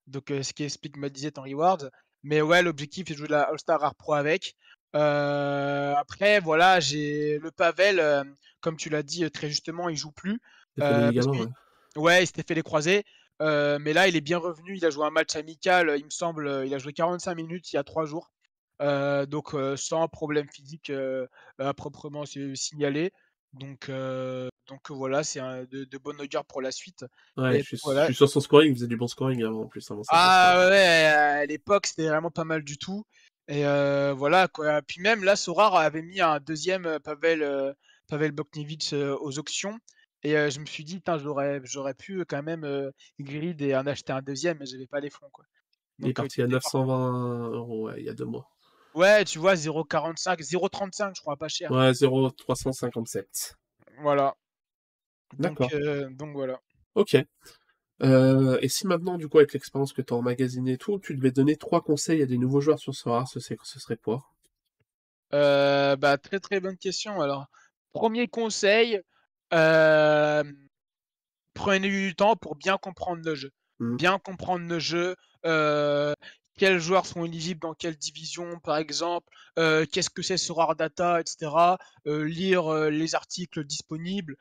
Donc, 0.07 0.27
ce 0.29 0.53
qui 0.53 0.65
explique 0.65 0.97
ma 0.97 1.09
disette 1.09 1.39
en 1.39 1.43
reward. 1.43 1.91
Mais 2.23 2.43
ouais, 2.43 2.63
l'objectif 2.63 3.11
est 3.11 3.15
de 3.15 3.19
jouer 3.19 3.29
la 3.29 3.43
All-Star 3.43 3.81
Rare 3.81 3.95
Pro 3.95 4.15
avec. 4.15 4.55
Après, 4.95 6.41
voilà, 6.41 6.81
j'ai 6.81 7.39
le 7.39 7.51
Pavel, 7.51 8.25
comme 8.61 8.77
tu 8.77 8.89
l'as 8.89 9.03
dit 9.03 9.29
très 9.31 9.49
justement, 9.49 9.89
il 9.89 9.97
joue 9.97 10.13
plus. 10.13 10.41
ouais. 11.97 12.23
il 12.23 12.27
s'était 12.27 12.43
fait 12.43 12.55
les 12.55 12.63
croisés. 12.63 13.05
mais 13.41 13.93
là, 13.93 14.09
il 14.09 14.17
est 14.17 14.21
bien 14.21 14.39
revenu. 14.39 14.77
Il 14.77 14.85
a 14.85 14.91
joué 14.91 15.07
un 15.07 15.11
match 15.11 15.37
amical, 15.37 15.95
il 15.97 16.05
me 16.05 16.11
semble. 16.11 16.63
Il 16.67 16.75
a 16.75 16.79
joué 16.79 16.93
45 16.93 17.35
minutes 17.35 17.73
il 17.73 17.77
y 17.77 17.79
a 17.79 17.85
3 17.85 18.07
jours. 18.07 18.31
donc, 18.81 19.55
sans 19.77 20.09
problème 20.09 20.49
physique 20.49 20.93
à 21.59 21.75
proprement 21.75 22.25
signalé. 22.27 23.13
Donc, 23.53 23.91
donc 24.69 24.91
voilà, 24.91 25.23
c'est 25.23 25.41
de, 25.41 25.85
de 25.85 25.99
bonne 25.99 26.21
augure 26.21 26.45
pour 26.45 26.63
la 26.63 26.73
suite. 26.73 27.05
Ouais, 27.37 27.59
je, 27.59 27.77
suis, 27.77 28.15
sur 28.15 28.29
son 28.29 28.41
scoring, 28.41 28.73
il 28.73 28.75
faisait 28.75 28.87
du 28.87 28.97
bon 28.97 29.07
scoring 29.07 29.45
avant 29.45 29.63
en 29.63 29.67
plus. 29.67 29.87
ah 30.09 30.69
ouais, 30.71 30.77
à 30.77 31.47
l'époque 31.47 31.87
c'était 31.87 32.09
vraiment 32.09 32.31
pas 32.31 32.45
mal 32.45 32.63
du 32.65 32.79
tout. 32.79 33.05
Et 33.49 33.63
voilà 34.13 34.49
quoi. 34.49 34.83
Puis 34.83 35.01
même 35.01 35.25
là, 35.25 35.37
Sorar 35.37 35.77
avait 35.77 36.03
mis 36.03 36.21
un 36.21 36.41
deuxième 36.41 36.99
Pavel, 37.01 37.75
Pavel 38.09 38.33
Boknevich 38.33 38.93
aux 38.93 39.39
auctions. 39.39 39.79
et 40.25 40.51
je 40.51 40.59
me 40.59 40.67
suis 40.67 40.85
dit: 40.85 41.03
«J'aurais 41.23 41.61
j'aurais 41.65 41.95
pu 41.95 42.25
quand 42.25 42.43
même, 42.43 42.91
grid 43.21 43.61
et 43.63 43.77
en 43.77 43.87
acheter 43.87 44.13
un 44.13 44.23
deuxième 44.23 44.59
mais 44.59 44.67
j'avais 44.67 44.87
pas 44.87 45.01
les 45.01 45.11
fonds, 45.11 45.29
quoi». 45.31 45.45
Il 46.01 46.09
est 46.09 46.13
parti 46.13 46.43
à 46.43 46.47
920 46.49 47.51
euros, 47.51 47.87
ouais, 47.87 47.95
il 47.99 48.07
y 48.07 48.09
a 48.09 48.15
2 48.15 48.25
mois. 48.25 48.51
Ouais, 48.95 49.25
tu 49.25 49.39
vois 49.39 49.55
0,45, 49.55 50.41
0,35 50.41 51.13
je 51.15 51.21
crois, 51.21 51.37
pas 51.37 51.49
cher. 51.49 51.71
Ouais, 51.71 51.93
0,357. 51.93 53.57
Voilà. 54.01 54.35
D'accord. 55.39 55.69
Donc 55.71 56.17
donc 56.17 56.33
voilà. 56.33 56.61
OK. 56.95 57.17
Heu 58.05 58.59
et 58.63 58.69
si 58.69 58.87
maintenant, 58.89 59.19
du 59.19 59.29
coup, 59.29 59.39
avec 59.39 59.53
l'expérience 59.55 59.93
que 59.93 60.03
tu 60.03 60.13
as 60.15 60.17
emmagasinée 60.17 60.73
et 60.73 60.79
tout, 60.79 60.99
tu 61.01 61.15
devais 61.17 61.31
donner 61.33 61.57
3 61.57 61.83
conseils 61.83 62.23
à 62.23 62.27
des 62.27 62.39
nouveaux 62.39 62.61
joueurs 62.61 62.79
sur 62.81 62.95
ce 62.95 63.41
c'est 63.41 63.57
ce 63.65 63.81
serait 63.81 63.97
quoi? 63.97 64.25
Heu, 65.33 65.97
bah, 65.97 66.19
très, 66.19 66.41
très 66.41 66.61
bonne 66.61 66.77
question. 66.77 67.21
Alors, 67.21 67.47
1er 67.93 68.29
conseil, 68.29 69.01
hem, 69.51 70.57
prenez 71.55 71.89
du 71.91 72.15
temps 72.17 72.37
pour 72.37 72.57
bien 72.57 72.79
comprendre 72.79 73.23
le 73.25 73.35
jeu. 73.35 73.51
Mmh. 73.81 73.99
Bien 73.99 74.19
comprendre 74.21 74.69
le 74.69 74.79
jeu, 74.81 75.17
heu, 75.47 76.15
quels 76.57 76.79
joueurs 76.81 77.07
sont 77.07 77.25
éligibles 77.25 77.61
dans 77.61 77.75
quelle 77.75 77.97
division, 77.97 78.59
par 78.61 78.77
exemple, 78.79 79.29
heu, 79.59 79.87
qu'est-ce 79.91 80.11
que 80.11 80.23
c'est 80.23 80.37
Sorare 80.39 80.77
Data 80.77 81.21
et 81.21 81.25
cetera. 81.27 81.79
Heu, 82.07 82.23
lire, 82.25 82.71
heu, 82.73 82.89
les 82.91 83.15
articles 83.15 83.65
disponibles, 83.65 84.37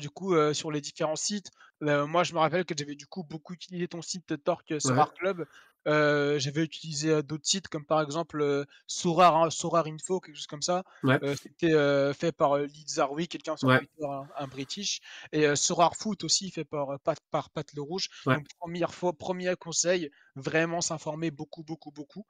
du 0.00 0.10
coup, 0.10 0.34
sur 0.54 0.70
les 0.72 0.80
différents 0.80 1.16
sites. 1.16 1.48
Moi, 1.80 2.24
je 2.24 2.32
me 2.34 2.38
rappelle 2.38 2.64
que 2.64 2.74
j'avais, 2.76 2.94
du 2.96 3.06
coup, 3.06 3.24
beaucoup 3.24 3.52
utilisé 3.54 3.88
ton 3.88 4.02
site 4.02 4.42
Torque 4.44 4.80
Ouais. 4.84 5.06
Sorare 5.06 5.12
Club. 5.14 5.44
Heu, 5.86 6.38
j'avais 6.38 6.62
utilisé, 6.64 7.10
heu, 7.10 7.22
d'autres 7.22 7.46
sites 7.46 7.68
comme, 7.68 7.84
par 7.86 8.00
exemple, 8.02 8.40
heu, 8.42 8.66
Sorare 8.86 9.36
in 9.44 9.50
Sorare 9.50 9.86
Info, 9.86 10.20
quelque 10.20 10.36
chose 10.36 10.46
comme 10.46 10.62
ça. 10.62 10.82
Ouais. 11.02 11.20
Heu, 11.22 11.34
c'était, 11.36 11.72
fait 12.14 12.32
par, 12.32 12.58
Lee 12.58 12.84
Zarwi, 12.88 13.28
quelqu'un 13.28 13.56
sur 13.56 13.70
Ouais. 13.70 13.80
Twitter, 13.80 14.04
un 14.06 14.26
un 14.36 14.46
British 14.48 15.00
et 15.32 15.46
heu, 15.46 15.56
Sorare 15.56 15.96
Foot 15.96 16.24
aussi 16.24 16.50
fait 16.50 16.64
par, 16.64 16.98
Pat 17.00 17.18
par 17.30 17.50
Pat 17.50 17.66
Le 17.74 17.82
Rouge. 17.82 18.08
Ouais. 18.26 18.36
Donc 18.36 18.46
1re 18.60 18.94
fois 18.94 19.12
1er 19.16 19.54
conseil, 19.56 20.10
vraiment 20.36 20.80
s'informer 20.80 21.30
beaucoup, 21.30 21.62
beaucoup, 21.64 21.90
beaucoup. 21.92 22.26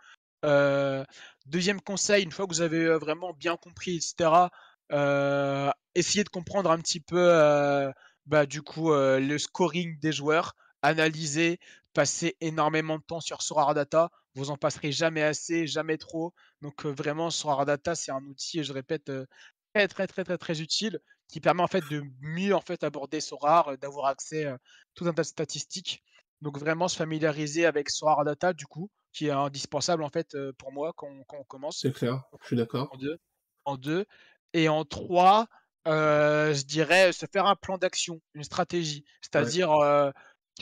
2e 1.47 1.81
conseil, 1.81 2.23
une 2.25 2.31
fois 2.33 2.47
que 2.47 2.53
vous 2.53 2.61
avez, 2.61 2.87
vraiment 2.99 3.33
bien 3.33 3.57
compris 3.57 3.97
et 3.97 4.01
cetera, 4.01 4.51
heu, 4.93 5.71
essayez 5.95 6.25
de 6.25 6.29
comprendre 6.29 6.71
un 6.71 6.79
petit 6.79 7.01
peu, 7.01 7.93
bah, 8.27 8.47
du 8.47 8.63
coup, 8.63 8.91
le 8.93 9.39
scoring 9.39 9.99
des 10.01 10.13
joueurs. 10.13 10.55
Analysez, 10.83 11.59
passez 11.97 12.37
énormément 12.41 12.99
de 12.99 13.03
temps 13.05 13.21
sur 13.21 13.43
Sorare 13.43 13.75
Data. 13.75 14.11
Vous 14.35 14.51
en 14.51 14.57
passerez 14.57 14.93
jamais 14.93 15.23
assez, 15.23 15.67
jamais 15.67 15.99
trop. 15.99 16.35
Donc 16.63 16.85
heu, 16.87 16.91
vraiment 16.91 17.31
Sorare 17.31 17.67
Data, 17.67 17.95
c'est 17.95 18.13
un 18.13 18.23
outil 18.25 18.63
je 18.65 18.73
répète, 18.73 19.09
heu, 19.11 19.27
très, 19.75 19.89
très, 19.89 20.07
très, 20.07 20.25
très, 20.25 20.39
très 20.39 20.61
utile 20.61 21.01
qui 21.29 21.41
permet, 21.41 21.63
en 21.63 21.67
fait, 21.69 21.85
de 21.91 22.03
mieux, 22.21 22.55
en 22.55 22.61
fait, 22.61 22.85
aborder 22.85 23.21
Sorare, 23.21 23.77
d'avoir 23.79 24.07
accès, 24.07 24.45
à 24.47 24.59
tout 24.95 25.07
un 25.07 25.13
tas 25.15 25.23
de 25.23 25.27
statistiques. 25.29 26.03
Donc 26.43 26.59
vraiment 26.59 26.89
se 26.89 26.97
familiariser 26.97 27.67
avec 27.67 27.91
Sorare 27.91 28.25
Data, 28.25 28.53
du 28.53 28.67
coup, 28.67 28.91
qui 29.13 29.27
est 29.29 29.31
indispensable, 29.31 30.05
en 30.05 30.11
fait, 30.11 30.37
pour 30.59 30.73
moi 30.73 30.93
quand 30.97 31.09
on 31.09 31.25
quand 31.25 31.39
on 31.39 31.45
commence. 31.45 31.79
C'est 31.81 31.93
clair, 31.93 32.25
je 32.43 32.47
suis 32.47 32.57
En 32.91 32.97
d'accord. 32.97 32.97
2 32.99 33.19
en 33.65 33.77
2 33.77 34.07
et 34.53 34.69
en 34.69 34.85
3, 34.85 35.47
heu, 35.89 36.53
je 36.55 36.65
dirais 36.65 37.13
se 37.13 37.27
faire 37.33 37.47
un 37.47 37.57
plan 37.57 37.79
d'action, 37.79 38.21
une 38.35 38.45
stratégie. 38.45 39.05
Ouais. 39.37 39.53
C'est-à-dire, 39.53 39.71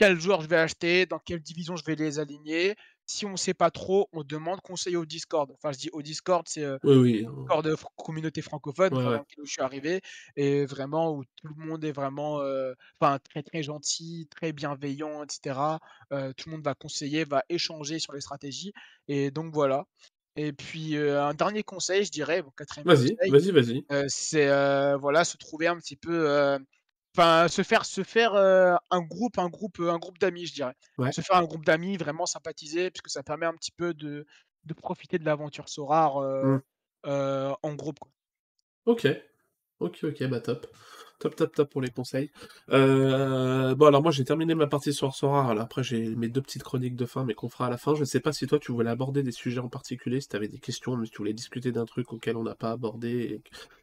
heu, 0.01 0.05
quels 0.07 0.19
joueurs 0.19 0.41
je 0.41 0.47
vais 0.47 0.57
acheter, 0.57 1.05
dans 1.05 1.19
quelle 1.19 1.41
division 1.41 1.75
je 1.75 1.83
vais 1.85 1.95
les 1.95 2.19
aligner. 2.19 2.75
Si 3.07 3.25
on 3.25 3.37
sait 3.37 3.53
pas 3.53 3.71
trop, 3.71 4.09
on 4.13 4.23
demande 4.23 4.61
conseil 4.61 4.95
au 4.97 5.05
Discord. 5.05 5.51
Enfin, 5.51 5.71
je 5.71 5.77
dis 5.79 5.89
au 5.93 6.01
Discord, 6.01 6.47
c'est, 6.47 6.63
heu, 6.63 6.79
Oui, 6.83 6.95
oui. 6.97 7.27
Discord 7.47 7.65
de 7.67 7.75
communauté 7.97 8.41
francophone, 8.41 8.91
Ouais, 8.91 9.05
ouais. 9.07 9.19
lequel 9.19 9.45
je 9.45 9.51
suis 9.51 9.61
arrivé 9.61 10.01
et 10.35 10.65
vraiment 10.65 11.13
où 11.13 11.23
tout 11.35 11.47
le 11.47 11.55
monde 11.65 11.83
est 11.85 11.91
vraiment, 11.91 12.41
enfin, 13.01 13.19
très, 13.19 13.43
très 13.43 13.63
gentil, 13.63 14.27
très 14.31 14.53
bienveillant 14.53 15.23
et 15.23 15.27
cetera. 15.31 15.79
Heu, 16.13 16.33
tout 16.35 16.49
le 16.49 16.55
monde 16.57 16.65
va 16.65 16.75
conseiller, 16.75 17.25
va 17.25 17.43
échanger 17.49 17.99
sur 17.99 18.13
les 18.13 18.21
stratégies 18.21 18.73
et 19.07 19.31
donc 19.31 19.53
voilà 19.53 19.85
et 20.37 20.51
puis, 20.53 20.95
heu, 20.97 21.19
un 21.19 21.33
dernier 21.33 21.63
conseil, 21.63 22.03
je 22.05 22.11
dirais, 22.11 22.41
bon 22.41 22.51
4e 22.57 22.85
Vas-y, 22.85 23.19
conseil, 23.19 23.31
vas-y, 23.31 23.51
vas-y. 23.51 23.85
heu, 23.91 24.05
c'est, 24.09 24.47
voilà, 24.99 25.25
se 25.25 25.37
trouver 25.37 25.67
un 25.67 25.77
petit 25.77 25.95
peu, 25.97 26.57
enfin, 27.17 27.47
se 27.47 27.63
faire 27.63 27.85
se 27.85 28.03
faire, 28.03 28.35
heu, 28.35 28.75
un 28.91 29.01
groupe 29.01 29.37
un 29.39 29.49
groupe, 29.49 29.79
heu, 29.79 29.89
un 29.89 29.97
groupe 29.99 30.17
d'amis, 30.19 30.45
je 30.47 30.53
dirais. 30.53 30.75
Ouais. 30.97 31.11
Se 31.11 31.21
faire 31.21 31.37
un 31.37 31.43
groupe 31.43 31.65
d'amis, 31.65 31.97
vraiment 31.97 32.25
sympathiser 32.25 32.91
puisque 32.91 33.09
ça 33.09 33.23
permet 33.23 33.45
un 33.45 33.53
petit 33.53 33.71
peu 33.71 33.93
de 33.93 34.25
de 34.65 34.73
profiter 34.73 35.19
de 35.19 35.25
l'aventure 35.25 35.69
Sorare, 35.69 36.19
Mmh. 36.41 36.59
heu, 37.07 37.51
en 37.63 37.73
groupe, 37.75 37.99
quoi. 37.99 38.11
OK. 38.85 39.07
OK, 39.79 39.99
OK, 40.05 40.23
bah, 40.29 40.39
top. 40.41 40.67
Top, 41.19 41.35
top, 41.35 41.53
top 41.55 41.69
pour 41.71 41.81
les 41.81 41.89
conseils. 41.91 42.31
Bon, 42.69 43.85
alors 43.87 44.01
moi, 44.03 44.11
j'ai 44.11 44.23
terminé 44.25 44.55
ma 44.55 44.67
partie 44.67 44.93
sur 44.93 45.13
Sorare. 45.15 45.49
Alors 45.49 45.63
après, 45.63 45.83
j'ai 45.83 46.15
mes 46.15 46.29
2 46.29 46.41
petites 46.41 46.63
chroniques 46.63 46.95
de 46.95 47.05
fin, 47.05 47.25
mais 47.25 47.33
qu'on 47.35 47.49
fera 47.49 47.67
à 47.67 47.69
la 47.69 47.77
fin. 47.77 47.95
Je 47.95 48.03
sais 48.05 48.19
pas 48.21 48.33
si 48.33 48.47
toi, 48.47 48.59
tu 48.59 48.71
voulais 48.71 48.89
aborder 48.89 49.23
des 49.23 49.31
sujets 49.31 49.59
en 49.59 49.69
particulier, 49.69 50.21
si 50.21 50.29
tu 50.29 50.35
avais 50.35 50.47
des 50.47 50.59
questions, 50.59 50.95
mais 50.97 51.05
si 51.05 51.11
tu 51.11 51.17
voulais 51.19 51.33
discuter 51.33 51.71
d'un 51.71 51.85
truc 51.85 52.13
auquel 52.13 52.37
on 52.37 52.43
n'a 52.43 52.55
pas 52.55 52.71
abordé 52.71 53.41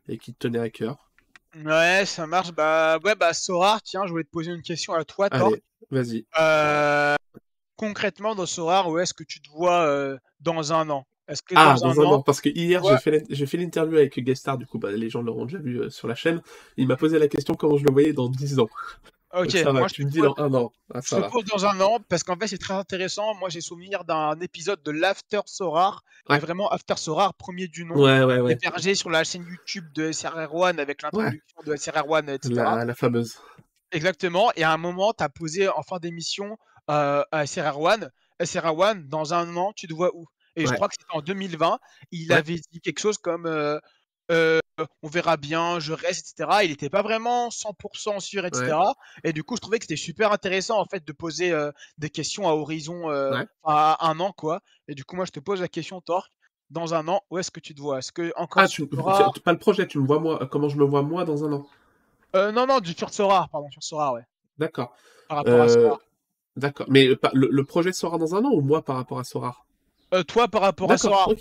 et 0.09 0.19
qui 0.19 0.35
te 0.35 0.39
tenait 0.49 0.59
à 0.61 0.71
cœur? 0.71 1.12
Ouais, 1.57 2.05
ça 2.07 2.27
marche. 2.27 2.53
Bah, 2.53 2.99
ouais, 3.05 3.15
bah, 3.15 3.35
Sorare, 3.35 3.83
tiens, 3.83 4.07
je 4.07 4.11
voulais 4.11 4.25
te 4.25 4.31
poser 4.31 4.53
une 4.53 4.63
question 4.63 4.95
à 4.95 5.05
toi. 5.05 5.29
Allez, 5.31 5.63
vas-y. 5.91 6.25
Heu, 6.39 7.17
concrètement, 7.77 8.35
dans 8.35 8.47
Sorare, 8.47 8.89
où 8.89 8.99
est-ce 8.99 9.15
que 9.15 9.25
tu 9.25 9.41
te 9.41 9.51
vois, 9.51 9.87
heu, 9.87 10.19
dans 10.41 10.73
1 10.73 10.89
an? 10.91 11.07
Est-ce 11.29 11.43
que 11.43 11.55
Ah, 11.55 11.75
dans 11.75 11.87
1 11.89 11.95
dans 11.97 12.03
1 12.03 12.07
an, 12.07 12.15
an, 12.17 12.23
parce 12.23 12.41
que 12.41 12.49
hier, 12.49 12.83
j'ai 12.85 12.97
fait 12.99 13.11
l'int 13.11 13.25
j'ai 13.29 13.47
fait 13.47 13.59
l'interview 13.59 13.97
avec 13.99 14.19
Guestar, 14.19 14.57
du 14.59 14.67
coup, 14.67 14.79
bah, 14.79 14.91
les 14.93 15.11
gens 15.11 15.23
l'auront 15.23 15.45
déjà 15.45 15.59
vu, 15.59 15.79
heu, 15.81 15.91
sur 15.91 16.09
la 16.09 16.15
chaîne. 16.15 16.41
Il 16.79 16.89
m'a 16.89 16.97
posé 16.97 17.19
la 17.19 17.29
question 17.29 17.55
comment 17.55 17.77
je 17.77 17.85
le 17.85 17.93
voyais 17.93 18.13
dans 18.15 18.29
10 18.29 18.59
ans. 18.59 18.69
OK, 19.35 19.57
ça 19.57 19.73
va, 19.73 19.83
moi, 19.83 19.89
je 19.89 19.95
tu 19.95 20.05
te 20.05 20.05
me 20.05 20.11
dis 20.11 20.21
dans 20.21 20.35
1 20.37 20.53
an. 20.55 20.73
Ah, 20.93 21.01
je 21.05 21.11
ça 21.11 21.19
te 21.21 21.21
va. 21.21 21.31
pose 21.31 21.45
dans 21.47 21.65
1 21.65 21.81
an 21.81 22.01
parce 22.09 22.23
qu'en 22.23 22.37
fait, 22.37 22.49
c'est 22.49 22.59
très 22.59 22.75
intéressant. 22.75 23.35
Moi, 23.35 23.49
j'ai 23.49 23.61
souvenir 23.63 24.05
d'un 24.05 24.39
épisode 24.41 24.83
de 24.83 24.91
l'After 24.91 25.41
Sorare, 25.47 26.05
mais 26.31 26.39
Ouais. 26.39 26.41
vraiment 26.41 26.69
After 26.71 26.97
Sorare, 26.97 27.35
1er 27.35 27.69
du 27.69 27.85
nom, 27.85 28.05
Ouais, 28.05 28.23
ouais, 28.25 28.41
ouais. 28.41 28.63
hébergé 28.63 28.95
sur 28.95 29.11
la 29.11 29.25
chaîne 29.25 29.45
YouTube 29.47 29.87
de 29.95 30.13
SRR1 30.13 30.79
avec 30.79 31.03
Ouais. 31.13 31.33
l'introduction 31.43 31.63
de 31.65 31.75
SRR1 31.77 32.29
et 32.29 32.39
cetera. 32.43 32.79
La 32.79 32.85
la 32.85 32.95
fameuse. 32.95 33.37
Exactement 33.93 34.51
et 34.57 34.63
à 34.63 34.73
un 34.73 34.79
moment, 34.79 35.13
tu 35.13 35.23
as 35.23 35.29
posé 35.29 35.69
en 35.69 35.83
fin 35.83 35.99
d'émission, 35.99 36.57
heu, 36.91 37.25
à 37.31 37.45
SRR1: 37.47 38.09
«SRR1, 38.43 39.07
dans 39.07 39.35
1 39.35 39.55
an, 39.57 39.73
tu 39.77 39.87
te 39.87 39.93
vois 39.93 40.11
où?» 40.17 40.25
et 40.57 40.67
je 40.67 40.73
crois 40.73 40.89
que 40.89 40.95
c'était 40.99 41.15
en 41.17 41.21
2020. 41.23 41.79
Il 42.11 42.33
avait 42.33 42.57
dit 42.73 42.81
quelque 42.81 43.01
chose 43.01 43.19
comme, 43.19 43.47
heu 43.47 43.81
heu: 44.33 44.61
«On 45.03 45.09
verra 45.09 45.37
bien, 45.37 45.81
je 45.81 45.93
reste» 45.93 46.27
et 46.27 46.29
cetera. 46.31 46.65
Il 46.65 46.71
était 46.73 46.91
pas 46.91 47.03
vraiment 47.03 47.51
100 47.51 47.75
% 47.75 48.21
sûr 48.21 48.47
et 48.47 48.51
Ouais. 48.51 48.75
cetera 48.75 48.95
et 49.25 49.33
du 49.35 49.45
coup, 49.45 49.57
je 49.57 49.61
trouvais 49.63 49.79
que 49.79 49.85
c'était 49.87 49.97
super 49.97 50.33
intéressant, 50.33 50.81
en 50.81 50.87
fait, 50.87 51.07
de 51.07 51.13
poser, 51.13 51.53
heu, 51.53 51.73
des 51.99 52.11
questions 52.11 52.49
à 52.49 52.53
horizon, 52.55 53.09
Ouais. 53.29 53.47
à 53.65 54.09
1 54.11 54.21
an, 54.21 54.33
quoi 54.33 54.61
et 54.89 54.95
du 54.95 55.05
coup, 55.05 55.17
moi, 55.17 55.27
je 55.27 55.33
te 55.33 55.41
pose 55.41 55.61
la 55.61 55.69
question, 55.69 56.01
Torque, 56.01 56.33
dans 56.71 56.95
1 56.95 57.09
an, 57.09 57.23
où 57.31 57.39
est-ce 57.39 57.51
que 57.53 57.61
tu 57.61 57.75
te 57.75 57.81
vois? 57.83 57.99
Est-ce 58.01 58.13
qu'encore 58.13 58.67
Ah, 58.67 58.69
sur 58.69 58.85
tu 58.85 58.87
Sorare? 58.95 59.43
pas 59.45 59.53
le 59.53 59.59
projet, 59.59 59.87
tu 59.87 59.99
me 59.99 60.07
vois 60.07 60.19
moi, 60.21 60.47
comment 60.51 60.69
je 60.69 60.77
me 60.77 60.85
vois 60.85 61.03
moi 61.03 61.25
dans 61.25 61.43
1 61.45 61.53
an? 61.53 61.67
Non, 62.35 62.67
non, 62.67 62.81
du 62.81 62.93
sur 62.93 63.13
Sorare, 63.13 63.49
pardon, 63.51 63.71
sur 63.71 63.83
Sorare, 63.83 64.15
ouais. 64.15 64.23
D'accord. 64.59 64.95
Par 65.31 65.39
rapport 65.39 65.63
à 65.63 65.69
Sorare. 65.69 66.03
d'accord, 66.57 66.87
mais 66.91 67.07
le 67.07 67.19
le 67.51 67.65
projet 67.65 67.93
Sorare 67.93 68.19
dans 68.19 68.35
1 68.37 68.45
an 68.45 68.53
ou 68.53 68.61
moi 68.63 68.85
par 68.85 68.97
rapport 68.97 69.19
à 69.19 69.25
Sorare? 69.25 69.67
Heu, 70.13 70.25
toi, 70.25 70.47
par 70.49 70.61
rapport 70.61 70.93
à 70.93 70.99
d'accord. 70.99 71.33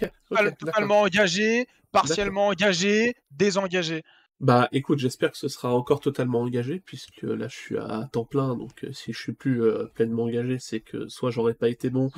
totalement 0.59 1.01
engagé, 1.01 1.67
partiellement 1.91 2.47
engagé, 2.47 3.13
désengagé? 3.31 4.03
Bah, 4.39 4.67
écoute, 4.71 4.97
j'espère 4.99 5.31
que 5.31 5.37
ce 5.37 5.47
sera 5.47 5.73
encore 5.75 5.99
totalement 5.99 6.41
engagé 6.41 6.79
puisque 6.79 7.21
là, 7.23 7.47
je 7.47 7.55
suis 7.55 7.77
à 7.77 8.09
temps 8.11 8.25
plein 8.25 8.55
donc 8.55 8.83
heu, 8.83 8.91
si 8.91 9.13
je 9.13 9.19
suis 9.19 9.33
plus, 9.33 9.61
heu, 9.61 9.89
pleinement 9.93 10.23
engagé, 10.23 10.57
c'est 10.59 10.79
que 10.79 11.07
soit 11.09 11.29
j'aurais 11.31 11.53
pas 11.53 11.69
été 11.69 11.89
bon, 11.91 12.11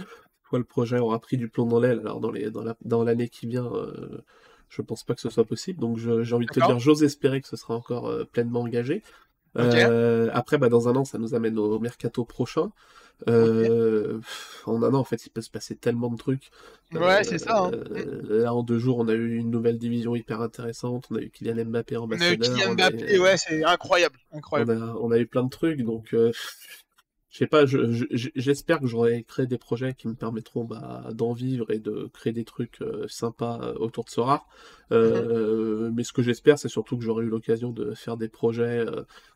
soit 0.47 0.59
le 0.59 0.65
projet 0.65 0.99
aura 0.99 1.19
pris 1.19 1.37
du 1.37 1.49
plomb 1.49 1.65
dans 1.67 1.79
l'aile. 1.81 1.99
Alors 1.99 2.19
dans 2.21 2.31
les 2.31 2.49
dans 2.51 2.63
la 2.63 2.77
dans 2.85 3.03
l'année 3.03 3.27
qui 3.29 3.47
vient, 3.47 3.65
heu, 3.73 4.23
je 4.69 4.81
pense 4.81 5.03
pas 5.03 5.15
que 5.15 5.21
ce 5.21 5.29
soit 5.29 5.45
possible 5.45 5.79
donc 5.79 5.97
j'ai 5.97 6.33
envie 6.35 6.47
de 6.47 6.51
te 6.51 6.59
dire, 6.61 6.79
j'ose 6.79 7.03
espérer 7.03 7.41
que 7.41 7.47
ce 7.49 7.57
sera 7.57 7.75
encore, 7.75 8.09
heu, 8.09 8.25
pleinement 8.25 8.61
engagé. 8.61 9.03
Après, 9.55 10.57
bah, 10.59 10.69
dans 10.69 10.87
1 10.89 10.95
an, 10.97 11.05
ça 11.05 11.17
nous 11.19 11.35
amène 11.35 11.59
au 11.59 11.79
mercato 11.79 12.25
prochain. 12.25 12.71
Heu, 13.27 14.19
en 14.65 14.81
1 14.83 14.93
an, 14.93 14.99
en 14.99 15.03
fait, 15.03 15.25
il 15.25 15.29
peut 15.29 15.41
se 15.41 15.49
passer 15.49 15.75
tellement 15.75 16.09
de 16.09 16.17
trucs. 16.17 16.49
Ouais, 16.93 17.23
c'est 17.23 17.39
ça, 17.39 17.57
hein. 17.57 17.71
Heu, 17.73 18.41
là, 18.43 18.53
en 18.53 18.63
2 18.63 18.77
jours, 18.79 18.97
on 18.99 19.07
a 19.07 19.13
eu 19.13 19.35
une 19.37 19.49
nouvelle 19.49 19.77
division 19.77 20.15
hyper 20.15 20.41
intéressante, 20.41 21.07
on 21.11 21.15
a 21.15 21.21
eu 21.21 21.29
Kylian 21.29 21.65
Mbappé 21.65 21.97
On 21.97 22.11
a 22.11 22.15
eu 22.15 22.37
Kylian 22.37 22.69
on 22.69 22.75
Mbappé, 22.75 23.19
ouais, 23.19 23.37
c'est 23.37 23.63
incroyable, 23.63 24.17
on 24.31 24.37
incroyable. 24.37 24.71
a 24.81 24.95
on 24.99 25.11
a 25.11 25.17
eu 25.17 25.25
plein 25.25 25.43
de 25.43 25.49
trucs 25.49 25.81
donc 25.81 26.09
je 26.11 27.37
sais 27.39 27.47
pas, 27.47 27.65
j'espère 27.65 28.79
que 28.79 28.85
j'aurai 28.87 29.23
créé 29.23 29.47
des 29.47 29.57
projets 29.57 29.93
qui 29.95 30.07
me 30.07 30.13
permettront, 30.13 30.65
bah, 30.65 31.09
d'en 31.13 31.33
vivre 31.33 31.71
et 31.71 31.79
de 31.79 32.09
créer 32.13 32.31
des 32.33 32.45
trucs, 32.45 32.79
sympas, 33.07 33.73
autour 33.77 34.03
de 34.05 34.09
Sorare. 34.11 34.47
Mmh 35.01 35.09
mh. 35.13 35.27
Heu, 35.31 35.91
mais 35.95 36.03
ce 36.03 36.13
que 36.13 36.21
j'espère, 36.21 36.59
c'est 36.59 36.69
surtout 36.69 36.95
que 36.97 37.03
j'aurai 37.03 37.25
eu 37.25 37.29
l'occasion 37.29 37.71
de 37.71 37.93
faire 37.95 38.17
des 38.17 38.29
projets, 38.29 38.85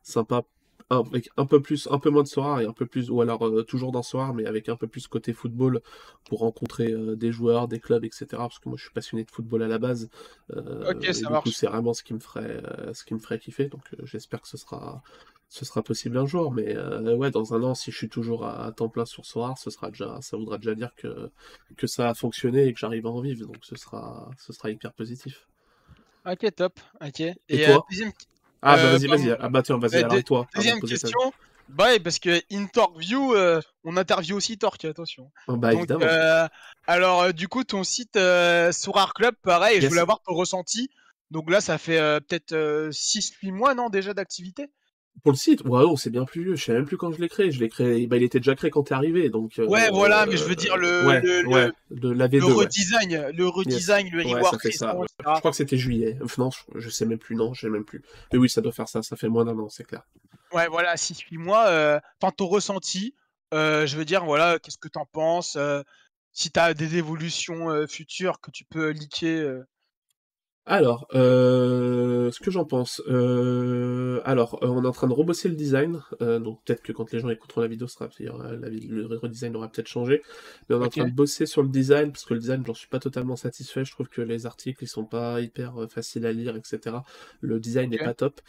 sympas, 0.04 0.44
avec 0.90 1.30
un 1.38 1.46
peu 1.46 1.62
plus 1.62 1.88
un 1.92 2.00
peu 2.00 2.10
moins 2.10 2.24
de 2.24 2.28
Sorare 2.28 2.62
et 2.62 2.66
un 2.66 2.74
peu 2.74 2.86
plus 2.86 3.10
ou 3.10 3.22
alors, 3.22 3.46
heu, 3.46 3.64
toujours 3.64 3.92
dans 3.92 4.04
Sorare, 4.04 4.34
mais 4.34 4.46
avec 4.46 4.70
un 4.70 4.76
peu 4.76 4.88
plus 4.88 5.08
côté 5.08 5.34
football 5.34 5.82
pour 6.30 6.40
rencontrer, 6.40 6.92
heu, 6.92 7.16
des 7.16 7.32
joueurs, 7.32 7.68
des 7.68 7.80
clubs 7.80 8.04
et 8.06 8.10
cetera. 8.12 8.48
Parce 8.48 8.60
que 8.60 8.70
moi, 8.70 8.78
je 8.78 8.84
suis 8.84 8.94
passionné 8.94 9.24
de 9.24 9.32
football 9.32 9.64
à 9.64 9.68
la 9.68 9.80
base, 9.80 10.10
OK, 10.52 10.58
heu 10.58 11.00
et 11.04 11.14
ça 11.14 11.30
marche. 11.30 11.50
c'est 11.52 11.68
vraiment 11.68 11.94
ce 11.94 12.04
qui 12.04 12.14
me 12.14 12.20
ferait, 12.20 12.58
heu, 12.64 12.94
ce 12.94 13.04
qui 13.04 13.14
me 13.14 13.20
ferait 13.20 13.40
kiffer 13.40 13.68
donc 13.70 13.84
j'espère 14.04 14.42
que 14.42 14.48
ce 14.48 14.58
sera 14.58 15.02
ce 15.50 15.66
sera 15.66 15.82
possible 15.82 16.18
un 16.18 16.26
jour, 16.26 16.52
mais 16.52 16.76
euh, 16.76 17.16
ouais, 17.16 17.32
dans 17.32 17.54
un 17.54 17.64
an, 17.64 17.74
si 17.74 17.92
je 17.92 17.98
suis 17.98 18.10
toujours 18.10 18.46
à, 18.46 18.72
temps 18.74 18.90
plein 18.90 19.06
sur 19.06 19.26
Soar, 19.26 19.58
ce 19.58 19.70
sera 19.70 19.90
déjà, 19.90 20.20
ça 20.22 20.36
voudra 20.36 20.58
déjà 20.58 20.76
dire 20.76 20.94
que, 20.96 21.30
que 21.78 21.88
ça 21.88 22.10
a 22.10 22.14
fonctionné 22.14 22.66
et 22.66 22.74
que 22.74 22.80
j'arrive 22.80 23.06
à 23.08 23.10
en 23.10 23.22
vivre, 23.22 23.48
donc 23.48 23.58
ce 23.62 23.76
sera, 23.78 24.30
ce 24.38 24.52
sera 24.52 24.70
hyper 24.72 24.92
positif. 24.94 25.48
Ok, 26.26 26.54
top. 26.56 26.80
Ok. 27.02 27.22
Et, 27.22 27.62
toi 27.64 27.76
euh, 27.76 27.80
deuxième... 27.90 28.12
Ah 28.68 28.78
bah 28.78 28.92
vas-y, 28.92 29.08
vas-y. 29.08 29.38
Ah 29.40 29.50
bah 29.50 29.62
tiens, 29.62 29.78
vas-y, 29.78 30.04
alors 30.04 30.24
toi. 30.24 30.48
Deuxième 30.56 30.80
question. 30.82 31.20
Bah 31.70 32.00
parce 32.02 32.20
que 32.20 32.42
in 32.52 32.68
View, 32.98 33.34
euh, 33.34 33.60
on 33.84 33.98
interview 33.98 34.38
aussi 34.38 34.58
Torque, 34.58 34.86
attention. 34.86 35.32
Oh, 35.48 35.58
bah 35.58 35.74
évidemment. 35.74 36.06
alors 36.88 37.34
du 37.34 37.48
coup, 37.48 37.64
ton 37.64 37.84
site 37.84 38.18
Soar 38.72 39.14
Club, 39.14 39.36
pareil, 39.44 39.82
je 39.82 39.88
voulais 39.88 40.02
avoir 40.02 40.22
ton 40.22 40.34
ressenti. 40.34 40.90
Donc 41.30 41.50
là, 41.50 41.60
ça 41.60 41.78
fait 41.78 42.00
peut-être 42.28 42.90
6-8 42.92 43.52
mois, 43.52 43.74
non, 43.74 43.90
déjà 43.90 44.14
d'activité? 44.14 44.70
Pour 45.24 45.32
le 45.32 45.38
site, 45.38 45.64
ouais, 45.66 45.84
c'est 45.98 46.10
bien 46.10 46.26
plus 46.26 46.44
vieux. 46.44 46.56
Je 46.56 46.64
sais 46.64 46.74
même 46.74 46.86
plus 46.86 46.98
quand 46.98 47.12
je 47.12 47.20
l'ai 47.20 47.30
créé. 47.30 47.52
Je 47.52 47.60
l'ai 47.60 47.70
créé, 47.70 48.08
bah, 48.08 48.18
il 48.18 48.24
était 48.24 48.40
déjà 48.40 48.56
créé 48.56 48.70
quand 48.70 48.84
t'es 48.84 48.94
arrivé, 48.94 49.30
donc. 49.30 49.54
ouais, 49.58 49.90
voilà, 49.92 50.26
mais 50.26 50.38
je 50.38 50.44
veux 50.44 50.56
dire 50.56 50.78
le, 50.78 51.02
le, 51.90 52.14
la 52.14 52.28
V2, 52.28 52.40
le 52.40 52.54
redesign, 52.54 53.32
le 53.34 53.48
redesign, 53.48 54.10
le 54.12 54.24
reward 54.24 54.60
ça. 54.72 54.96
Je 55.20 55.40
crois 55.40 55.52
que 55.52 55.58
c'était 55.58 55.78
juillet. 55.78 56.18
non, 56.38 56.50
je, 56.76 56.90
sais 56.90 57.06
même 57.06 57.18
plus. 57.18 57.36
Non, 57.36 57.54
je 57.54 57.62
sais 57.62 57.70
même 57.70 57.86
plus. 57.86 58.02
Mais 58.32 58.40
oui, 58.40 58.50
ça 58.50 58.62
doit 58.62 58.72
faire 58.72 58.88
ça. 58.88 59.02
Ça 59.02 59.16
fait 59.16 59.30
moins 59.30 59.46
d'un 59.46 59.58
an, 59.58 59.70
c'est 59.70 59.84
clair. 59.84 60.04
Ouais, 60.54 60.68
voilà, 60.68 60.96
6-8 60.96 61.38
mois. 61.38 61.68
Euh, 61.68 62.00
enfin, 62.22 62.32
ton 62.36 62.48
ressenti. 62.48 63.16
Euh, 63.54 63.86
je 63.86 63.98
veux 63.98 64.06
dire, 64.06 64.26
voilà, 64.26 64.60
qu'est-ce 64.60 64.78
que 64.78 64.88
t'en 64.88 65.06
penses 65.06 65.56
euh, 65.56 65.84
Si 66.34 66.52
t'as 66.52 66.74
des 66.74 66.98
évolutions 66.98 67.88
futures 67.88 68.40
que 68.40 68.52
tu 68.52 68.66
peux 68.66 68.92
liker 68.92 69.62
alors, 70.70 71.08
euh, 71.16 72.30
ce 72.30 72.42
que 72.42 72.52
j'en 72.52 72.66
pense. 72.66 73.02
Euh, 73.08 74.20
alors, 74.26 74.60
euh, 74.64 74.68
on 74.68 74.84
est 74.84 74.88
en 74.88 74.92
train 74.92 75.08
de 75.08 75.14
rebosser 75.14 75.48
le 75.48 75.56
design. 75.56 76.02
donc 76.20 76.62
peut-être 76.66 76.82
que 76.82 76.92
quand 76.92 77.10
les 77.14 77.20
gens 77.20 77.30
écouteront 77.30 77.62
la 77.62 77.68
vidéo, 77.68 77.88
sera, 77.88 78.10
la, 78.20 78.70
le 78.70 79.18
redesign 79.18 79.56
aura 79.56 79.70
peut-être 79.70 79.88
changé. 79.88 80.22
Mais 80.68 80.76
on 80.76 80.82
est 80.82 80.88
en 80.88 80.90
train 80.90 81.08
de 81.08 81.14
bosser 81.14 81.46
sur 81.46 81.64
le 81.64 81.70
design, 81.70 82.12
parce 82.12 82.26
que 82.26 82.34
le 82.34 82.42
design, 82.42 82.64
j'en 82.68 82.74
suis 82.74 82.90
pas 82.90 83.00
totalement 83.00 83.38
satisfait. 83.38 83.86
Je 83.86 83.92
trouve 83.92 84.10
que 84.10 84.22
les 84.22 84.46
articles, 84.46 84.84
ils 84.84 84.90
sont 84.90 85.06
pas 85.06 85.40
hyper 85.40 85.74
faciles 85.90 86.26
à 86.26 86.34
lire, 86.34 86.58
etc. 86.58 86.98
Le 87.40 87.62
design 87.62 87.90
n'est 87.90 87.98
pas 87.98 88.14
top. 88.14 88.42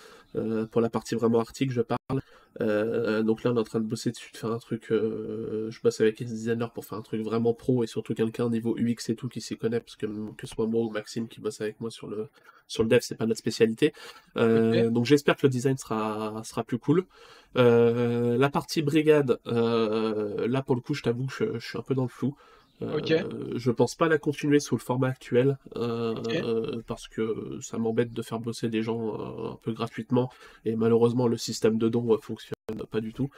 pour 0.73 0.81
la 0.81 0.91
partie 0.91 1.15
vraiment 1.15 1.39
article, 1.39 1.73
je 1.73 1.83
parle. 1.83 2.21
Euh, 2.61 3.23
donc 3.23 3.45
là, 3.45 3.53
on 3.53 3.57
est 3.57 3.61
en 3.61 3.65
train 3.65 3.81
de 3.81 3.87
bosser 3.87 4.11
dessus, 4.11 4.33
de 4.33 4.37
faire 4.37 4.51
un 4.51 4.59
truc. 4.59 4.91
Euh, 4.91 5.71
je 5.71 5.81
bosse 5.81 6.01
avec 6.01 6.19
les 6.21 6.27
designers 6.27 6.69
pour 6.75 6.85
faire 6.85 6.99
un 6.99 7.03
truc 7.03 7.23
vraiment 7.23 7.55
pro 7.55 7.85
et 7.85 7.87
surtout 7.87 8.15
quelqu'un 8.15 8.51
niveau 8.51 8.77
UX 8.77 9.09
et 9.09 9.15
tout 9.17 9.29
qui 9.29 9.41
s'y 9.41 9.57
connaît, 9.57 9.81
parce 9.81 9.97
que 9.97 10.07
que 10.07 10.47
ce 10.47 10.55
soit 10.55 10.67
moi 10.67 10.83
ou 10.85 10.91
Maxime 10.91 11.29
qui 11.29 11.41
bosse 11.41 11.61
avec 11.61 11.81
moi 11.81 11.91
sur 11.91 12.09
le 12.09 12.29
sur 12.67 12.83
le 12.83 12.89
dev, 12.89 12.99
c'est 13.01 13.17
pas 13.17 13.27
notre 13.27 13.39
spécialité. 13.39 13.93
Euh, 14.37 14.91
donc 14.91 15.07
j'espère 15.07 15.37
que 15.37 15.47
le 15.47 15.51
design 15.51 15.77
sera 15.79 16.43
sera 16.45 16.65
plus 16.65 16.79
cool. 16.79 17.07
la 17.55 18.51
partie 18.51 18.83
brigade, 18.83 19.39
là 19.47 20.63
pour 20.63 20.75
le 20.75 20.81
coup, 20.81 20.95
je 20.95 21.03
t'avoue, 21.03 21.29
je, 21.29 21.59
je 21.59 21.67
suis 21.67 21.79
un 21.79 21.83
peu 21.83 21.95
dans 21.95 22.03
le 22.03 22.09
flou. 22.09 22.35
Euh, 22.83 23.55
je 23.57 23.71
pense 23.71 23.95
pas 23.95 24.09
la 24.09 24.19
continuer 24.19 24.61
sous 24.61 24.77
le 24.77 24.81
format 24.81 25.09
actuel 25.09 25.59
euh, 25.77 26.81
parce 26.87 27.09
que 27.09 27.59
ça 27.61 27.79
m'embête 27.79 28.13
de 28.13 28.23
faire 28.23 28.39
bosser 28.39 28.69
des 28.69 28.83
gens 28.83 29.15
euh, 29.15 29.53
un 29.53 29.59
peu 29.63 29.73
gratuitement 29.73 30.31
et 30.65 30.77
malheureusement 30.77 31.27
le 31.27 31.37
système 31.37 31.79
de 31.79 31.89
dons 31.89 32.17
fonctionne 32.21 32.55
pas 32.91 33.01
du 33.01 33.13
tout. 33.13 33.31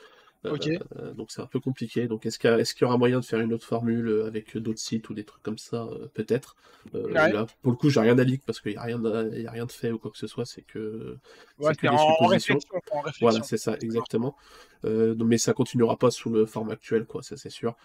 Euh, 0.47 1.13
donc 1.13 1.31
c'est 1.31 1.43
un 1.43 1.47
peu 1.47 1.61
compliqué. 1.61 2.07
Donc 2.07 2.25
est-ce 2.27 2.39
qu'il 2.39 2.51
y, 2.51 2.85
aura 2.85 2.97
moyen 2.97 3.21
de 3.21 3.25
faire 3.25 3.41
une 3.41 3.53
autre 3.53 3.67
formule 3.67 4.09
euh, 4.09 4.27
avec 4.27 4.57
d'autres 4.57 4.79
sites 4.79 5.09
ou 5.11 5.15
des 5.15 5.25
trucs 5.25 5.43
comme 5.43 5.59
ça 5.59 5.89
euh, 5.93 6.09
Peut-être. 6.15 6.57
Là, 6.95 7.47
pour 7.61 7.73
le 7.73 7.77
coup, 7.77 7.91
j'ai 7.91 8.01
rien 8.01 8.19
à 8.19 8.25
dire 8.25 8.39
parce 8.47 8.59
qu'il 8.61 8.73
n'y 8.73 8.79
a, 8.79 8.83
rien 8.83 8.99
de, 8.99 9.47
a 9.47 9.51
rien 9.51 9.67
de 9.67 9.73
fait 9.73 9.91
ou 9.91 9.99
quoi 9.99 10.11
que 10.11 10.17
ce 10.17 10.27
soit. 10.27 10.47
C'est 10.47 10.63
que, 10.63 11.19
c'est 11.79 11.89
en, 11.89 12.15
suppositions. 12.15 12.59
Voilà, 13.21 13.43
c'est 13.43 13.59
ça, 13.59 13.77
exactement. 13.83 14.35
mais 14.83 15.37
ça 15.37 15.53
continuera 15.53 15.99
pas 15.99 16.11
sous 16.11 16.31
le 16.31 16.47
format 16.47 16.73
actuel, 16.73 17.05
quoi, 17.05 17.23
ça 17.23 17.37
c'est 17.37 17.51
sûr. 17.51 17.77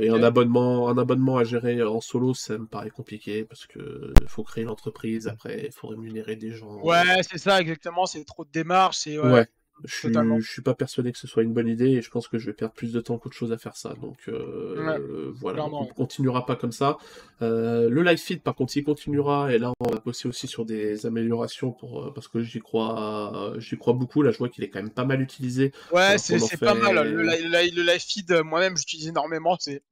et 0.00 0.08
un 0.08 0.22
abonnement, 0.22 0.88
un 0.88 0.96
abonnement 0.96 1.36
à 1.36 1.44
gérer 1.44 1.82
en 1.82 2.00
solo, 2.00 2.32
ça 2.32 2.56
me 2.56 2.64
paraît 2.64 2.88
compliqué 2.88 3.44
parce 3.44 3.66
que 3.66 4.14
faut 4.28 4.44
créer 4.44 4.64
l'entreprise, 4.64 5.28
après 5.28 5.66
il 5.66 5.72
faut 5.72 5.88
rémunérer 5.88 6.36
des 6.36 6.52
gens. 6.52 6.80
Ouais, 6.82 7.22
c'est 7.30 7.38
ça, 7.38 7.60
exactement. 7.60 8.06
C'est 8.06 8.24
trop 8.24 8.46
de 8.46 8.50
démarches. 8.50 9.06
Et 9.06 9.18
ouais. 9.18 9.46
Je 9.84 9.94
suis, 9.94 10.12
suis 10.42 10.62
pas 10.62 10.74
persuadé 10.74 11.12
que 11.12 11.18
ce 11.18 11.26
soit 11.26 11.42
une 11.42 11.52
bonne 11.52 11.68
idée 11.68 11.90
et 11.90 12.02
je 12.02 12.10
pense 12.10 12.28
que 12.28 12.38
je 12.38 12.46
vais 12.46 12.52
perdre 12.52 12.74
plus 12.74 12.92
de 12.92 13.00
temps 13.00 13.18
qu'autre 13.18 13.36
chose 13.36 13.52
à 13.52 13.58
faire 13.58 13.76
ça. 13.76 13.94
Donc 14.00 14.18
euh, 14.28 15.32
voilà, 15.34 15.64
on 15.66 15.86
continuera 15.86 16.46
pas 16.46 16.56
comme 16.56 16.72
ça. 16.72 16.98
Euh, 17.40 17.88
le 17.88 18.02
live 18.02 18.18
feed, 18.18 18.42
par 18.42 18.54
contre, 18.54 18.76
il 18.76 18.84
continuera 18.84 19.52
et 19.52 19.58
là 19.58 19.72
on 19.80 19.90
va 19.90 19.98
bosser 19.98 20.28
aussi 20.28 20.46
sur 20.46 20.64
des 20.64 21.06
améliorations 21.06 21.72
pour 21.72 22.04
euh, 22.04 22.12
parce 22.14 22.28
que 22.28 22.42
j'y 22.42 22.60
crois, 22.60 23.54
j'y 23.58 23.76
crois 23.76 23.94
beaucoup. 23.94 24.22
Là, 24.22 24.30
je 24.30 24.38
vois 24.38 24.48
qu'il 24.48 24.64
est 24.64 24.68
quand 24.68 24.82
même 24.82 24.90
pas 24.90 25.04
mal 25.04 25.20
utilisé. 25.20 25.72
Ouais, 25.92 26.18
c'est 26.18 26.38
pas 26.58 26.74
mal. 26.74 26.94
Le, 26.94 27.22
le 27.22 27.82
live 27.82 28.00
feed, 28.00 28.32
moi-même, 28.44 28.76
j'utilise 28.76 29.08
énormément. 29.08 29.56
C'est 29.58 29.82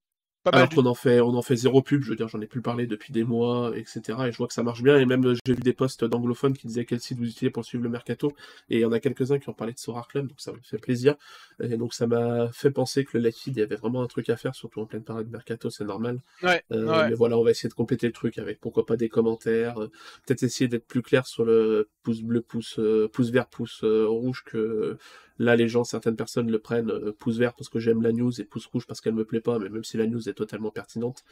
alors 0.45 0.69
qu'on 0.71 0.87
en 0.87 0.95
fait, 0.95 1.21
on 1.21 1.35
en 1.35 1.43
fait 1.43 1.57
zéro 1.57 1.83
pub, 1.83 2.03
je 2.03 2.11
veux 2.11 2.17
dire, 2.17 2.29
j'en 2.29 2.41
ai 2.41 2.47
plus 2.47 2.63
parlé 2.63 2.87
depuis 2.87 3.13
des 3.13 3.25
mois, 3.25 3.73
etc. 3.77 4.01
Et 4.27 4.33
je 4.33 4.39
vois 4.39 4.47
que 4.47 4.55
ça 4.55 4.63
marche 4.63 4.83
bien. 4.83 4.99
Et 4.99 5.05
même, 5.05 5.23
j'ai 5.45 5.53
vu 5.53 5.61
des 5.61 5.75
posts 5.75 6.05
d'anglophones 6.05 6.57
qui 6.57 6.67
disaient 6.67 6.87
quel 6.87 7.01
site 7.01 7.19
vous 7.19 7.27
utilisez 7.27 7.51
pour 7.51 7.65
suivre 7.65 7.85
le 7.85 7.91
mercato. 7.91 8.33
Et 8.71 8.79
il 8.79 8.81
y 8.81 8.85
en 8.85 8.93
a 8.93 9.01
quelques-uns 9.01 9.39
qui 9.39 9.49
ont 9.51 9.55
parlé 9.55 9.75
de 9.75 9.79
Sorar 9.79 10.09
Club, 10.09 10.29
donc 10.29 10.41
ça 10.41 10.53
me 10.53 10.59
fait 10.63 10.79
plaisir. 10.79 11.17
Et 11.63 11.77
donc, 11.77 11.93
ça 11.93 12.07
m'a 12.07 12.51
fait 12.53 12.71
penser 12.71 13.05
que 13.05 13.19
le 13.19 13.25
Lightfeed, 13.25 13.57
il 13.57 13.61
y 13.61 13.63
avait 13.63 13.77
vraiment 13.77 14.03
un 14.03 14.07
truc 14.07 14.31
à 14.31 14.37
faire, 14.37 14.55
surtout 14.55 14.81
en 14.81 14.87
pleine 14.87 15.03
période 15.03 15.27
de 15.27 15.33
mercato, 15.33 15.69
c'est 15.69 15.85
normal. 15.85 16.21
Ouais, 16.43 16.63
euh, 16.73 17.09
Mais 17.09 17.15
voilà, 17.15 17.37
on 17.39 17.45
va 17.45 17.51
essayer 17.51 17.69
de 17.69 17.75
compléter 17.75 18.07
le 18.07 18.13
truc 18.13 18.39
avec 18.39 18.61
pourquoi 18.61 18.87
pas 18.87 18.97
des 18.97 19.11
commentaires. 19.11 19.79
Euh, 19.79 19.89
peut-être 20.27 20.43
essayer 20.43 20.69
d'être 20.69 20.87
plus 20.87 21.03
clair 21.03 21.27
sur 21.27 21.45
le 21.45 21.89
pouce 22.03 22.23
bleu, 22.23 22.41
pouce, 22.41 22.79
euh, 22.79 23.09
pouce 23.13 23.31
vert, 23.31 23.47
pouce 23.47 23.85
rouge 23.85 24.43
que 24.45 24.97
Là, 25.41 25.57
les 25.57 25.69
gens, 25.69 25.85
certaines 25.85 26.17
personnes 26.17 26.51
le 26.51 26.59
prennent 26.59 26.91
euh, 26.91 27.17
pouce 27.19 27.39
vert 27.39 27.55
parce 27.55 27.71
que 27.71 27.79
j'aime 27.79 28.03
la 28.03 28.13
news 28.13 28.39
et 28.39 28.45
pouce 28.45 28.67
rouge 28.67 28.87
parce 28.87 29.01
qu'elle 29.01 29.15
me 29.15 29.25
plaît 29.25 29.41
pas, 29.41 29.59
mais 29.59 29.71
même 29.71 29.85
si 29.85 29.97
la 29.97 30.07
news 30.07 30.29
est 30.31 30.35
totalement 30.35 30.71
pertinente. 30.71 31.25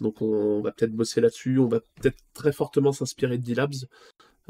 Donc 0.00 0.20
on 0.22 0.60
va 0.60 0.72
peut-être 0.72 0.92
bosser 0.92 1.20
là-dessus, 1.20 1.58
on 1.58 1.68
va 1.68 1.80
peut-être 1.80 2.18
très 2.34 2.52
fortement 2.52 2.92
s'inspirer 2.92 3.38
de 3.38 3.44
D-Labs, 3.44 3.86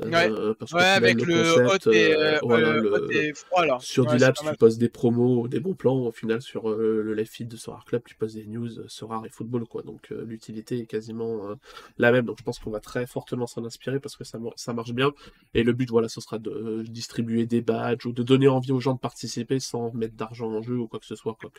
euh, 0.00 0.54
ouais, 0.72 0.80
avec 0.80 1.20
le, 1.20 1.66
hot 1.66 1.92
et, 1.92 2.16
euh, 2.16 2.40
euh, 2.42 3.34
froid 3.34 3.66
là. 3.66 3.76
Sur 3.80 4.06
du 4.06 4.16
Labs, 4.16 4.34
tu 4.34 4.56
poses 4.56 4.78
des 4.78 4.88
promos, 4.88 5.48
des 5.48 5.60
bons 5.60 5.74
plans. 5.74 5.96
Au 5.96 6.10
final, 6.10 6.40
sur 6.40 6.70
le 6.70 7.12
live 7.12 7.28
feed 7.28 7.48
de 7.48 7.56
Sorar 7.56 7.84
Club, 7.84 8.02
tu 8.06 8.14
poses 8.14 8.34
des 8.34 8.46
news 8.46 8.88
Sorar 8.88 9.26
et 9.26 9.28
football, 9.28 9.66
quoi. 9.66 9.82
Donc 9.82 10.08
l'utilité 10.10 10.78
est 10.78 10.86
quasiment 10.86 11.54
la 11.98 12.10
même. 12.10 12.24
Donc 12.24 12.38
je 12.38 12.42
pense 12.42 12.58
qu'on 12.58 12.70
va 12.70 12.80
très 12.80 13.06
fortement 13.06 13.46
s'en 13.46 13.64
inspirer 13.66 14.00
parce 14.00 14.16
que 14.16 14.24
ça, 14.24 14.38
ça 14.56 14.72
marche 14.72 14.92
bien. 14.92 15.12
Et 15.52 15.62
le 15.62 15.74
but, 15.74 15.90
voilà, 15.90 16.08
ce 16.08 16.20
sera 16.22 16.38
de 16.38 16.82
distribuer 16.88 17.44
des 17.44 17.60
badges 17.60 18.06
ou 18.06 18.12
de 18.12 18.22
donner 18.22 18.48
envie 18.48 18.72
aux 18.72 18.80
gens 18.80 18.94
de 18.94 19.00
participer 19.00 19.60
sans 19.60 19.92
mettre 19.92 20.14
d'argent 20.14 20.50
en 20.50 20.62
jeu 20.62 20.78
ou 20.78 20.88
quoi 20.88 21.00
que 21.00 21.06
ce 21.06 21.16
soit. 21.16 21.36
Quoi, 21.38 21.50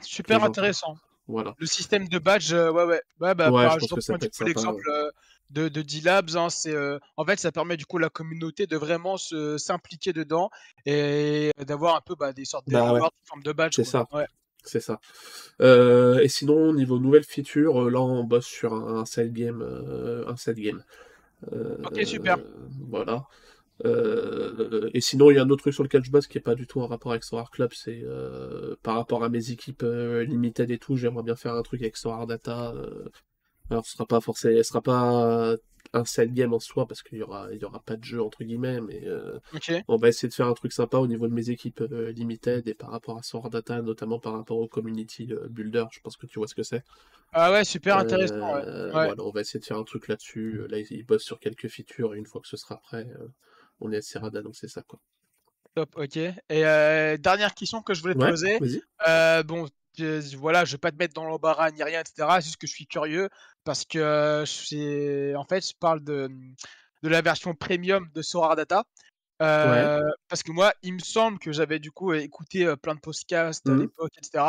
Super 0.00 0.42
intéressant. 0.42 0.96
Voilà. 1.28 1.54
Le 1.58 1.66
système 1.66 2.08
de 2.08 2.18
badge, 2.18 2.52
ouais, 2.52 2.68
ouais. 2.68 3.02
Ouais, 3.20 3.34
bah, 3.34 3.50
ouais, 3.50 3.68
je 3.80 3.94
que 3.94 4.00
ça 4.00 4.44
l'exemple 4.44 4.82
de, 5.52 5.68
de 5.68 5.82
D-Labs. 5.82 6.36
Hein, 6.36 6.50
c'est, 6.50 6.74
euh, 6.74 6.98
en 7.16 7.24
fait, 7.24 7.38
ça 7.38 7.52
permet 7.52 7.76
du 7.76 7.86
coup 7.86 7.98
à 7.98 8.00
la 8.00 8.08
communauté 8.08 8.66
de 8.66 8.76
vraiment 8.76 9.16
se, 9.16 9.58
s'impliquer 9.58 10.12
dedans 10.12 10.50
et 10.86 11.50
d'avoir 11.58 11.96
un 11.96 12.00
peu 12.00 12.14
bah, 12.14 12.32
des 12.32 12.44
sortes 12.44 12.66
de, 12.68 12.72
bah 12.72 13.10
forme 13.24 13.42
de 13.42 13.52
badge. 13.52 13.74
C'est 13.76 13.84
ça. 13.84 14.06
C'est 14.64 14.80
ça. 14.80 15.00
Euh, 15.60 16.20
et 16.20 16.28
sinon, 16.28 16.72
niveau 16.72 17.00
nouvelles 17.00 17.24
features, 17.24 17.82
euh, 17.82 17.90
là, 17.90 18.00
on 18.00 18.22
bosse 18.22 18.46
sur 18.46 18.74
un, 18.74 19.04
side 19.04 19.32
game. 19.32 19.62
un 20.26 20.36
side 20.36 20.58
game. 20.58 20.84
ok, 21.50 22.04
super. 22.04 22.38
Voilà. 22.88 23.26
Et 23.84 25.00
sinon, 25.00 25.30
il 25.30 25.36
y 25.36 25.38
a 25.38 25.42
un 25.42 25.50
autre 25.50 25.62
truc 25.62 25.74
sur 25.74 25.82
lequel 25.82 26.04
je 26.04 26.10
bosse 26.10 26.26
qui 26.26 26.38
n'est 26.38 26.42
pas 26.42 26.54
du 26.54 26.66
tout 26.66 26.80
en 26.80 26.86
rapport 26.86 27.12
avec 27.12 27.24
Solar 27.24 27.50
Club, 27.50 27.72
c'est 27.74 28.02
par 28.82 28.96
rapport 28.96 29.24
à 29.24 29.28
mes 29.28 29.50
équipes 29.50 29.82
limited 29.82 30.70
et 30.70 30.78
tout, 30.78 30.96
j'aimerais 30.96 31.24
bien 31.24 31.36
faire 31.36 31.54
un 31.54 31.62
truc 31.62 31.82
avec 31.82 31.96
Solar 31.96 32.26
Data 32.26 32.74
alors, 33.70 33.86
ce 33.86 33.92
sera 33.92 34.04
pas 34.04 34.20
forcément, 34.20 34.58
ce 34.58 34.62
sera 34.64 34.82
pas 34.82 35.56
un 35.94 36.04
side 36.04 36.32
game 36.32 36.52
en 36.52 36.60
soi 36.60 36.86
parce 36.86 37.02
qu'il 37.02 37.18
y 37.18 37.22
aura, 37.22 37.48
il 37.52 37.60
y 37.60 37.64
aura 37.64 37.80
pas 37.80 37.96
de 37.96 38.04
jeu 38.04 38.22
entre 38.22 38.44
guillemets, 38.44 38.80
mais 38.80 39.02
euh, 39.06 39.38
on 39.88 39.96
va 39.96 40.08
essayer 40.08 40.28
de 40.28 40.34
faire 40.34 40.48
un 40.48 40.54
truc 40.54 40.72
sympa 40.72 40.98
au 40.98 41.06
niveau 41.06 41.28
de 41.28 41.34
mes 41.34 41.50
équipes 41.50 41.82
euh, 41.82 42.12
limited 42.12 42.66
et 42.66 42.74
par 42.74 42.90
rapport 42.90 43.18
à 43.18 43.22
Sword 43.22 43.50
Data, 43.50 43.82
notamment 43.82 44.18
par 44.18 44.34
rapport 44.34 44.58
au 44.58 44.68
community 44.68 45.28
euh, 45.32 45.48
builder. 45.48 45.84
Je 45.92 46.00
pense 46.00 46.16
que 46.16 46.26
tu 46.26 46.38
vois 46.38 46.48
ce 46.48 46.54
que 46.54 46.62
c'est. 46.62 46.82
Ah 47.32 47.52
ouais, 47.52 47.64
super 47.64 47.98
intéressant. 47.98 48.36
Voilà, 48.38 49.14
on 49.18 49.30
va 49.30 49.40
essayer 49.40 49.60
de 49.60 49.64
faire 49.64 49.78
un 49.78 49.84
truc 49.84 50.08
là-dessus. 50.08 50.62
Là, 50.68 50.78
ils, 50.78 51.04
bossent 51.04 51.24
sur 51.24 51.40
quelques 51.40 51.68
features 51.68 52.14
et 52.14 52.18
une 52.18 52.26
fois 52.26 52.40
que 52.40 52.48
ce 52.48 52.56
sera 52.56 52.76
prêt, 52.76 53.06
on 53.82 53.92
essaiera 53.92 54.30
d'annoncer 54.30 54.68
ça 54.68 54.82
quoi. 54.82 54.98
Top, 55.74 55.96
ok. 55.96 56.16
Et 56.16 56.62
dernière 57.18 57.54
question 57.54 57.82
que 57.82 57.94
je 57.94 58.02
voulais 58.02 58.14
te 58.14 58.28
poser. 58.28 58.58
bon, 59.44 59.66
voilà, 60.36 60.64
je 60.64 60.72
vais 60.72 60.78
pas 60.78 60.90
te 60.90 60.96
mettre 60.96 61.14
dans 61.14 61.24
l'embarras 61.24 61.70
ni 61.70 61.82
rien, 61.82 62.00
etc. 62.00 62.28
C'est 62.36 62.44
juste 62.44 62.56
que 62.58 62.66
je 62.66 62.72
suis 62.72 62.86
curieux 62.86 63.28
parce 63.64 63.84
que 63.84 64.44
c'est 64.46 65.34
en 65.34 65.44
fait, 65.44 65.66
je 65.66 65.74
parle 65.78 66.04
de, 66.04 66.30
de 67.02 67.08
la 67.08 67.22
version 67.22 67.54
premium 67.54 68.08
de 68.14 68.22
Sora 68.22 68.54
Data. 68.54 68.84
Parce 69.38 70.42
que 70.42 70.52
moi, 70.52 70.74
il 70.82 70.94
me 70.94 70.98
semble 70.98 71.38
que 71.38 71.52
j'avais 71.52 71.78
du 71.78 71.90
coup 71.90 72.12
écouté 72.12 72.70
plein 72.82 72.94
de 72.94 73.00
podcasts 73.00 73.66
à 73.66 73.72
mmh 73.72 73.80
l'époque, 73.80 74.12
etc. 74.18 74.44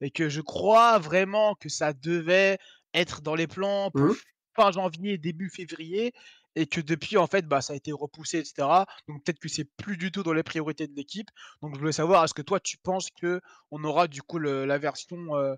Et 0.00 0.10
que 0.10 0.28
je 0.28 0.40
crois 0.40 0.98
vraiment 0.98 1.56
que 1.56 1.68
ça 1.68 1.92
devait 1.92 2.58
être 2.94 3.20
dans 3.20 3.34
les 3.34 3.48
plans 3.48 3.90
pour, 3.90 4.02
mmh 4.02 4.14
fin 4.58 4.72
janvier, 4.72 5.18
début 5.18 5.50
février 5.50 6.12
et 6.54 6.66
que 6.66 6.80
depuis, 6.80 7.16
en 7.16 7.26
fait, 7.26 7.46
bah, 7.46 7.60
ça 7.60 7.72
a 7.72 7.76
été 7.76 7.92
repoussé, 7.92 8.38
etc. 8.38 8.68
Donc 9.06 9.24
peut-être 9.24 9.38
que 9.38 9.48
c'est 9.48 9.64
plus 9.64 9.96
du 9.96 10.10
tout 10.10 10.22
dans 10.22 10.32
les 10.32 10.42
priorités 10.42 10.86
de 10.86 10.94
l'équipe. 10.94 11.30
Donc 11.62 11.74
je 11.74 11.80
voulais 11.80 11.92
savoir, 11.92 12.24
est-ce 12.24 12.34
que 12.34 12.42
toi, 12.42 12.60
tu 12.60 12.76
penses 12.78 13.08
que 13.10 13.40
on 13.70 13.82
aura 13.84 14.08
du 14.08 14.22
coup 14.22 14.38
la 14.38 14.78
version 14.78 15.36
euh, 15.36 15.54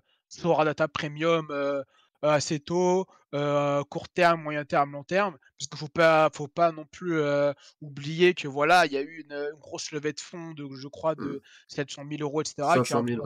Data 0.63 0.87
Premium 0.87 1.47
euh, 1.49 1.83
assez 2.21 2.59
tôt, 2.59 3.07
euh, 3.33 3.83
court 3.85 4.09
terme, 4.09 4.43
moyen 4.43 4.65
terme, 4.65 4.91
long 4.91 5.03
terme? 5.03 5.37
Parce 5.57 5.67
qu'il 5.69 5.79
faut 5.79 5.87
pas, 5.87 6.29
faut 6.33 6.47
pas 6.47 6.71
non 6.71 6.85
plus 6.85 7.19
euh, 7.19 7.53
oublier 7.81 8.33
que 8.33 8.47
voilà, 8.47 8.85
il 8.85 8.91
y 8.91 8.97
a 8.97 9.01
eu 9.01 9.21
une, 9.21 9.51
grosse 9.59 9.91
levée 9.91 10.13
de 10.13 10.19
fonds 10.19 10.51
de, 10.51 10.67
je 10.75 10.87
crois, 10.87 11.15
de 11.15 11.41
700 11.67 12.03
000 12.09 12.21
euros, 12.21 12.41
etc. 12.41 12.67
500 12.75 13.03
000, 13.07 13.25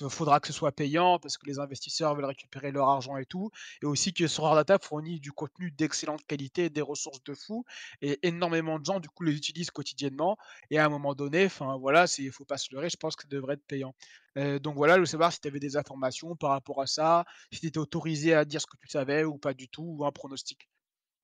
il 0.00 0.10
faudra 0.10 0.40
que 0.40 0.46
ce 0.46 0.52
soit 0.52 0.72
payant 0.72 1.18
parce 1.18 1.38
que 1.38 1.46
les 1.46 1.58
investisseurs 1.58 2.14
veulent 2.14 2.24
récupérer 2.24 2.72
leur 2.72 2.88
argent 2.88 3.16
et 3.16 3.26
tout. 3.26 3.50
Et 3.82 3.86
aussi 3.86 4.12
que 4.12 4.26
Sorar 4.26 4.54
Data 4.54 4.78
fournit 4.78 5.20
du 5.20 5.32
contenu 5.32 5.70
d'excellente 5.70 6.24
qualité, 6.26 6.70
des 6.70 6.80
ressources 6.80 7.22
de 7.24 7.34
fou. 7.34 7.64
Et 8.00 8.18
énormément 8.26 8.78
de 8.78 8.84
gens, 8.84 9.00
du 9.00 9.08
coup, 9.08 9.24
les 9.24 9.36
utilisent 9.36 9.70
quotidiennement. 9.70 10.36
Et 10.70 10.78
à 10.78 10.86
un 10.86 10.88
moment 10.88 11.14
donné, 11.14 11.46
enfin 11.46 11.76
voilà, 11.78 12.06
il 12.18 12.26
ne 12.26 12.30
faut 12.30 12.44
pas 12.44 12.58
se 12.58 12.74
leurrer, 12.74 12.90
je 12.90 12.96
pense 12.96 13.16
que 13.16 13.22
ça 13.22 13.28
devrait 13.28 13.54
être 13.54 13.66
payant. 13.66 13.94
Euh, 14.38 14.58
donc 14.58 14.76
voilà, 14.76 14.94
je 14.94 15.00
veux 15.00 15.06
savoir 15.06 15.32
si 15.32 15.40
tu 15.40 15.48
avais 15.48 15.60
des 15.60 15.76
informations 15.76 16.36
par 16.36 16.50
rapport 16.50 16.80
à 16.80 16.86
ça, 16.86 17.24
si 17.52 17.60
tu 17.60 17.66
étais 17.66 17.78
autorisé 17.78 18.34
à 18.34 18.44
dire 18.44 18.60
ce 18.60 18.66
que 18.66 18.76
tu 18.80 18.88
savais 18.88 19.24
ou 19.24 19.38
pas 19.38 19.54
du 19.54 19.68
tout, 19.68 19.96
ou 19.98 20.06
un 20.06 20.12
pronostic. 20.12 20.68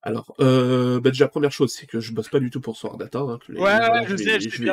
Alors, 0.09 0.35
euh, 0.41 1.01
bah 1.01 1.11
déjà, 1.11 1.29
première 1.29 1.53
chose, 1.53 1.71
c'est 1.71 1.87
que 1.87 2.01
je 2.01 2.13
bosse 2.13 2.29
pas 2.29 2.41
du 2.41 2.51
tout 2.51 2.61
pour 2.61 2.77
Soir 2.77 2.97
Data. 2.97 3.19
Hein, 3.19 3.39
ouais, 3.51 4.07
je, 4.07 4.17
sais, 4.17 4.41
je, 4.41 4.63
vais... 4.63 4.71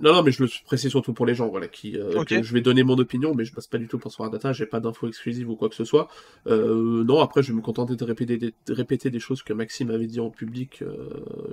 Non, 0.00 0.12
non, 0.14 0.22
mais 0.22 0.32
je 0.32 0.42
le 0.42 0.50
précise 0.64 0.90
surtout 0.90 1.12
pour 1.12 1.26
les 1.26 1.34
gens, 1.34 1.48
voilà, 1.48 1.68
qui, 1.68 1.96
euh, 1.96 2.24
que 2.24 2.42
je 2.42 2.52
vais 2.52 2.60
donner 2.60 2.82
mon 2.82 2.98
opinion, 2.98 3.34
mais 3.34 3.44
je 3.44 3.54
bosse 3.54 3.68
pas 3.68 3.78
du 3.78 3.86
tout 3.86 3.98
pour 3.98 4.10
Soir 4.10 4.30
Data, 4.30 4.52
j'ai 4.52 4.66
pas 4.66 4.80
d'infos 4.80 5.06
exclusives 5.06 5.48
ou 5.48 5.54
quoi 5.54 5.68
que 5.68 5.76
ce 5.76 5.84
soit. 5.84 6.08
Euh, 6.48 7.04
non, 7.04 7.20
après, 7.20 7.42
je 7.42 7.52
vais 7.52 7.56
me 7.56 7.62
contenter 7.62 7.94
de 7.94 8.04
répéter 8.04 8.36
des, 8.36 8.52
de 8.66 8.74
répéter 8.74 9.10
des 9.10 9.20
choses 9.20 9.42
que 9.42 9.52
Maxime 9.52 9.90
avait 9.90 10.06
dit 10.06 10.18
en 10.18 10.30
public. 10.30 10.82
Euh, 10.82 11.08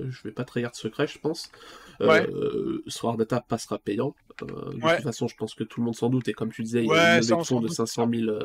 je 0.09 0.23
vais 0.23 0.31
pas 0.31 0.43
trahir 0.43 0.71
de 0.71 0.75
secret, 0.75 1.05
je 1.05 1.19
pense. 1.19 1.51
Ouais. 1.99 2.27
Euh, 2.29 2.83
Soir 2.87 3.17
Data 3.17 3.43
passera 3.47 3.77
payant. 3.77 4.15
Euh, 4.41 4.73
de 4.73 4.95
toute 4.95 5.03
façon, 5.03 5.27
je 5.27 5.35
pense 5.35 5.55
que 5.55 5.63
tout 5.63 5.79
le 5.79 5.85
monde 5.85 5.95
s'en 5.95 6.09
doute, 6.09 6.27
et 6.27 6.33
comme 6.33 6.51
tu 6.51 6.63
disais, 6.63 6.83
il 6.83 6.87
y 6.87 6.91
a 6.91 7.17
une 7.17 7.21
levée 7.21 7.35
de 7.35 7.43
fonds 7.43 7.61
de 7.61 7.67
500 7.67 8.09
000, 8.13 8.37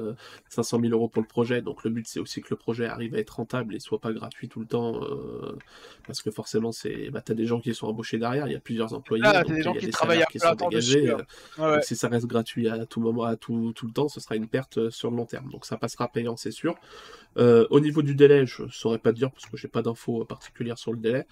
500 0.48 0.80
000 0.80 0.92
euros 0.92 1.08
pour 1.08 1.22
le 1.22 1.28
projet, 1.28 1.62
donc 1.62 1.84
le 1.84 1.90
but, 1.90 2.06
c'est 2.06 2.20
aussi 2.20 2.40
que 2.40 2.48
le 2.50 2.56
projet 2.56 2.86
arrive 2.86 3.14
à 3.14 3.18
être 3.18 3.36
rentable 3.36 3.74
et 3.74 3.80
soit 3.80 4.00
pas 4.00 4.12
gratuit 4.12 4.48
tout 4.48 4.60
le 4.60 4.66
temps, 4.66 5.02
euh, 5.02 5.56
parce 6.06 6.22
que 6.22 6.30
forcément, 6.30 6.72
c'est, 6.72 7.10
bah, 7.10 7.20
t'as 7.24 7.34
des 7.34 7.46
gens 7.46 7.60
qui 7.60 7.74
sont 7.74 7.86
embauchés 7.86 8.18
derrière, 8.18 8.46
il 8.46 8.52
y 8.52 8.56
a 8.56 8.60
plusieurs 8.60 8.92
employés, 8.94 9.24
ah, 9.26 9.42
des 9.44 9.62
gens 9.62 9.74
qui 9.74 9.88
travaillent 9.88 10.22
à 10.22 10.26
qui 10.26 10.38
sont 10.38 10.54
dégagés. 10.54 11.14
Euh, 11.58 11.80
si 11.82 11.96
ça 11.96 12.08
reste 12.08 12.26
gratuit 12.26 12.68
à 12.68 12.86
tout 12.86 13.00
moment, 13.00 13.24
à 13.24 13.36
tout, 13.36 13.72
tout 13.74 13.86
le 13.86 13.92
temps, 13.92 14.08
ce 14.08 14.20
sera 14.20 14.36
une 14.36 14.48
perte 14.48 14.78
euh, 14.78 14.90
sur 14.90 15.10
le 15.10 15.16
long 15.16 15.26
terme. 15.26 15.50
Donc 15.50 15.66
ça 15.66 15.76
passera 15.76 16.08
payant, 16.08 16.36
c'est 16.36 16.50
sûr. 16.50 16.74
au 17.36 17.80
niveau 17.80 18.02
du 18.02 18.14
délai, 18.14 18.46
je 18.46 18.62
saurais 18.70 18.98
pas 18.98 19.12
dire 19.12 19.30
parce 19.30 19.46
que 19.46 19.56
j'ai 19.56 19.68
pas 19.68 19.82
d'infos 19.82 20.24
particulières 20.24 20.78
sur 20.78 20.92
le 20.92 20.98
délai. 20.98 21.26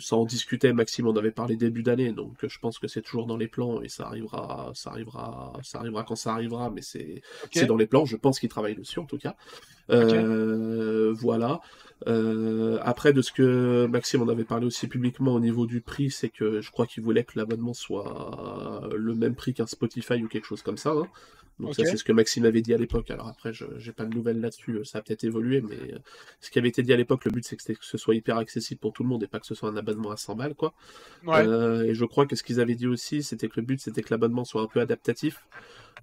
ça 0.00 0.16
en 0.16 0.24
discutait, 0.24 0.72
Maxime 0.72 1.06
en 1.06 1.16
avait 1.16 1.30
parlé 1.30 1.56
début 1.56 1.82
d'année, 1.82 2.12
donc 2.12 2.46
je 2.46 2.58
pense 2.58 2.78
que 2.78 2.88
c'est 2.88 3.02
toujours 3.02 3.19
dans 3.26 3.36
les 3.36 3.48
plans 3.48 3.80
et 3.82 3.88
ça 3.88 4.06
arrivera, 4.06 4.70
ça 4.74 4.90
arrivera, 4.90 5.52
ça 5.62 5.78
arrivera 5.78 6.04
quand 6.04 6.16
ça 6.16 6.32
arrivera, 6.32 6.70
mais 6.70 6.82
c'est 6.82 7.22
c'est 7.52 7.66
dans 7.66 7.76
les 7.76 7.86
plans. 7.86 8.04
Je 8.04 8.16
pense 8.16 8.38
qu'il 8.38 8.48
travaille 8.48 8.74
dessus 8.74 8.98
en 8.98 9.06
tout 9.06 9.18
cas. 9.18 9.36
Voilà. 9.88 11.60
Euh, 12.06 12.78
après, 12.82 13.12
de 13.12 13.20
ce 13.20 13.30
que 13.30 13.86
Maxime 13.86 14.22
en 14.22 14.28
avait 14.28 14.44
parlé 14.44 14.66
aussi 14.66 14.86
publiquement 14.88 15.34
au 15.34 15.40
niveau 15.40 15.66
du 15.66 15.80
prix, 15.80 16.10
c'est 16.10 16.30
que 16.30 16.60
je 16.60 16.70
crois 16.70 16.86
qu'il 16.86 17.02
voulait 17.02 17.24
que 17.24 17.38
l'abonnement 17.38 17.74
soit 17.74 18.88
le 18.96 19.14
même 19.14 19.34
prix 19.34 19.52
qu'un 19.52 19.66
Spotify 19.66 20.22
ou 20.22 20.28
quelque 20.28 20.46
chose 20.46 20.62
comme 20.62 20.78
ça. 20.78 20.90
Hein. 20.90 21.08
Donc 21.60 21.74
ça, 21.74 21.84
c'est 21.84 21.96
ce 21.96 22.04
que 22.04 22.12
Maxime 22.12 22.44
avait 22.44 22.62
dit 22.62 22.74
à 22.74 22.76
l'époque. 22.76 23.10
Alors 23.10 23.28
après, 23.28 23.52
je 23.52 23.64
n'ai 23.64 23.92
pas 23.92 24.04
de 24.04 24.14
nouvelles 24.14 24.40
là-dessus, 24.40 24.84
ça 24.84 24.98
a 24.98 25.02
peut-être 25.02 25.24
évolué, 25.24 25.60
mais 25.60 25.76
euh, 25.76 25.98
ce 26.40 26.50
qui 26.50 26.58
avait 26.58 26.68
été 26.68 26.82
dit 26.82 26.92
à 26.92 26.96
l'époque, 26.96 27.24
le 27.24 27.30
but, 27.30 27.44
c'est 27.44 27.56
que, 27.56 27.62
ce 27.80 27.98
soit 27.98 28.14
hyper 28.14 28.36
accessible 28.36 28.80
pour 28.80 28.92
tout 28.92 29.02
le 29.02 29.08
monde 29.08 29.22
et 29.22 29.26
pas 29.26 29.40
que 29.40 29.46
ce 29.46 29.54
soit 29.54 29.68
un 29.68 29.76
abonnement 29.76 30.10
à 30.10 30.16
100 30.16 30.36
balles, 30.36 30.54
quoi. 30.54 30.74
Euh, 31.28 31.82
et 31.82 31.94
je 31.94 32.04
crois 32.04 32.26
que 32.26 32.36
ce 32.36 32.42
qu'ils 32.42 32.60
avaient 32.60 32.74
dit 32.74 32.86
aussi, 32.86 33.22
c'était 33.22 33.48
que 33.48 33.60
le 33.60 33.66
but, 33.66 33.80
c'était 33.80 34.02
que 34.02 34.10
l'abonnement 34.10 34.44
soit 34.44 34.62
un 34.62 34.66
peu 34.66 34.80
adaptatif, 34.80 35.44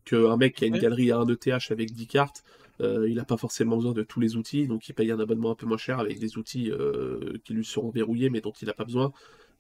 qu'un 0.06 0.38
mec 0.38 0.56
qui 0.56 0.66
a 0.66 0.68
une 0.68 0.78
galerie 0.78 1.12
à 1.12 1.18
1 1.18 1.28
ETH 1.28 1.72
avec 1.72 1.92
10 1.92 2.08
cartes, 2.08 2.44
euh, 2.80 3.10
il 3.10 3.16
n'a 3.16 3.26
pas 3.26 3.38
forcément 3.38 3.76
besoin 3.76 3.94
de 3.94 4.04
tous 4.04 4.20
les 4.20 4.36
outils, 4.36 4.68
donc 4.68 4.88
il 4.88 4.94
paye 4.94 5.12
un 5.12 5.20
abonnement 5.20 5.52
un 5.52 5.56
peu 5.56 5.66
moins 5.66 5.78
cher 5.78 6.00
avec 6.00 6.20
des 6.20 6.38
outils 6.38 6.72
euh, 6.72 7.38
qui 7.44 7.54
lui 7.54 7.66
seront 7.66 7.90
verrouillés 7.90 8.30
mais 8.30 8.42
dont 8.42 8.54
il 8.62 8.68
n'a 8.68 8.74
pas 8.74 8.86
besoin. 8.86 9.12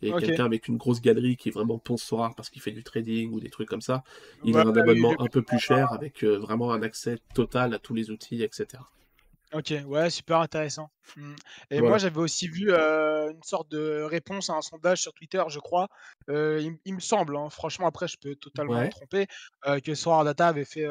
Et 0.02 0.12
quelqu'un 0.12 0.46
avec 0.46 0.68
une 0.68 0.78
grosse 0.78 1.02
galerie 1.02 1.38
qui 1.38 1.50
est 1.50 1.52
vraiment 1.52 1.80
ponce 1.80 2.14
parce 2.36 2.50
qu'il 2.50 2.62
fait 2.62 2.72
du 2.72 2.84
trading 2.84 3.32
ou 3.32 3.40
des 3.40 3.50
trucs 3.50 3.68
comme 3.68 3.82
ça, 3.82 4.04
il 4.44 4.58
a 4.58 4.62
un 4.62 4.76
abonnement 4.76 5.14
un 5.20 5.28
peu 5.28 5.42
plus 5.42 5.60
cher 5.60 5.92
avec 5.92 6.24
euh, 6.24 6.38
vraiment 6.38 6.72
un 6.72 6.82
accès 6.84 7.18
total 7.34 7.74
à 7.74 7.80
tous 7.80 7.94
les 7.94 8.12
outils, 8.12 8.44
etc. 8.44 8.84
OK, 9.54 9.74
ouais, 9.86 10.10
super 10.10 10.42
intéressant. 10.42 10.90
Mmh. 11.16 11.34
Et 11.72 11.82
moi, 11.82 11.98
j'avais 11.98 12.20
aussi 12.20 12.50
vu, 12.50 12.70
une 12.72 13.44
sorte 13.44 13.72
de 13.72 14.02
réponse 14.02 14.50
à 14.50 14.54
un 14.54 14.62
sondage 14.62 15.02
sur 15.02 15.14
Twitter, 15.14 15.42
je 15.48 15.60
crois. 15.60 15.88
il 16.28 16.94
me 16.94 17.00
semble, 17.00 17.38
hein, 17.38 17.50
franchement, 17.50 17.88
après, 17.88 18.08
je 18.08 18.18
peux 18.18 18.36
totalement 18.36 18.82
me 18.82 18.90
tromper, 18.90 19.28
que 19.84 19.96
Sorar 19.96 20.26
Data 20.26 20.48
avait 20.48 20.66
fait, 20.66 20.86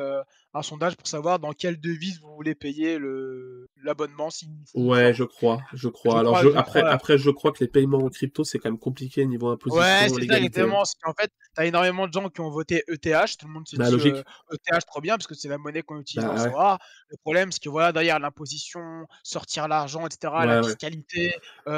un 0.57 0.63
sondage 0.63 0.97
pour 0.97 1.07
savoir 1.07 1.39
dans 1.39 1.53
quelle 1.53 1.81
devise 1.81 2.21
vous 2.21 2.35
voulez 2.35 2.55
payer 2.55 2.99
le 2.99 3.69
l'abonnement 3.83 4.29
Ouais, 4.75 5.15
je 5.15 5.25
crois, 5.25 5.61
je 5.73 5.89
crois. 5.89 6.21
Alors 6.21 6.37
après 6.57 6.83
après, 6.83 7.19
je 7.19 7.31
crois 7.31 7.53
que 7.53 7.59
les 7.61 7.69
paiements 7.69 7.99
en 7.99 8.09
crypto, 8.09 8.45
c'est 8.45 8.59
quand 8.59 8.71
même 8.71 8.79
compliqué 8.79 9.25
niveau 9.27 9.49
imposition, 9.49 9.81
Ouais, 9.81 10.09
c'est 10.09 10.27
ça, 10.27 10.39
exactement. 10.39 10.83
En 11.05 11.13
fait, 11.13 11.31
tu 11.55 11.61
as 11.61 11.67
énormément 11.67 12.09
de 12.09 12.13
gens 12.13 12.29
qui 12.29 12.41
ont 12.41 12.51
voté 12.51 12.83
ETH, 12.89 13.37
tout 13.39 13.47
le 13.47 13.53
monde 13.53 13.69
se 13.69 13.77
bah, 13.77 13.91
dit, 13.91 14.09
ETH 14.09 14.87
trop 14.87 15.01
bien 15.01 15.17
parce 15.17 15.27
que 15.27 15.35
c'est 15.35 15.49
la 15.49 15.59
monnaie 15.59 15.83
qu'on 15.83 16.01
utilise 16.01 16.27
bah, 16.27 16.55
en 16.57 16.79
Le 17.11 17.17
problème, 17.19 17.53
c'est 17.53 17.63
que 17.63 17.69
voilà, 17.69 17.93
derrière 17.93 18.19
l'imposition, 18.19 19.07
sortir 19.23 19.69
l'argent 19.69 20.07
etc., 20.07 20.33
la 20.45 20.63
fiscalité, 20.63 21.35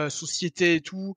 société 0.09 0.77
et 0.77 0.81
tout, 0.81 1.15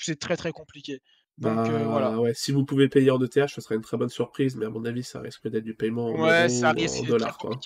c'est 0.00 0.18
très, 0.18 0.36
très 0.36 0.52
compliqué. 0.52 1.00
Donc 1.38 1.68
voilà. 1.68 2.10
Bah, 2.10 2.18
ouais, 2.18 2.34
si 2.34 2.52
vous 2.52 2.64
pouvez 2.64 2.88
payer 2.88 3.10
en 3.10 3.20
ETH, 3.20 3.48
ce 3.48 3.60
serait 3.60 3.74
une 3.74 3.82
très 3.82 3.96
bonne 3.96 4.08
surprise, 4.08 4.56
mais 4.56 4.66
à 4.66 4.70
mon 4.70 4.84
avis, 4.84 5.02
ça 5.02 5.20
risque 5.20 5.48
d'être 5.48 5.64
du 5.64 5.74
paiement 5.74 6.06
en 6.06 6.22
Ouais, 6.22 6.48
ça 6.48 6.72
risque 6.72 7.02
en 7.02 7.06
dollars, 7.06 7.38
quoi. 7.38 7.58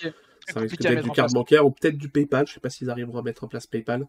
Ça 0.47 0.59
risque 0.59 0.81
d'être 0.81 1.03
du 1.03 1.11
carte 1.11 1.33
bancaire 1.33 1.65
ou 1.65 1.71
peut-être 1.71 1.97
du 1.97 2.09
PayPal. 2.09 2.47
Je 2.47 2.53
sais 2.53 2.59
pas 2.59 2.71
s'ils 2.71 2.89
arriveront 2.89 3.19
à 3.19 3.21
mettre 3.21 3.43
en 3.43 3.47
place 3.47 3.67
PayPal, 3.67 4.07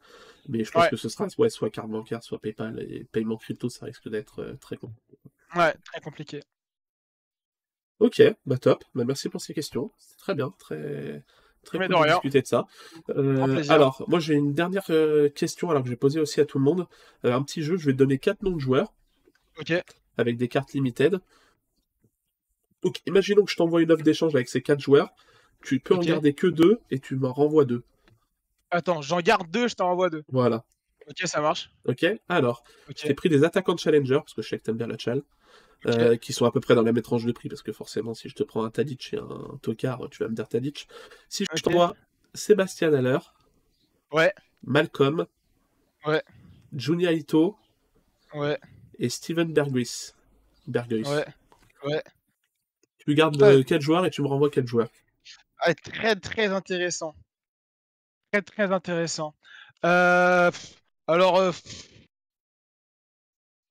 mais 0.49 0.65
je 0.65 0.71
pense 0.71 0.89
que 0.89 0.97
ce 0.97 1.09
sera 1.09 1.27
ouais, 1.39 1.51
soit 1.51 1.71
carte 1.71 1.91
bancaire, 1.91 2.23
soit 2.23 2.39
PayPal 2.39 2.81
et 2.81 3.05
paiement 3.05 3.37
crypto, 3.37 3.69
ça 3.69 3.87
risque 3.87 4.09
d'être 4.09 4.57
très 4.61 4.77
compliqué. 4.77 5.19
Ouais, 5.55 5.75
très 5.85 6.01
compliqué. 6.01 6.41
OK, 7.99 8.23
bah 8.47 8.57
top. 8.57 8.83
Bah, 8.95 9.05
merci 9.05 9.29
pour 9.29 9.43
ces 9.43 9.53
questions. 9.53 9.91
C'est 9.99 10.17
très 10.17 10.35
bien, 10.35 10.55
très 10.59 11.23
Très 11.65 11.79
cool 11.79 11.89
de, 11.89 12.09
discuter 12.09 12.41
de 12.41 12.47
ça. 12.47 12.67
Euh, 13.11 13.63
alors, 13.69 14.05
moi 14.09 14.19
j'ai 14.19 14.35
une 14.35 14.55
dernière 14.55 14.85
euh, 14.91 15.29
question 15.29 15.71
alors 15.71 15.83
que 15.83 15.89
j'ai 15.89 15.97
posé 15.97 16.19
aussi 16.19 16.41
à 16.41 16.47
tout 16.47 16.59
le 16.59 16.65
monde. 16.65 16.87
Euh, 17.25 17.35
un 17.35 17.43
petit 17.43 17.63
jeu, 17.63 17.77
je 17.77 17.87
vais 17.87 17.93
te 17.93 17.99
donner 17.99 18.19
quatre 18.19 18.43
noms 18.43 18.53
de 18.53 18.61
joueurs. 18.61 18.95
Avec 20.17 20.37
des 20.37 20.49
cartes 20.49 20.73
limited. 20.73 21.21
Donc, 22.83 23.01
imaginons 23.07 23.45
que 23.45 23.51
je 23.51 23.57
t'envoie 23.57 23.83
une 23.83 23.93
offre 23.93 24.03
d'échange 24.03 24.35
avec 24.35 24.49
ces 24.49 24.63
quatre 24.63 24.81
joueurs. 24.81 25.13
Tu 25.63 25.81
peux 25.81 25.95
en 25.95 26.01
garder 26.01 26.33
que 26.33 26.47
deux 26.47 26.81
et 26.91 26.99
tu 26.99 27.17
m'en 27.17 27.33
renvoies 27.33 27.65
deux. 27.65 27.83
Attends, 28.71 29.03
j'en 29.03 29.21
garde 29.21 29.51
deux, 29.51 29.69
je 29.69 29.75
t'en 29.75 29.87
renvoie 29.87 30.09
deux. 30.09 30.25
Voilà. 30.29 30.65
Ok, 31.09 31.17
ça 31.25 31.41
marche. 31.41 31.71
Ok, 31.87 32.07
alors, 32.29 32.63
j'ai 32.97 33.15
pris 33.15 33.29
des 33.29 33.45
attaquants 33.45 33.75
de 33.75 33.81
challenger 33.81 34.15
parce 34.15 34.33
que 34.33 34.43
je 34.43 34.49
sais 34.49 34.59
que 34.59 34.63
t'aimes 34.63 34.77
bien 34.77 34.87
la 34.87 34.99
chal. 34.99 35.23
Euh, 35.87 36.17
qui 36.17 36.35
sont 36.35 36.45
à 36.45 36.53
peu 36.53 36.61
près 36.61 36.75
dans 36.75 36.83
la 36.83 36.93
même 36.93 37.03
tranche 37.03 37.25
de 37.25 37.33
prix, 37.33 37.49
parce 37.49 37.63
que 37.63 37.73
forcément, 37.73 38.13
si 38.13 38.29
je 38.29 38.35
te 38.35 38.43
prends 38.43 38.65
un 38.65 38.71
Tadic 38.71 39.15
et 39.15 39.17
un 39.17 39.59
Tokar, 39.63 40.11
tu 40.11 40.23
vas 40.23 40.29
me 40.29 40.35
dire 40.35 40.47
Tadic. 40.47 40.87
Si 41.31 41.47
je 41.51 41.57
te 41.57 41.63
t'envoie 41.63 41.97
Sébastien 42.35 42.93
Haller, 42.93 43.19
ouais. 44.13 44.35
Malcolm, 44.63 45.27
ouais. 46.05 46.23
Junia 46.75 47.13
Ito, 47.13 47.57
ouais. 48.35 48.61
Et 49.01 49.09
Steven 49.09 49.53
Berghuis. 49.53 50.13
Berghuis. 50.67 51.09
Ouais. 51.09 51.27
ouais. 51.85 52.05
Tu 52.99 53.15
gardes 53.15 53.43
euh, 53.43 53.65
quel 53.67 53.81
joueur 53.81 54.05
et 54.05 54.11
tu 54.11 54.23
me 54.23 54.29
renvoies 54.29 54.51
quel 54.51 54.67
joueur 54.67 54.89
ah, 55.59 55.75
Très 55.75 56.15
très 56.15 56.47
intéressant. 56.49 57.15
Très 58.31 58.43
très 58.43 58.71
intéressant. 58.71 59.35
Euh, 59.85 60.51
alors, 61.09 61.53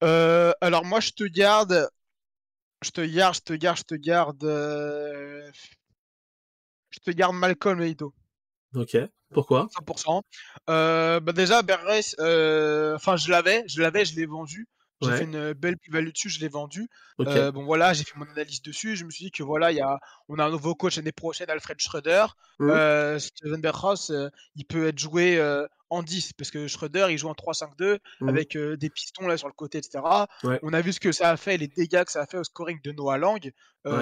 euh, 0.04 0.52
alors 0.62 0.84
moi 0.84 1.00
je 1.00 1.12
te 1.12 1.24
garde, 1.24 1.88
je 2.82 2.90
te 2.90 3.02
garde, 3.02 3.36
je 3.36 3.42
te 3.42 3.54
garde, 3.54 3.78
je 3.78 3.84
te 3.84 3.96
garde, 3.96 4.44
euh, 4.44 5.52
je 6.90 7.00
te 7.00 7.12
garde 7.12 7.36
Malcolm 7.36 7.82
et 7.82 7.90
Ito. 7.90 8.14
Ok. 8.76 8.98
Pourquoi? 9.32 9.68
100%. 9.80 10.24
Euh, 10.72 11.20
bah 11.20 11.34
déjà, 11.34 11.62
Berres, 11.62 11.86
enfin 12.96 13.16
je 13.16 13.30
l'avais, 13.30 13.64
je 13.68 13.80
l'avais, 13.82 14.04
je 14.04 14.16
l'ai 14.16 14.26
vendu. 14.26 14.68
J'ai 15.02 15.12
fait 15.12 15.24
une 15.24 15.54
belle 15.54 15.78
plus-value 15.78 16.10
dessus, 16.10 16.30
je 16.30 16.39
l'ai 16.39 16.50
vendu. 16.50 16.89
bon 17.18 17.64
voilà, 17.64 17.93
j'ai 17.93 18.04
fait 18.04 18.18
mon 18.18 18.30
analyse 18.30 18.62
dessus. 18.62 18.95
Je 18.95 19.06
me 19.06 19.10
suis 19.10 19.26
dit 19.26 19.32
que 19.32 19.43
voilà, 19.43 19.72
y 19.72 19.80
a, 19.80 20.00
on 20.28 20.39
a 20.39 20.45
un 20.45 20.50
nouveau 20.50 20.76
coach 20.76 20.97
l'année 20.97 21.12
prochaine, 21.12 21.50
Alfred 21.50 21.80
Schroeder. 21.80 22.26
Mmh. 22.60 23.20
Steven 23.20 23.62
Berghaus, 23.62 24.12
il 24.56 24.66
peut 24.66 24.88
être 24.88 25.00
joué 25.00 25.41
en 25.89 26.04
10 26.04 26.34
parce 26.34 26.52
que 26.52 26.68
Schroeder 26.68 27.08
il 27.10 27.18
joue 27.18 27.30
en 27.30 27.34
3-5-2 27.34 28.00
mmh. 28.20 28.30
avec 28.30 28.58
des 28.58 28.89
pistons 28.89 29.28
là 29.28 29.38
sur 29.38 29.47
le 29.47 29.54
côté, 29.54 29.78
etc. 29.78 30.04
On 30.43 30.74
a 30.74 30.82
vu 30.82 30.91
ce 30.91 31.00
que 31.00 31.12
ça 31.12 31.30
a 31.30 31.38
fait, 31.38 31.58
les 31.58 31.68
dégâts 31.68 32.04
que 32.04 32.12
ça 32.12 32.22
a 32.22 32.26
fait 32.26 32.38
au 32.38 32.43
scoring 32.43 32.82
de 32.84 32.91
Noah 32.91 33.18
Lang. 33.18 33.52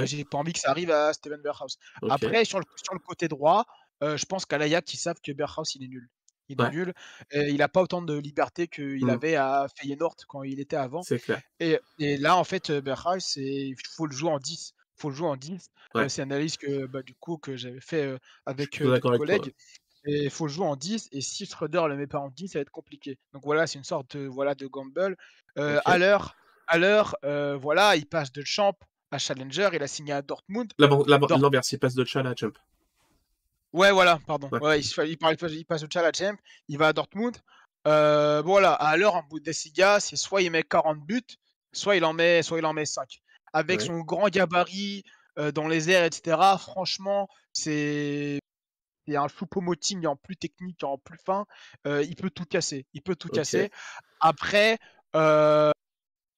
J'ai 0.04 0.26
pas 0.26 0.40
envie 0.40 0.54
que 0.54 0.60
ça 0.60 0.72
arrive 0.72 0.92
à 0.92 1.14
Steven 1.14 1.42
Berghaus. 1.42 1.78
Après, 2.10 2.44
sur 2.46 2.60
le, 2.60 2.66
sur 2.84 2.94
le 2.94 3.00
côté 3.00 3.28
droit, 3.28 3.66
je 4.02 4.26
pense 4.26 4.46
qu'à 4.46 4.58
l'Ajax, 4.58 4.94
ils 4.94 4.98
savent 4.98 5.22
que 5.24 5.32
Berghuis, 5.32 5.74
il 5.76 5.84
est 5.84 5.90
nul. 5.90 6.10
Il 6.50 6.62
est 6.62 6.68
nul 6.68 6.94
et 7.32 7.50
il 7.52 7.62
a 7.62 7.70
pas 7.70 7.82
autant 7.82 8.02
de 8.02 8.16
liberté 8.18 8.68
qu'il 8.68 9.10
Mmh. 9.10 9.10
avait 9.10 9.36
à 9.36 9.68
Feyenoord 9.78 10.16
quand 10.28 10.44
il 10.44 10.60
était 10.60 10.76
avant 10.78 11.08
C'est 11.08 11.20
clair. 11.20 11.42
et 11.60 11.80
et 12.00 12.18
là, 12.18 12.38
en 12.38 12.44
fait, 12.44 12.70
heu, 12.70 12.82
Berghuis, 12.82 13.22
c'est 13.22 13.42
il 13.44 13.76
faut 13.96 14.08
le 14.08 14.14
jouer 14.16 14.32
en 14.32 14.40
10. 14.40 14.74
Il 14.98 15.02
faut 15.02 15.10
le 15.10 15.16
jouer 15.16 15.28
en 15.30 15.38
10. 15.38 15.70
Heu, 16.00 16.08
Ouais. 16.08 16.08
c'est 16.10 16.22
l'analyse 16.22 16.58
que, 16.58 16.86
bah, 16.88 17.04
du 17.04 17.16
coup, 17.16 17.38
que 17.38 17.56
j'avais 17.58 17.82
fait, 17.82 18.06
suis 18.06 18.20
avec, 18.46 18.82
ouais. 18.84 19.02
collègues 19.16 19.54
il 20.06 20.30
faut 20.30 20.48
le 20.48 20.52
jouer 20.54 20.66
en 20.66 20.76
10 20.78 21.10
et 21.12 21.22
si 21.22 21.46
Schreuder 21.46 21.84
le 21.90 21.98
met 21.98 22.08
pas 22.08 22.20
en 22.20 22.30
10, 22.30 22.48
ça 22.50 22.60
va 22.60 22.62
être 22.62 22.72
compliqué. 22.72 23.20
Donc 23.34 23.44
voilà, 23.46 23.68
c'est 23.68 23.78
une 23.80 23.84
sorte 23.84 24.16
de 24.18 24.28
voilà, 24.28 24.56
de 24.56 24.68
gamble. 24.68 25.18
OK. 25.68 25.82
Haller 25.86 26.18
Haller, 26.68 27.04
heu, 27.26 27.56
voilà, 27.56 27.96
il 27.96 28.06
passe 28.08 28.32
de 28.32 28.44
Champ 28.46 28.74
à 29.12 29.18
Challenger, 29.20 29.70
il 29.74 29.84
a 29.84 29.88
signé 29.88 30.14
à 30.14 30.22
Dortmund. 30.22 30.72
L'inverse, 30.80 31.72
il 31.72 31.80
passe 31.80 31.96
de 31.96 32.06
Tchal 32.06 32.28
à 32.28 32.36
Champ. 32.36 32.52
Ouais, 33.74 33.92
voilà, 33.92 34.20
pardon. 34.26 34.50
Ouais. 34.52 34.62
Ouais, 34.62 34.80
il 34.80 35.18
passe 35.18 35.42
il 35.52 35.66
passe 35.66 35.82
de 35.82 35.88
Tchal 35.88 36.06
à 36.06 36.12
Champ, 36.14 36.38
il 36.68 36.78
va 36.78 36.88
à 36.88 36.94
Dortmund. 36.94 37.36
Heu, 37.88 38.42
voilà, 38.44 38.74
Haller 38.74 39.06
en 39.06 39.24
Bundesliga, 39.24 40.00
c'est 40.00 40.16
soit 40.16 40.42
il 40.42 40.52
met 40.52 40.64
40 40.64 41.00
buts, 41.06 41.22
soit 41.74 41.96
il 41.98 42.06
en 42.06 42.14
met 42.14 42.44
soit 42.44 42.60
il 42.60 42.66
en 42.66 42.74
met 42.74 42.86
5. 42.86 43.20
Avec 43.54 43.82
Ouais. 43.82 43.86
son 43.86 44.00
grand 44.00 44.30
gabarit, 44.30 45.04
heu, 45.38 45.52
dans 45.52 45.68
les 45.68 45.90
airs 45.90 46.04
et 46.06 46.10
cetera, 46.14 46.58
franchement, 46.58 47.28
c'est 47.54 48.40
un 49.10 49.28
choupo-moting 49.28 50.08
en 50.08 50.16
plus 50.18 50.38
technique, 50.38 50.84
en 50.84 50.98
plus 50.98 51.20
fin. 51.26 51.46
Heu, 51.88 52.04
il 52.06 52.16
peut 52.16 52.30
tout 52.32 52.46
casser, 52.46 52.88
il 52.94 53.02
peut 53.04 53.16
tout 53.16 53.30
casser. 53.30 53.70
Après, 54.22 54.80
heu, 55.16 55.72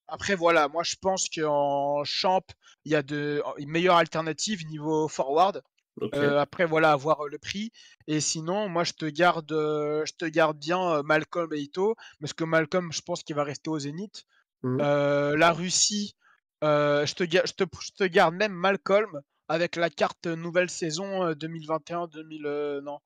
après 0.08 0.34
voilà, 0.36 0.68
moi 0.68 0.82
je 0.84 0.96
pense 1.00 1.28
qu'en 1.28 2.04
Champ, 2.04 2.42
il 2.84 2.92
y 2.92 2.96
a 2.96 3.02
de 3.02 3.42
une 3.58 3.70
meilleure 3.70 3.96
alternative 3.96 4.66
niveau 4.66 5.08
forward. 5.08 5.62
Heu, 6.14 6.38
après 6.38 6.66
voilà, 6.66 6.92
à 6.92 6.96
voir, 6.96 7.24
heu, 7.24 7.28
le 7.30 7.38
prix 7.38 7.72
et 8.08 8.20
sinon 8.20 8.68
moi 8.68 8.84
je 8.84 8.92
te 8.94 9.04
garde, 9.06 9.50
heu, 9.52 10.04
je 10.06 10.12
te 10.14 10.24
garde 10.26 10.58
bien, 10.58 11.02
Malcolm 11.04 11.52
et 11.52 11.60
Ito 11.60 11.94
parce 12.20 12.32
que 12.32 12.44
Malcolm, 12.44 12.92
je 12.92 13.00
pense 13.02 13.22
qu'il 13.22 13.36
va 13.36 13.44
rester 13.44 13.70
au 13.70 13.78
Zénith. 13.78 14.24
Mmh. 14.62 14.78
La 14.78 15.52
Russie, 15.52 16.16
je 16.62 17.14
te 17.14 17.24
je 17.24 17.52
te 17.54 17.64
je 17.82 17.90
te 17.92 18.04
garde 18.04 18.34
même 18.34 18.52
Malcolm 18.52 19.20
avec 19.48 19.76
la 19.76 19.90
carte, 19.90 20.26
nouvelle 20.26 20.70
saison, 20.70 21.26
heu, 21.28 21.34
2021-2000, 21.34 22.46
heu, 22.46 22.80
non. 22.82 22.98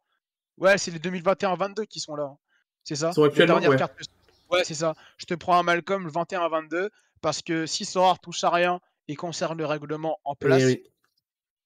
Ouais, 0.58 0.78
c'est 0.78 0.90
les 0.92 0.98
2021-22 1.00 1.84
qui 1.86 2.00
sont 2.00 2.16
là, 2.16 2.24
hein. 2.24 2.38
C'est 2.84 2.96
ça, 2.96 3.16
sont 3.16 3.22
actuellement? 3.24 3.60
Ouais. 3.66 3.76
cartes 3.76 3.94
que 3.96 4.04
ouais, 4.50 4.64
c'est 4.64 4.74
ça. 4.74 4.94
Je 5.18 5.26
te 5.26 5.34
prends 5.34 5.58
un 5.58 5.62
Malcolm 5.64 6.08
21-22 6.08 6.90
parce 7.22 7.42
que 7.42 7.66
si 7.66 7.84
Sorare 7.86 8.20
touche 8.20 8.44
à 8.44 8.50
rien 8.50 8.80
et 9.08 9.16
conserve 9.16 9.56
le 9.58 9.66
règlement 9.66 10.18
en 10.24 10.34
Eh 10.40 10.46
place 10.46 10.64
oui. 10.66 10.93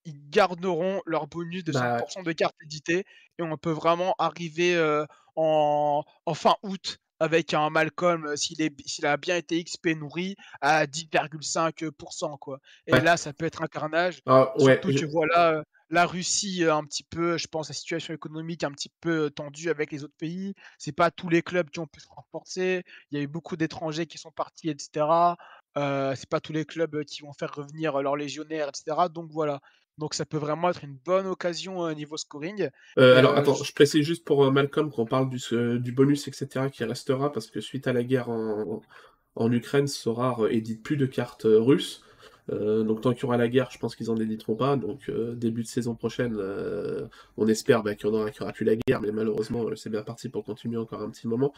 Ils 0.04 0.28
garderont 0.30 1.02
leur 1.06 1.26
bonus 1.28 1.64
de 1.64 1.72
Bah, 1.72 1.92
pour 1.96 2.10
ouais. 2.10 2.12
cent 2.12 2.22
de 2.22 2.32
cartes 2.32 2.56
éditées 2.62 3.04
et 3.38 3.42
on 3.42 3.56
peut 3.58 3.70
vraiment 3.72 4.14
arriver, 4.18 4.76
en 5.36 6.02
en 6.26 6.34
fin 6.34 6.56
août 6.62 6.98
avec 7.20 7.52
un 7.54 7.68
Malcolm, 7.70 8.36
s'il 8.36 9.06
a 9.06 9.16
bien 9.16 9.36
été 9.36 9.62
XP 9.64 9.88
nourri 9.96 10.36
à 10.60 10.86
10,5 10.86 11.82
heu, 11.82 11.90
pour 11.92 12.12
cent 12.12 12.36
quoi 12.38 12.60
et 12.86 13.00
Ouais. 13.00 13.00
là, 13.00 13.16
ça 13.16 13.32
peut 13.32 13.44
être 13.46 13.62
un 13.62 13.66
carnage. 13.66 14.20
Ah 14.26 14.52
ouais, 14.58 14.80
Surtout 14.80 14.92
je 14.92 14.98
que 14.98 15.04
voilà, 15.06 15.54
heu, 15.60 15.62
la 15.90 16.06
Russie, 16.06 16.64
un 16.64 16.84
petit 16.84 17.02
peu, 17.04 17.36
je 17.38 17.46
pense 17.48 17.68
la 17.68 17.74
situation 17.74 18.14
économique 18.14 18.62
un 18.64 18.70
petit 18.72 18.90
peu, 19.00 19.30
tendue 19.30 19.70
avec 19.70 19.90
les 19.92 20.04
autres 20.04 20.14
pays. 20.18 20.54
C'est 20.78 20.92
pas 20.92 21.10
tous 21.10 21.28
les 21.28 21.42
clubs 21.42 21.70
qui 21.70 21.80
ont 21.80 21.86
pu 21.88 22.00
se 22.00 22.06
renforcer. 22.10 22.84
Il 23.10 23.18
y 23.18 23.20
a 23.20 23.24
eu 23.24 23.28
beaucoup 23.28 23.56
d'étrangers 23.56 24.06
qui 24.06 24.18
sont 24.18 24.30
partis 24.32 24.68
et 24.70 24.76
cetera. 24.78 25.36
Heu, 25.76 26.14
c'est 26.16 26.28
pas 26.28 26.40
tous 26.40 26.52
les 26.52 26.64
clubs, 26.66 27.04
qui 27.04 27.22
vont 27.22 27.32
faire 27.32 27.52
revenir, 27.54 28.00
leurs 28.02 28.16
légionnaires 28.16 28.68
et 28.68 28.76
cetera 28.76 29.08
donc 29.08 29.30
voilà. 29.32 29.60
Donc 29.98 30.14
ça 30.14 30.24
peut 30.24 30.38
vraiment 30.38 30.70
être 30.70 30.84
une 30.84 30.96
bonne 31.04 31.26
occasion, 31.26 31.86
heu, 31.86 31.92
niveau 31.92 32.16
scoring 32.16 32.68
Heu, 32.98 33.14
et 33.14 33.16
alors 33.16 33.36
attends, 33.36 33.54
je 33.54 33.72
précise 33.72 34.04
juste 34.04 34.24
pour, 34.24 34.44
heu, 34.44 34.50
Malcolm 34.50 34.90
qu'on 34.90 35.06
parle 35.06 35.28
du 35.28 35.38
du 35.80 35.92
bonus 35.92 36.26
et 36.28 36.32
cetera 36.32 36.70
qui 36.70 36.84
restera 36.84 37.32
parce 37.32 37.48
que 37.50 37.60
suite 37.60 37.86
à 37.86 37.92
la 37.92 38.02
guerre 38.04 38.28
en 38.30 38.80
en 39.36 39.52
Ukraine, 39.52 39.86
heu, 40.40 40.52
édite 40.52 40.82
plus 40.82 40.96
de 40.96 41.06
cartes, 41.06 41.46
russes. 41.46 42.02
Heu, 42.50 42.82
donc 42.84 43.00
tant 43.02 43.12
qu'il 43.12 43.22
y 43.22 43.26
aura 43.26 43.36
la 43.36 43.48
guerre, 43.48 43.70
je 43.70 43.78
pense 43.78 43.94
qu'ils 43.94 44.10
en 44.10 44.16
éditeront 44.16 44.56
pas. 44.56 44.76
Donc 44.76 45.08
heu, 45.08 45.34
début 45.36 45.62
de 45.62 45.66
saison 45.68 45.94
prochaine, 45.94 46.34
heu, 46.38 47.08
on 47.36 47.46
espère, 47.48 47.82
bah, 47.82 47.94
qu'il 47.94 48.08
y 48.08 48.10
en 48.10 48.14
aura 48.14 48.30
aura 48.40 48.52
plus 48.52 48.64
la 48.64 48.74
guerre, 48.76 49.00
mais 49.00 49.12
malheureusement, 49.12 49.68
heu, 49.68 49.76
c'est 49.76 49.90
bien 49.90 50.02
parti 50.02 50.28
pour 50.28 50.44
continuer 50.44 50.76
encore 50.78 51.02
un 51.02 51.10
petit 51.10 51.28
moment. 51.28 51.52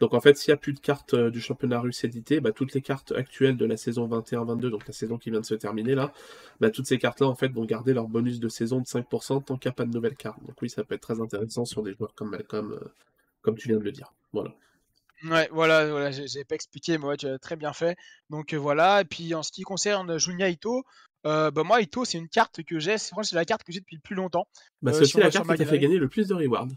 Donc 0.00 0.14
en 0.14 0.20
fait, 0.20 0.36
s'il 0.36 0.50
y 0.50 0.54
a 0.54 0.56
plus 0.56 0.72
de 0.72 0.80
cartes, 0.80 1.14
du 1.14 1.40
championnat 1.40 1.80
russe 1.80 2.04
éditées, 2.04 2.40
bah, 2.40 2.52
toutes 2.52 2.74
les 2.74 2.80
cartes 2.82 3.12
actuelles 3.12 3.56
de 3.56 3.66
la 3.66 3.76
saison 3.76 4.06
21-22, 4.06 4.70
donc 4.70 4.86
la 4.86 4.92
saison 4.92 5.18
qui 5.18 5.30
vient 5.30 5.40
de 5.40 5.46
se 5.46 5.54
terminer 5.54 5.94
là, 5.94 6.12
bah, 6.60 6.70
toutes 6.70 6.86
ces 6.86 6.98
cartes-là, 6.98 7.26
en 7.26 7.34
fait, 7.34 7.48
vont 7.52 7.64
garder 7.64 7.92
leur 7.94 8.08
bonus 8.08 8.40
de 8.40 8.48
saison 8.48 8.80
de 8.80 8.86
5% 8.86 9.40
tant 9.40 9.56
qu'il 9.56 9.68
y 9.68 9.70
a 9.70 9.74
pas 9.74 9.84
de 9.84 9.92
nouvelles 9.92 10.16
cartes. 10.16 10.42
Donc 10.46 10.60
oui, 10.62 10.70
ça 10.70 10.84
peut 10.84 10.94
être 10.94 11.02
très 11.02 11.20
intéressant 11.20 11.64
sur 11.64 11.82
des 11.82 11.94
joueurs 11.94 12.14
comme 12.14 12.30
Malcolm, 12.30 12.78
comme 13.42 13.56
tu 13.56 13.68
viens 13.68 13.78
de 13.78 13.84
le 13.84 13.92
dire. 13.92 14.12
Voilà. 14.32 14.54
Ouais, 15.24 15.48
voilà, 15.50 15.88
voilà, 15.90 16.10
j'ai 16.10 16.28
j'avais 16.28 16.44
pas 16.44 16.54
expliqué, 16.54 16.98
mais 16.98 17.04
ouais, 17.06 17.16
tu 17.16 17.26
as 17.26 17.38
très 17.38 17.56
bien 17.56 17.72
fait. 17.72 17.96
Donc 18.28 18.52
heu, 18.52 18.58
voilà 18.58 19.00
et 19.00 19.04
puis 19.04 19.34
en 19.34 19.42
ce 19.42 19.50
qui 19.50 19.62
concerne 19.62 20.18
Junya 20.18 20.48
Ito, 20.50 20.84
heu, 21.26 21.50
bah, 21.50 21.62
moi 21.64 21.80
Ito, 21.80 22.04
c'est 22.04 22.18
une 22.18 22.28
carte 22.28 22.62
que 22.64 22.78
j'ai, 22.78 22.98
c'est 22.98 23.14
la 23.32 23.44
carte 23.46 23.64
que 23.64 23.72
j'ai 23.72 23.80
depuis 23.80 23.96
le 23.96 24.02
plus 24.02 24.14
longtemps, 24.14 24.46
Bah, 24.80 24.90
heu, 24.90 25.02
c'est 25.04 25.04
aussi 25.04 25.20
la 25.20 25.30
carte 25.30 25.46
qui 25.46 25.54
t'a 25.54 25.66
fait 25.66 25.78
gagner 25.78 25.98
le 25.98 26.08
plus 26.08 26.28
de 26.28 26.34
rewards. 26.34 26.68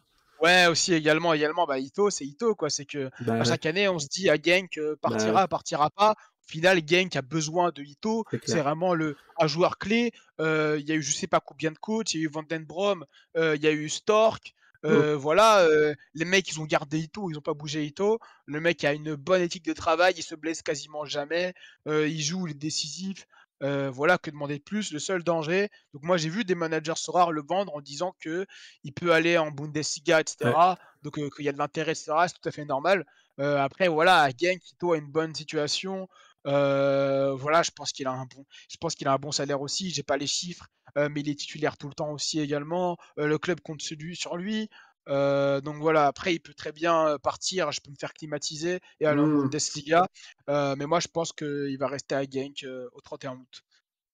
Ouais, 0.42 0.68
aussi 0.68 0.94
également 0.94 1.34
également, 1.34 1.66
bah, 1.66 1.80
Ito, 1.80 2.10
c'est 2.10 2.26
Ito 2.26 2.56
quoi. 2.56 2.70
C'est 2.70 2.86
qu'à 2.86 3.10
Bah, 3.20 3.44
ouais. 3.44 3.44
chaque 3.44 3.66
année, 3.66 3.90
on 3.90 4.00
se 4.00 4.08
dit: 4.08 4.30
«Ah 4.30 4.38
Genk, 4.42 4.80
Bah, 5.06 5.42
partira, 5.42 5.48
partira 5.50 5.90
pas». 5.90 6.12
Au 6.14 6.52
final, 6.52 6.80
Genk 6.88 7.16
a 7.18 7.22
besoin 7.22 7.72
de 7.72 7.84
Ito. 7.84 8.26
C'est 8.46 8.62
vraiment 8.62 8.94
le 8.94 9.16
un 9.38 9.48
joueur 9.48 9.78
clé. 9.78 10.12
Il 10.40 10.46
y 10.88 10.92
a 10.92 10.96
eu 10.96 11.02
je 11.04 11.12
sais 11.12 11.28
pas 11.28 11.42
combien 11.42 11.72
de 11.72 11.78
coachs, 11.78 12.14
il 12.14 12.22
y 12.22 12.24
a 12.24 12.26
eu 12.26 12.30
Van 12.32 12.44
den 12.44 12.64
Brom, 12.66 13.06
heu, 13.38 13.56
il 13.56 13.62
y 13.64 13.68
a 13.68 13.72
eu 13.72 13.90
Stork. 13.90 14.54
Mmh. 14.84 15.14
Voilà, 15.14 15.68
les 16.14 16.26
mecs, 16.26 16.50
ils 16.50 16.60
ont 16.60 16.66
gardé 16.66 17.00
Ito, 17.00 17.30
ils 17.30 17.38
ont 17.38 17.42
pas 17.42 17.54
bougé 17.54 17.86
Ito. 17.86 18.20
Le 18.46 18.62
mec 18.62 18.84
a 18.84 18.94
une 18.94 19.16
bonne 19.16 19.42
éthique 19.42 19.66
de 19.66 19.74
travail, 19.74 20.14
il 20.18 20.24
se 20.24 20.36
blesse 20.36 20.62
quasiment 20.62 21.06
jamais. 21.06 21.54
Il 21.86 22.22
joue, 22.22 22.48
il 22.48 22.52
est 22.52 22.54
décisif. 22.54 23.28
Voilà, 23.62 24.18
que 24.18 24.32
demander 24.32 24.58
de 24.58 24.64
plus? 24.64 24.94
Le 24.94 25.00
seul 25.00 25.22
danger 25.24 25.70
donc 25.94 26.04
moi, 26.04 26.16
j'ai 26.18 26.30
vu 26.30 26.46
des 26.46 26.56
managers 26.56 26.94
Sorare 26.96 27.34
le 27.34 27.42
vendre 27.42 27.76
en 27.76 27.82
disant 27.82 28.16
qu'il 28.22 28.94
peut 28.96 29.12
aller 29.12 29.38
en 29.38 29.52
Bundesliga 29.52 30.22
et 30.22 30.24
Ouais. 30.24 30.26
cetera, 30.28 30.78
donc 31.04 31.16
qu'il 31.36 31.46
y 31.46 31.50
a 31.50 31.52
de 31.52 31.58
l'intérêt 31.58 31.92
et 31.92 31.96
cetera, 31.96 32.28
c'est 32.30 32.36
tout 32.42 32.48
à 32.48 32.52
fait 32.52 32.64
normal. 32.66 33.06
Après 33.38 33.90
voilà, 33.90 34.22
à 34.22 34.30
Genk, 34.30 34.62
Ito 34.72 34.94
a 34.94 34.98
une 34.98 35.12
bonne 35.12 35.36
situation. 35.36 36.08
Heu, 36.48 37.32
voilà, 37.38 37.64
je 37.64 37.72
pense 37.72 37.92
qu'il 37.92 38.08
a 38.08 38.12
un 38.12 38.26
bon 38.26 38.46
je 38.70 38.78
pense 38.78 38.96
qu'il 38.96 39.08
a 39.08 39.14
un 39.14 39.18
bon 39.18 39.32
salaire 39.32 39.62
aussi, 39.62 39.90
j'ai 39.92 40.04
pas 40.04 40.18
les 40.18 40.28
chiffres, 40.28 40.68
heu, 40.98 41.10
mais 41.10 41.22
il 41.22 41.30
est 41.30 41.36
titulaire 41.40 41.78
tout 41.78 41.88
le 41.88 41.94
temps 41.94 42.12
aussi 42.12 42.40
également. 42.40 42.98
Heu, 43.20 43.28
le 43.28 43.38
club 43.38 43.60
compte 43.62 43.82
sur 43.82 43.98
lui 43.98 44.16
sur 44.16 44.38
lui. 44.38 44.70
Heu, 45.10 45.62
donc 45.62 45.78
voilà, 45.78 46.08
après 46.08 46.36
il 46.36 46.40
peut 46.40 46.54
très 46.54 46.72
bien, 46.72 47.10
heu, 47.16 47.20
partir, 47.20 47.72
je 47.72 47.82
peux 47.82 47.92
me 47.92 47.96
faire 48.00 48.14
climatiser 48.14 48.80
et 49.00 49.06
aller 49.06 49.22
en 49.22 49.28
Mmh. 49.28 49.42
Bundesliga. 49.44 50.08
Heu, 50.50 50.76
mais 50.78 50.86
moi 50.86 51.00
je 51.00 51.08
pense 51.08 51.34
qu'il 51.34 51.78
va 51.80 51.88
rester 51.88 52.16
à 52.16 52.24
Genk, 52.24 52.66
au 52.94 53.02
31 53.02 53.34
août. 53.38 53.62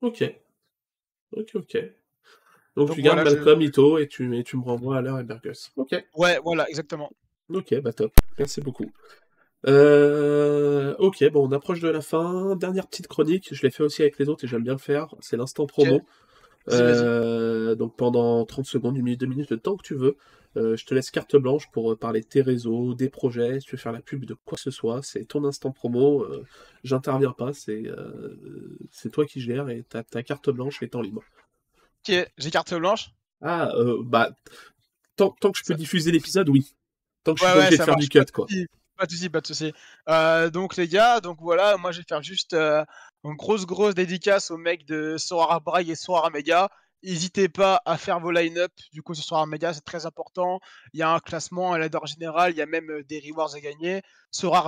OK. 0.02 0.24
OK, 1.32 1.52
OK. 1.56 1.78
Donc 2.76 2.90
tu 2.92 2.96
Donc 2.96 3.00
gardes 3.00 3.18
voilà, 3.18 3.30
je 3.30 3.36
Malcolm, 3.36 3.62
Ito 3.62 3.98
et 4.00 4.08
tu 4.08 4.38
et 4.38 4.44
tu 4.44 4.58
me 4.58 4.64
renvoies 4.64 4.98
Haller 4.98 5.16
et 5.20 5.24
Berghuis. 5.24 5.70
OK. 5.78 5.96
ouais, 6.16 6.40
voilà, 6.44 6.68
exactement. 6.70 7.12
OK, 7.50 7.76
bah, 7.82 7.94
top. 7.94 8.14
Merci 8.38 8.62
beaucoup. 8.62 8.92
Heu, 9.68 10.96
OK, 11.00 11.24
bon, 11.32 11.48
on 11.48 11.52
approche 11.52 11.80
de 11.80 11.90
la 11.90 12.02
fin. 12.02 12.56
Dernière 12.56 12.88
petite 12.88 13.08
chronique, 13.08 13.50
je 13.52 13.62
l'ai 13.64 13.72
fait 13.72 13.84
aussi 13.84 14.02
avec 14.04 14.20
les 14.20 14.30
autres 14.30 14.46
et 14.46 14.48
j'aime 14.48 14.64
bien 14.64 14.74
le 14.74 14.80
faire, 14.80 15.16
c'est 15.22 15.38
l'instant 15.38 15.66
promo. 15.66 16.06
Heu, 16.68 17.76
donc 17.76 17.96
pendant 17.96 18.46
30 18.46 18.66
secondes, 18.66 18.98
1 18.98 19.04
minute, 19.04 19.20
2 19.20 19.28
minutes, 19.28 19.50
le 19.52 19.58
temps 19.58 19.76
que 19.78 19.84
tu 19.84 19.96
veux, 19.96 20.18
heu, 20.58 20.76
je 20.76 20.86
te 20.86 20.94
laisse 20.94 21.12
carte 21.12 21.36
blanche 21.36 21.70
pour, 21.72 21.98
parler 21.98 22.22
de 22.22 22.28
tes 22.28 22.42
réseaux, 22.42 22.94
des 22.94 23.10
projets, 23.10 23.60
si 23.60 23.68
tu 23.68 23.76
veux 23.76 23.82
faire 23.82 23.92
la 23.92 24.02
pub 24.02 24.26
de 24.26 24.36
quoi 24.46 24.56
que 24.56 24.62
ce 24.62 24.72
soit, 24.72 25.02
c'est 25.04 25.26
ton 25.26 25.44
instant 25.46 25.72
promo, 25.72 26.26
j'interviens 26.84 27.32
pas, 27.32 27.54
c'est, 27.54 27.86
c'est 28.92 29.12
toi 29.12 29.26
qui 29.26 29.42
gères 29.42 29.70
et 29.70 29.84
tu 29.90 29.98
as 29.98 30.24
carte 30.24 30.50
blanche 30.50 30.82
et 30.84 30.90
temps 30.90 31.02
libre. 31.02 31.24
OK, 32.08 32.16
j'ai 32.38 32.52
carte 32.52 32.74
blanche? 32.76 33.10
Ah, 33.42 33.72
bah, 34.04 34.32
tant 35.16 35.36
tant 35.40 35.52
que 35.52 35.60
je 35.60 35.64
peux 35.64 35.74
Ça 35.74 35.78
diffuser 35.78 36.12
l'épisode, 36.12 36.50
oui. 36.50 36.74
Tant 37.24 37.34
que 37.34 37.40
je 37.40 37.46
suis 37.46 37.58
Ouais, 37.58 37.72
faire 37.72 37.86
du 37.86 37.94
marche, 37.94 38.10
cut, 38.10 38.32
quoi. 38.32 38.48
Pas 38.98 39.06
de 39.06 39.12
souci, 39.12 39.30
pas 39.30 39.42
de 39.42 39.48
souci. 39.48 39.74
Heu, 40.10 40.52
donc 40.52 40.76
les 40.78 40.88
gars, 40.88 41.20
donc 41.22 41.38
voilà, 41.42 41.78
moi 41.78 41.92
je 41.92 42.00
vais 42.00 42.06
faire 42.08 42.24
juste, 42.24 42.54
heu, 42.54 42.84
une 43.24 43.36
grosse, 43.36 43.66
grosse 43.66 43.96
dédicace 43.96 44.52
aux 44.52 44.58
mecs 44.58 44.86
de 44.86 45.18
Sorare 45.18 45.62
Braille 45.62 45.92
et 45.92 45.96
Sorare 45.96 46.32
Mega. 46.32 46.70
Hésitez 47.04 47.50
pas 47.50 47.82
à 47.86 47.98
faire 47.98 48.20
vos 48.20 48.32
line-up, 48.32 48.72
du 48.92 49.04
coup, 49.04 49.14
sur 49.14 49.24
Sorare 49.24 49.48
Mega, 49.48 49.74
c'est 49.74 49.82
très 49.86 50.06
important. 50.08 50.60
Il 50.94 51.00
y 51.00 51.04
a 51.04 51.12
un 51.12 51.20
classement 51.20 51.74
à 51.74 51.78
l'heure 51.78 52.08
générale, 52.08 52.52
il 52.54 52.58
y 52.58 52.62
a 52.62 52.66
même, 52.66 52.90
heu, 52.90 53.04
des 53.04 53.20
rewards 53.20 53.54
à 53.56 53.60
gagner. 53.60 54.02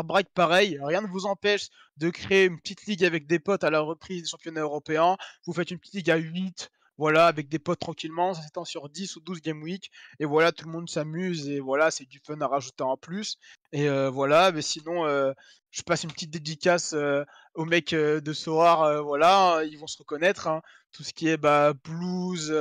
Braille, 0.06 0.26
pareil, 0.34 0.80
rien 0.82 1.02
ne 1.02 1.08
vous 1.08 1.26
empêche 1.26 1.68
de 1.98 2.10
créer 2.10 2.46
une 2.46 2.60
petite 2.60 2.86
ligue 2.86 3.04
avec 3.04 3.28
des 3.28 3.40
potes 3.40 3.64
à 3.64 3.70
la 3.70 3.80
reprise 3.80 4.24
des 4.24 4.30
championnats 4.30 4.62
européens. 4.62 5.18
Vous 5.46 5.54
faites 5.54 5.72
une 5.72 5.80
petite 5.80 5.96
ligue 5.96 6.12
à 6.12 6.18
8, 6.18 6.70
voilà, 6.98 7.28
avec 7.28 7.50
des 7.50 7.60
potes 7.60 7.80
tranquillement, 7.80 8.34
ça 8.34 8.42
s'étend 8.42 8.66
sur 8.66 8.90
10 8.90 9.16
ou 9.16 9.22
12 9.22 9.42
game 9.42 9.62
week 9.62 9.92
et 10.20 10.26
voilà, 10.26 10.52
tout 10.52 10.66
le 10.66 10.72
monde 10.72 10.90
s'amuse 10.90 11.48
et 11.50 11.60
voilà, 11.60 11.92
c'est 11.92 12.06
du 12.06 12.20
fun 12.26 12.40
à 12.42 12.48
rajouter 12.48 12.84
en 12.84 12.98
plus 12.98 13.38
et 13.72 13.88
heu, 13.88 14.08
voilà, 14.08 14.52
mais 14.52 14.62
sinon, 14.62 15.08
heu, 15.08 15.34
je 15.72 15.82
passe 15.84 16.04
une 16.04 16.12
petite 16.12 16.32
dédicace, 16.32 16.94
heu, 16.94 17.26
aux 17.56 17.66
mecs, 17.66 17.94
de 17.94 18.20
heu, 18.20 19.00
voilà, 19.02 19.58
hein, 19.58 19.64
ils 19.64 19.78
vont 19.78 19.88
se 19.88 19.98
reconnaître, 19.98 20.48
hein. 20.48 20.62
Tout 20.92 21.04
ce 21.04 21.14
qui 21.14 21.28
est, 21.28 21.38
bah, 21.38 21.74
blues, 21.74 22.52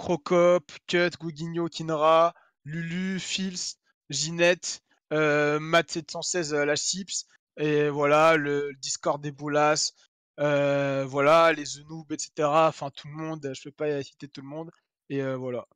Crocop, 0.00 0.72
Cut, 0.86 1.10
Gouguigno, 1.20 1.68
Kinra, 1.68 2.34
Lulu, 2.64 3.20
Fils, 3.20 3.76
Ginette, 4.08 4.80
euh, 5.12 5.60
Matt716 5.60 6.54
la 6.54 6.74
Chips, 6.74 7.26
et 7.58 7.90
voilà, 7.90 8.36
le 8.36 8.70
Discord 8.80 9.20
des 9.20 9.30
Boulas, 9.30 9.92
euh, 10.40 11.04
voilà, 11.06 11.52
les 11.52 11.64
Zenoub, 11.64 12.06
etc. 12.10 12.48
Enfin, 12.48 12.90
tout 12.90 13.08
le 13.08 13.14
monde, 13.14 13.50
je 13.54 13.62
peux 13.64 13.72
pas 13.72 14.02
citer 14.02 14.28
tout 14.28 14.40
le 14.40 14.48
monde, 14.48 14.70
et 15.08 15.22
euh, 15.22 15.36
voilà. 15.36 15.66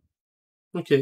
Ok. 0.73 0.93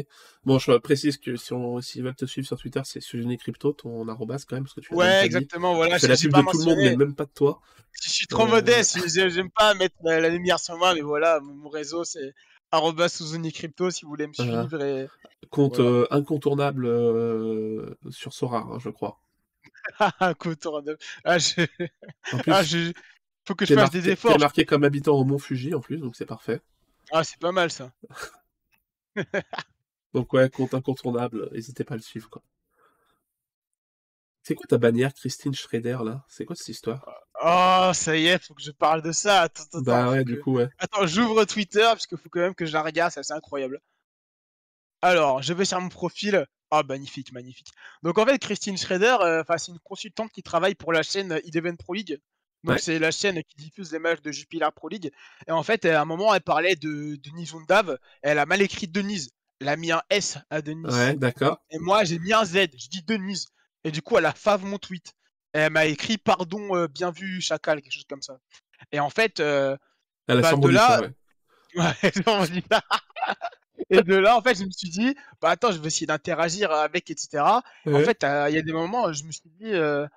Bon, 0.43 0.59
je 0.59 0.71
précise 0.73 1.17
que 1.17 1.35
si 1.35 1.53
on, 1.53 1.81
s'ils 1.81 2.03
veulent 2.03 2.15
te 2.15 2.25
suivre 2.25 2.45
sur 2.45 2.57
Twitter, 2.57 2.81
c'est 2.83 2.99
Sujeni 2.99 3.37
Crypto, 3.37 3.73
ton 3.73 4.07
arrobas 4.07 4.43
quand 4.47 4.55
même, 4.55 4.65
parce 4.65 4.75
que 4.75 4.81
tu 4.81 4.93
Ouais, 4.93 5.25
exactement, 5.25 5.75
voilà. 5.75 5.97
C'est 5.97 6.07
la 6.07 6.17
pub 6.17 6.31
de 6.31 6.51
tout 6.51 6.59
le 6.59 6.65
monde, 6.65 6.77
mais 6.77 6.95
même 6.95 7.15
pas 7.15 7.25
de 7.25 7.31
toi. 7.33 7.61
Je 8.03 8.09
suis 8.09 8.27
trop 8.27 8.45
modeste, 8.45 8.99
j'aime 9.07 9.49
pas 9.49 9.73
mettre 9.75 9.95
la, 10.03 10.29
lumière 10.29 10.59
sur 10.59 10.77
moi, 10.77 10.93
mais 10.93 11.01
voilà, 11.01 11.39
mon 11.39 11.69
réseau 11.69 12.03
c'est 12.03 12.33
arrobas 12.71 13.23
Crypto 13.53 13.91
si 13.91 14.03
vous 14.03 14.09
voulez 14.09 14.27
me 14.27 14.33
suivre. 14.33 14.83
Et... 14.83 15.07
Compte 15.49 15.79
incontournable 16.11 16.85
sur 18.09 18.33
Sora, 18.33 18.67
hein, 18.69 18.79
je 18.79 18.89
crois. 18.89 19.19
incontournable. 20.19 20.97
Ah, 21.23 21.37
je... 21.37 21.65
Ah, 22.47 22.63
je... 22.63 22.93
faut 23.45 23.55
que 23.55 23.65
je 23.65 23.73
fasse 23.73 23.91
des 23.91 24.09
efforts. 24.09 24.33
Tu 24.33 24.39
marqué 24.39 24.65
comme 24.65 24.83
habitant 24.83 25.15
au 25.15 25.23
Mont 25.23 25.39
Fuji 25.39 25.73
en 25.73 25.79
plus, 25.79 25.97
donc 25.97 26.15
c'est 26.15 26.25
parfait. 26.25 26.61
Ah, 27.11 27.23
c'est 27.23 27.39
pas 27.39 27.51
mal 27.51 27.71
ça. 27.71 27.91
Donc 30.13 30.31
ouais, 30.33 30.49
compte 30.49 30.73
incontournable, 30.73 31.49
n'hésitez 31.51 31.83
pas 31.83 31.95
à 31.95 31.97
le 31.97 32.03
suivre 32.03 32.29
quoi. 32.29 32.43
C'est 34.43 34.55
quoi 34.55 34.65
ta 34.67 34.77
bannière 34.77 35.13
Christine 35.13 35.53
Schrader 35.53 35.99
là? 36.03 36.23
C'est 36.27 36.45
quoi 36.45 36.55
cette 36.55 36.67
histoire? 36.67 37.05
Oh, 37.41 37.91
ça 37.93 38.17
y 38.17 38.27
est, 38.27 38.43
faut 38.43 38.53
que 38.53 38.61
je 38.61 38.71
parle 38.71 39.01
de 39.01 39.11
ça. 39.13 39.43
Attends, 39.43 39.63
attends, 39.63 39.81
bah 39.81 40.09
ouais, 40.11 40.25
du 40.25 40.39
coup, 40.39 40.57
ouais. 40.57 40.69
Attends, 40.77 41.07
j'ouvre 41.07 41.45
Twitter 41.45 41.81
parce 41.81 42.05
qu'il 42.05 42.17
faut 42.17 42.29
quand 42.29 42.41
même 42.41 42.53
que 42.53 42.65
je 42.65 42.73
la 42.73 42.83
regarde, 42.83 43.11
c'est 43.11 43.21
assez 43.21 43.33
incroyable. 43.33 43.79
Alors, 45.01 45.41
je 45.41 45.53
vais 45.53 45.65
sur 45.65 45.79
mon 45.79 45.89
profil. 45.89 46.45
Ah, 46.71 46.83
magnifique, 46.83 47.31
magnifique. 47.31 47.67
Donc 48.03 48.17
en 48.17 48.25
fait, 48.25 48.37
Christine 48.37 48.77
Schrader, 48.77 49.17
euh, 49.21 49.43
c'est 49.57 49.71
une 49.71 49.79
consultante 49.79 50.31
qui 50.31 50.43
travaille 50.43 50.75
pour 50.75 50.91
la 50.91 51.03
chaîne 51.03 51.39
Eleven 51.45 51.77
Pro 51.77 51.93
League. 51.93 52.19
Donc 52.63 52.79
c'est 52.79 52.99
la 52.99 53.11
chaîne 53.11 53.41
qui 53.43 53.57
diffuse 53.57 53.91
les 53.91 53.99
matchs 53.99 54.21
de 54.21 54.31
Jupiler 54.31 54.67
Pro 54.75 54.87
League. 54.87 55.11
Et 55.47 55.51
en 55.51 55.63
fait, 55.63 55.85
à 55.85 56.01
un 56.01 56.05
moment, 56.05 56.33
elle 56.33 56.41
parlait 56.41 56.75
de 56.75 57.15
Denise 57.17 57.53
Undav. 57.53 57.97
Elle 58.21 58.39
a 58.39 58.45
mal 58.45 58.61
écrit 58.61 58.87
Denise. 58.87 59.31
Elle 59.59 59.69
a 59.69 59.75
mis 59.75 59.91
un 59.91 60.01
S 60.09 60.37
à 60.49 60.61
Denise. 60.61 60.93
Ouais, 60.93 61.15
d'accord. 61.15 61.61
Et 61.69 61.79
moi, 61.79 62.03
j'ai 62.03 62.19
mis 62.19 62.33
un 62.33 62.45
Z. 62.45 62.53
Je 62.77 62.89
dis 62.89 63.03
Denise. 63.03 63.47
Et 63.83 63.91
du 63.91 64.01
coup, 64.01 64.17
elle 64.17 64.25
a 64.25 64.33
fave 64.33 64.63
mon 64.63 64.77
tweet. 64.77 65.13
elle 65.51 65.71
m'a 65.71 65.85
écrit 65.85 66.17
pardon, 66.17 66.75
euh, 66.75 66.87
bien 66.87 67.11
vu, 67.11 67.41
chacal, 67.41 67.81
quelque 67.81 67.93
chose 67.93 68.05
comme 68.09 68.21
ça. 68.21 68.39
Et 68.91 68.99
en 68.99 69.09
fait, 69.09 69.39
euh, 69.39 69.77
elle 70.27 70.39
a 70.39 70.41
bah, 70.41 70.57
de 70.57 70.69
là, 70.69 71.01
ouais. 71.75 71.93
Et 73.89 74.01
de 74.01 74.15
là, 74.15 74.37
en 74.37 74.41
fait, 74.41 74.55
je 74.57 74.63
me 74.63 74.71
suis 74.71 74.89
dit, 74.89 75.15
bah 75.41 75.49
attends, 75.49 75.71
je 75.71 75.79
vais 75.79 75.87
essayer 75.87 76.07
d'interagir 76.07 76.71
avec, 76.71 77.11
etc. 77.11 77.43
En 77.85 77.99
fait, 77.99 78.23
il 78.23 78.53
y 78.55 78.57
a 78.57 78.61
des 78.61 78.71
moments, 78.71 79.11
je 79.11 79.23
me 79.25 79.31
suis 79.31 79.49
dit, 79.59 79.73
euh, 79.73 80.07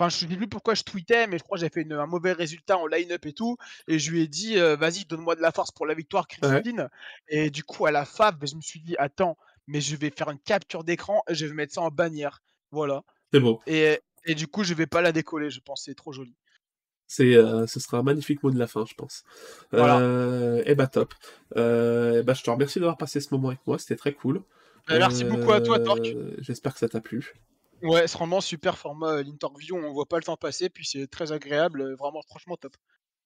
Enfin, 0.00 0.08
je 0.08 0.24
ne 0.24 0.30
sais 0.30 0.36
plus 0.36 0.48
pourquoi 0.48 0.72
je 0.72 0.82
tweetais, 0.82 1.26
mais 1.26 1.36
je 1.36 1.42
crois 1.42 1.58
que 1.58 1.60
j'ai 1.60 1.68
fait 1.68 1.86
un 1.92 2.06
mauvais 2.06 2.32
résultat 2.32 2.78
en 2.78 2.86
line-up 2.86 3.26
et 3.26 3.34
tout. 3.34 3.58
Et 3.86 3.98
je 3.98 4.10
lui 4.10 4.22
ai 4.22 4.28
dit, 4.28 4.56
vas-y, 4.56 5.04
donne-moi 5.04 5.36
de 5.36 5.42
la 5.42 5.52
force 5.52 5.72
pour 5.72 5.84
la 5.84 5.92
victoire, 5.92 6.26
Christine. 6.26 6.88
Et 7.28 7.50
du 7.50 7.64
coup, 7.64 7.84
à 7.84 7.90
la 7.90 8.06
fave, 8.06 8.36
je 8.42 8.54
me 8.54 8.62
suis 8.62 8.80
dit, 8.80 8.96
attends, 8.98 9.36
mais 9.66 9.82
je 9.82 9.94
vais 9.96 10.08
faire 10.08 10.30
une 10.30 10.38
capture 10.38 10.84
d'écran 10.84 11.22
et 11.28 11.34
je 11.34 11.44
vais 11.44 11.52
mettre 11.52 11.74
ça 11.74 11.82
en 11.82 11.90
bannière. 11.90 12.40
Voilà. 12.70 13.02
C'est 13.30 13.40
beau. 13.40 13.60
Et, 13.66 14.00
et, 14.24 14.34
du 14.34 14.46
coup, 14.46 14.64
je 14.64 14.72
vais 14.72 14.86
pas 14.86 15.02
la 15.02 15.12
décoller, 15.12 15.50
je 15.50 15.60
pense. 15.60 15.82
C'est 15.84 15.94
trop 15.94 16.14
joli. 16.14 16.34
C'est, 17.06 17.34
ce 17.66 17.78
sera 17.78 17.98
un 17.98 18.02
magnifique 18.02 18.42
mot 18.42 18.50
de 18.50 18.58
la 18.58 18.68
fin, 18.68 18.86
je 18.86 18.94
pense. 18.94 19.24
Voilà. 19.70 20.62
et 20.64 20.74
bah 20.74 20.86
top. 20.86 21.12
et 21.56 22.22
bah, 22.22 22.32
je 22.32 22.42
te 22.42 22.48
remercie 22.48 22.78
d'avoir 22.78 22.96
passé 22.96 23.20
ce 23.20 23.34
moment 23.34 23.48
avec 23.48 23.60
moi, 23.66 23.78
c'était 23.78 23.96
très 23.96 24.14
cool. 24.14 24.40
Bah, 24.88 24.98
merci 24.98 25.24
beaucoup 25.24 25.52
à 25.52 25.60
toi, 25.60 25.78
Torque. 25.78 26.16
J'espère 26.38 26.72
que 26.72 26.78
ça 26.78 26.88
t'a 26.88 27.02
plu. 27.02 27.34
Ouais, 27.82 28.06
c'est 28.06 28.18
vraiment 28.18 28.40
super 28.40 28.78
format 28.78 29.18
euh, 29.18 29.22
l'interview, 29.22 29.76
on 29.76 29.92
voit 29.92 30.06
pas 30.06 30.18
le 30.18 30.22
temps 30.22 30.36
passer, 30.36 30.68
puis 30.68 30.84
c'est 30.84 31.06
très 31.06 31.32
agréable, 31.32 31.80
euh, 31.80 31.96
vraiment 31.96 32.22
franchement 32.22 32.56
top. 32.56 32.76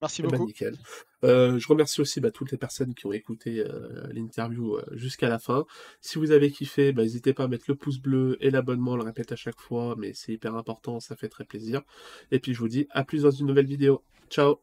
Merci 0.02 0.20
eh 0.20 0.24
ben, 0.24 0.32
beaucoup. 0.32 0.46
nickel. 0.48 0.76
Euh, 1.24 1.58
je 1.58 1.68
remercie 1.68 2.00
aussi 2.00 2.20
bah, 2.20 2.30
toutes 2.30 2.50
les 2.50 2.58
personnes 2.58 2.94
qui 2.94 3.06
ont 3.06 3.12
écouté 3.12 3.64
l'interview 4.10 4.78
jusqu'à 4.92 5.28
la 5.28 5.38
fin. 5.38 5.64
Si 6.02 6.18
vous 6.18 6.30
avez 6.30 6.50
kiffé, 6.50 6.92
bah, 6.92 7.02
n'hésitez 7.02 7.32
pas 7.32 7.44
à 7.44 7.48
mettre 7.48 7.64
le 7.68 7.74
pouce 7.74 7.98
bleu 7.98 8.36
et 8.40 8.50
l'abonnement, 8.50 8.92
on 8.92 8.96
le 8.96 9.04
répète 9.04 9.32
à 9.32 9.36
chaque 9.36 9.60
fois, 9.60 9.94
mais 9.96 10.12
c'est 10.12 10.32
hyper 10.32 10.56
important, 10.56 11.00
ça 11.00 11.16
fait 11.16 11.28
très 11.28 11.44
plaisir. 11.44 11.80
Et 12.32 12.38
puis 12.38 12.52
je 12.52 12.58
vous 12.58 12.68
dis 12.68 12.86
à 12.90 13.04
plus 13.04 13.22
dans 13.22 13.30
une 13.30 13.46
nouvelle 13.46 13.66
vidéo. 13.66 14.02
Ciao 14.28 14.58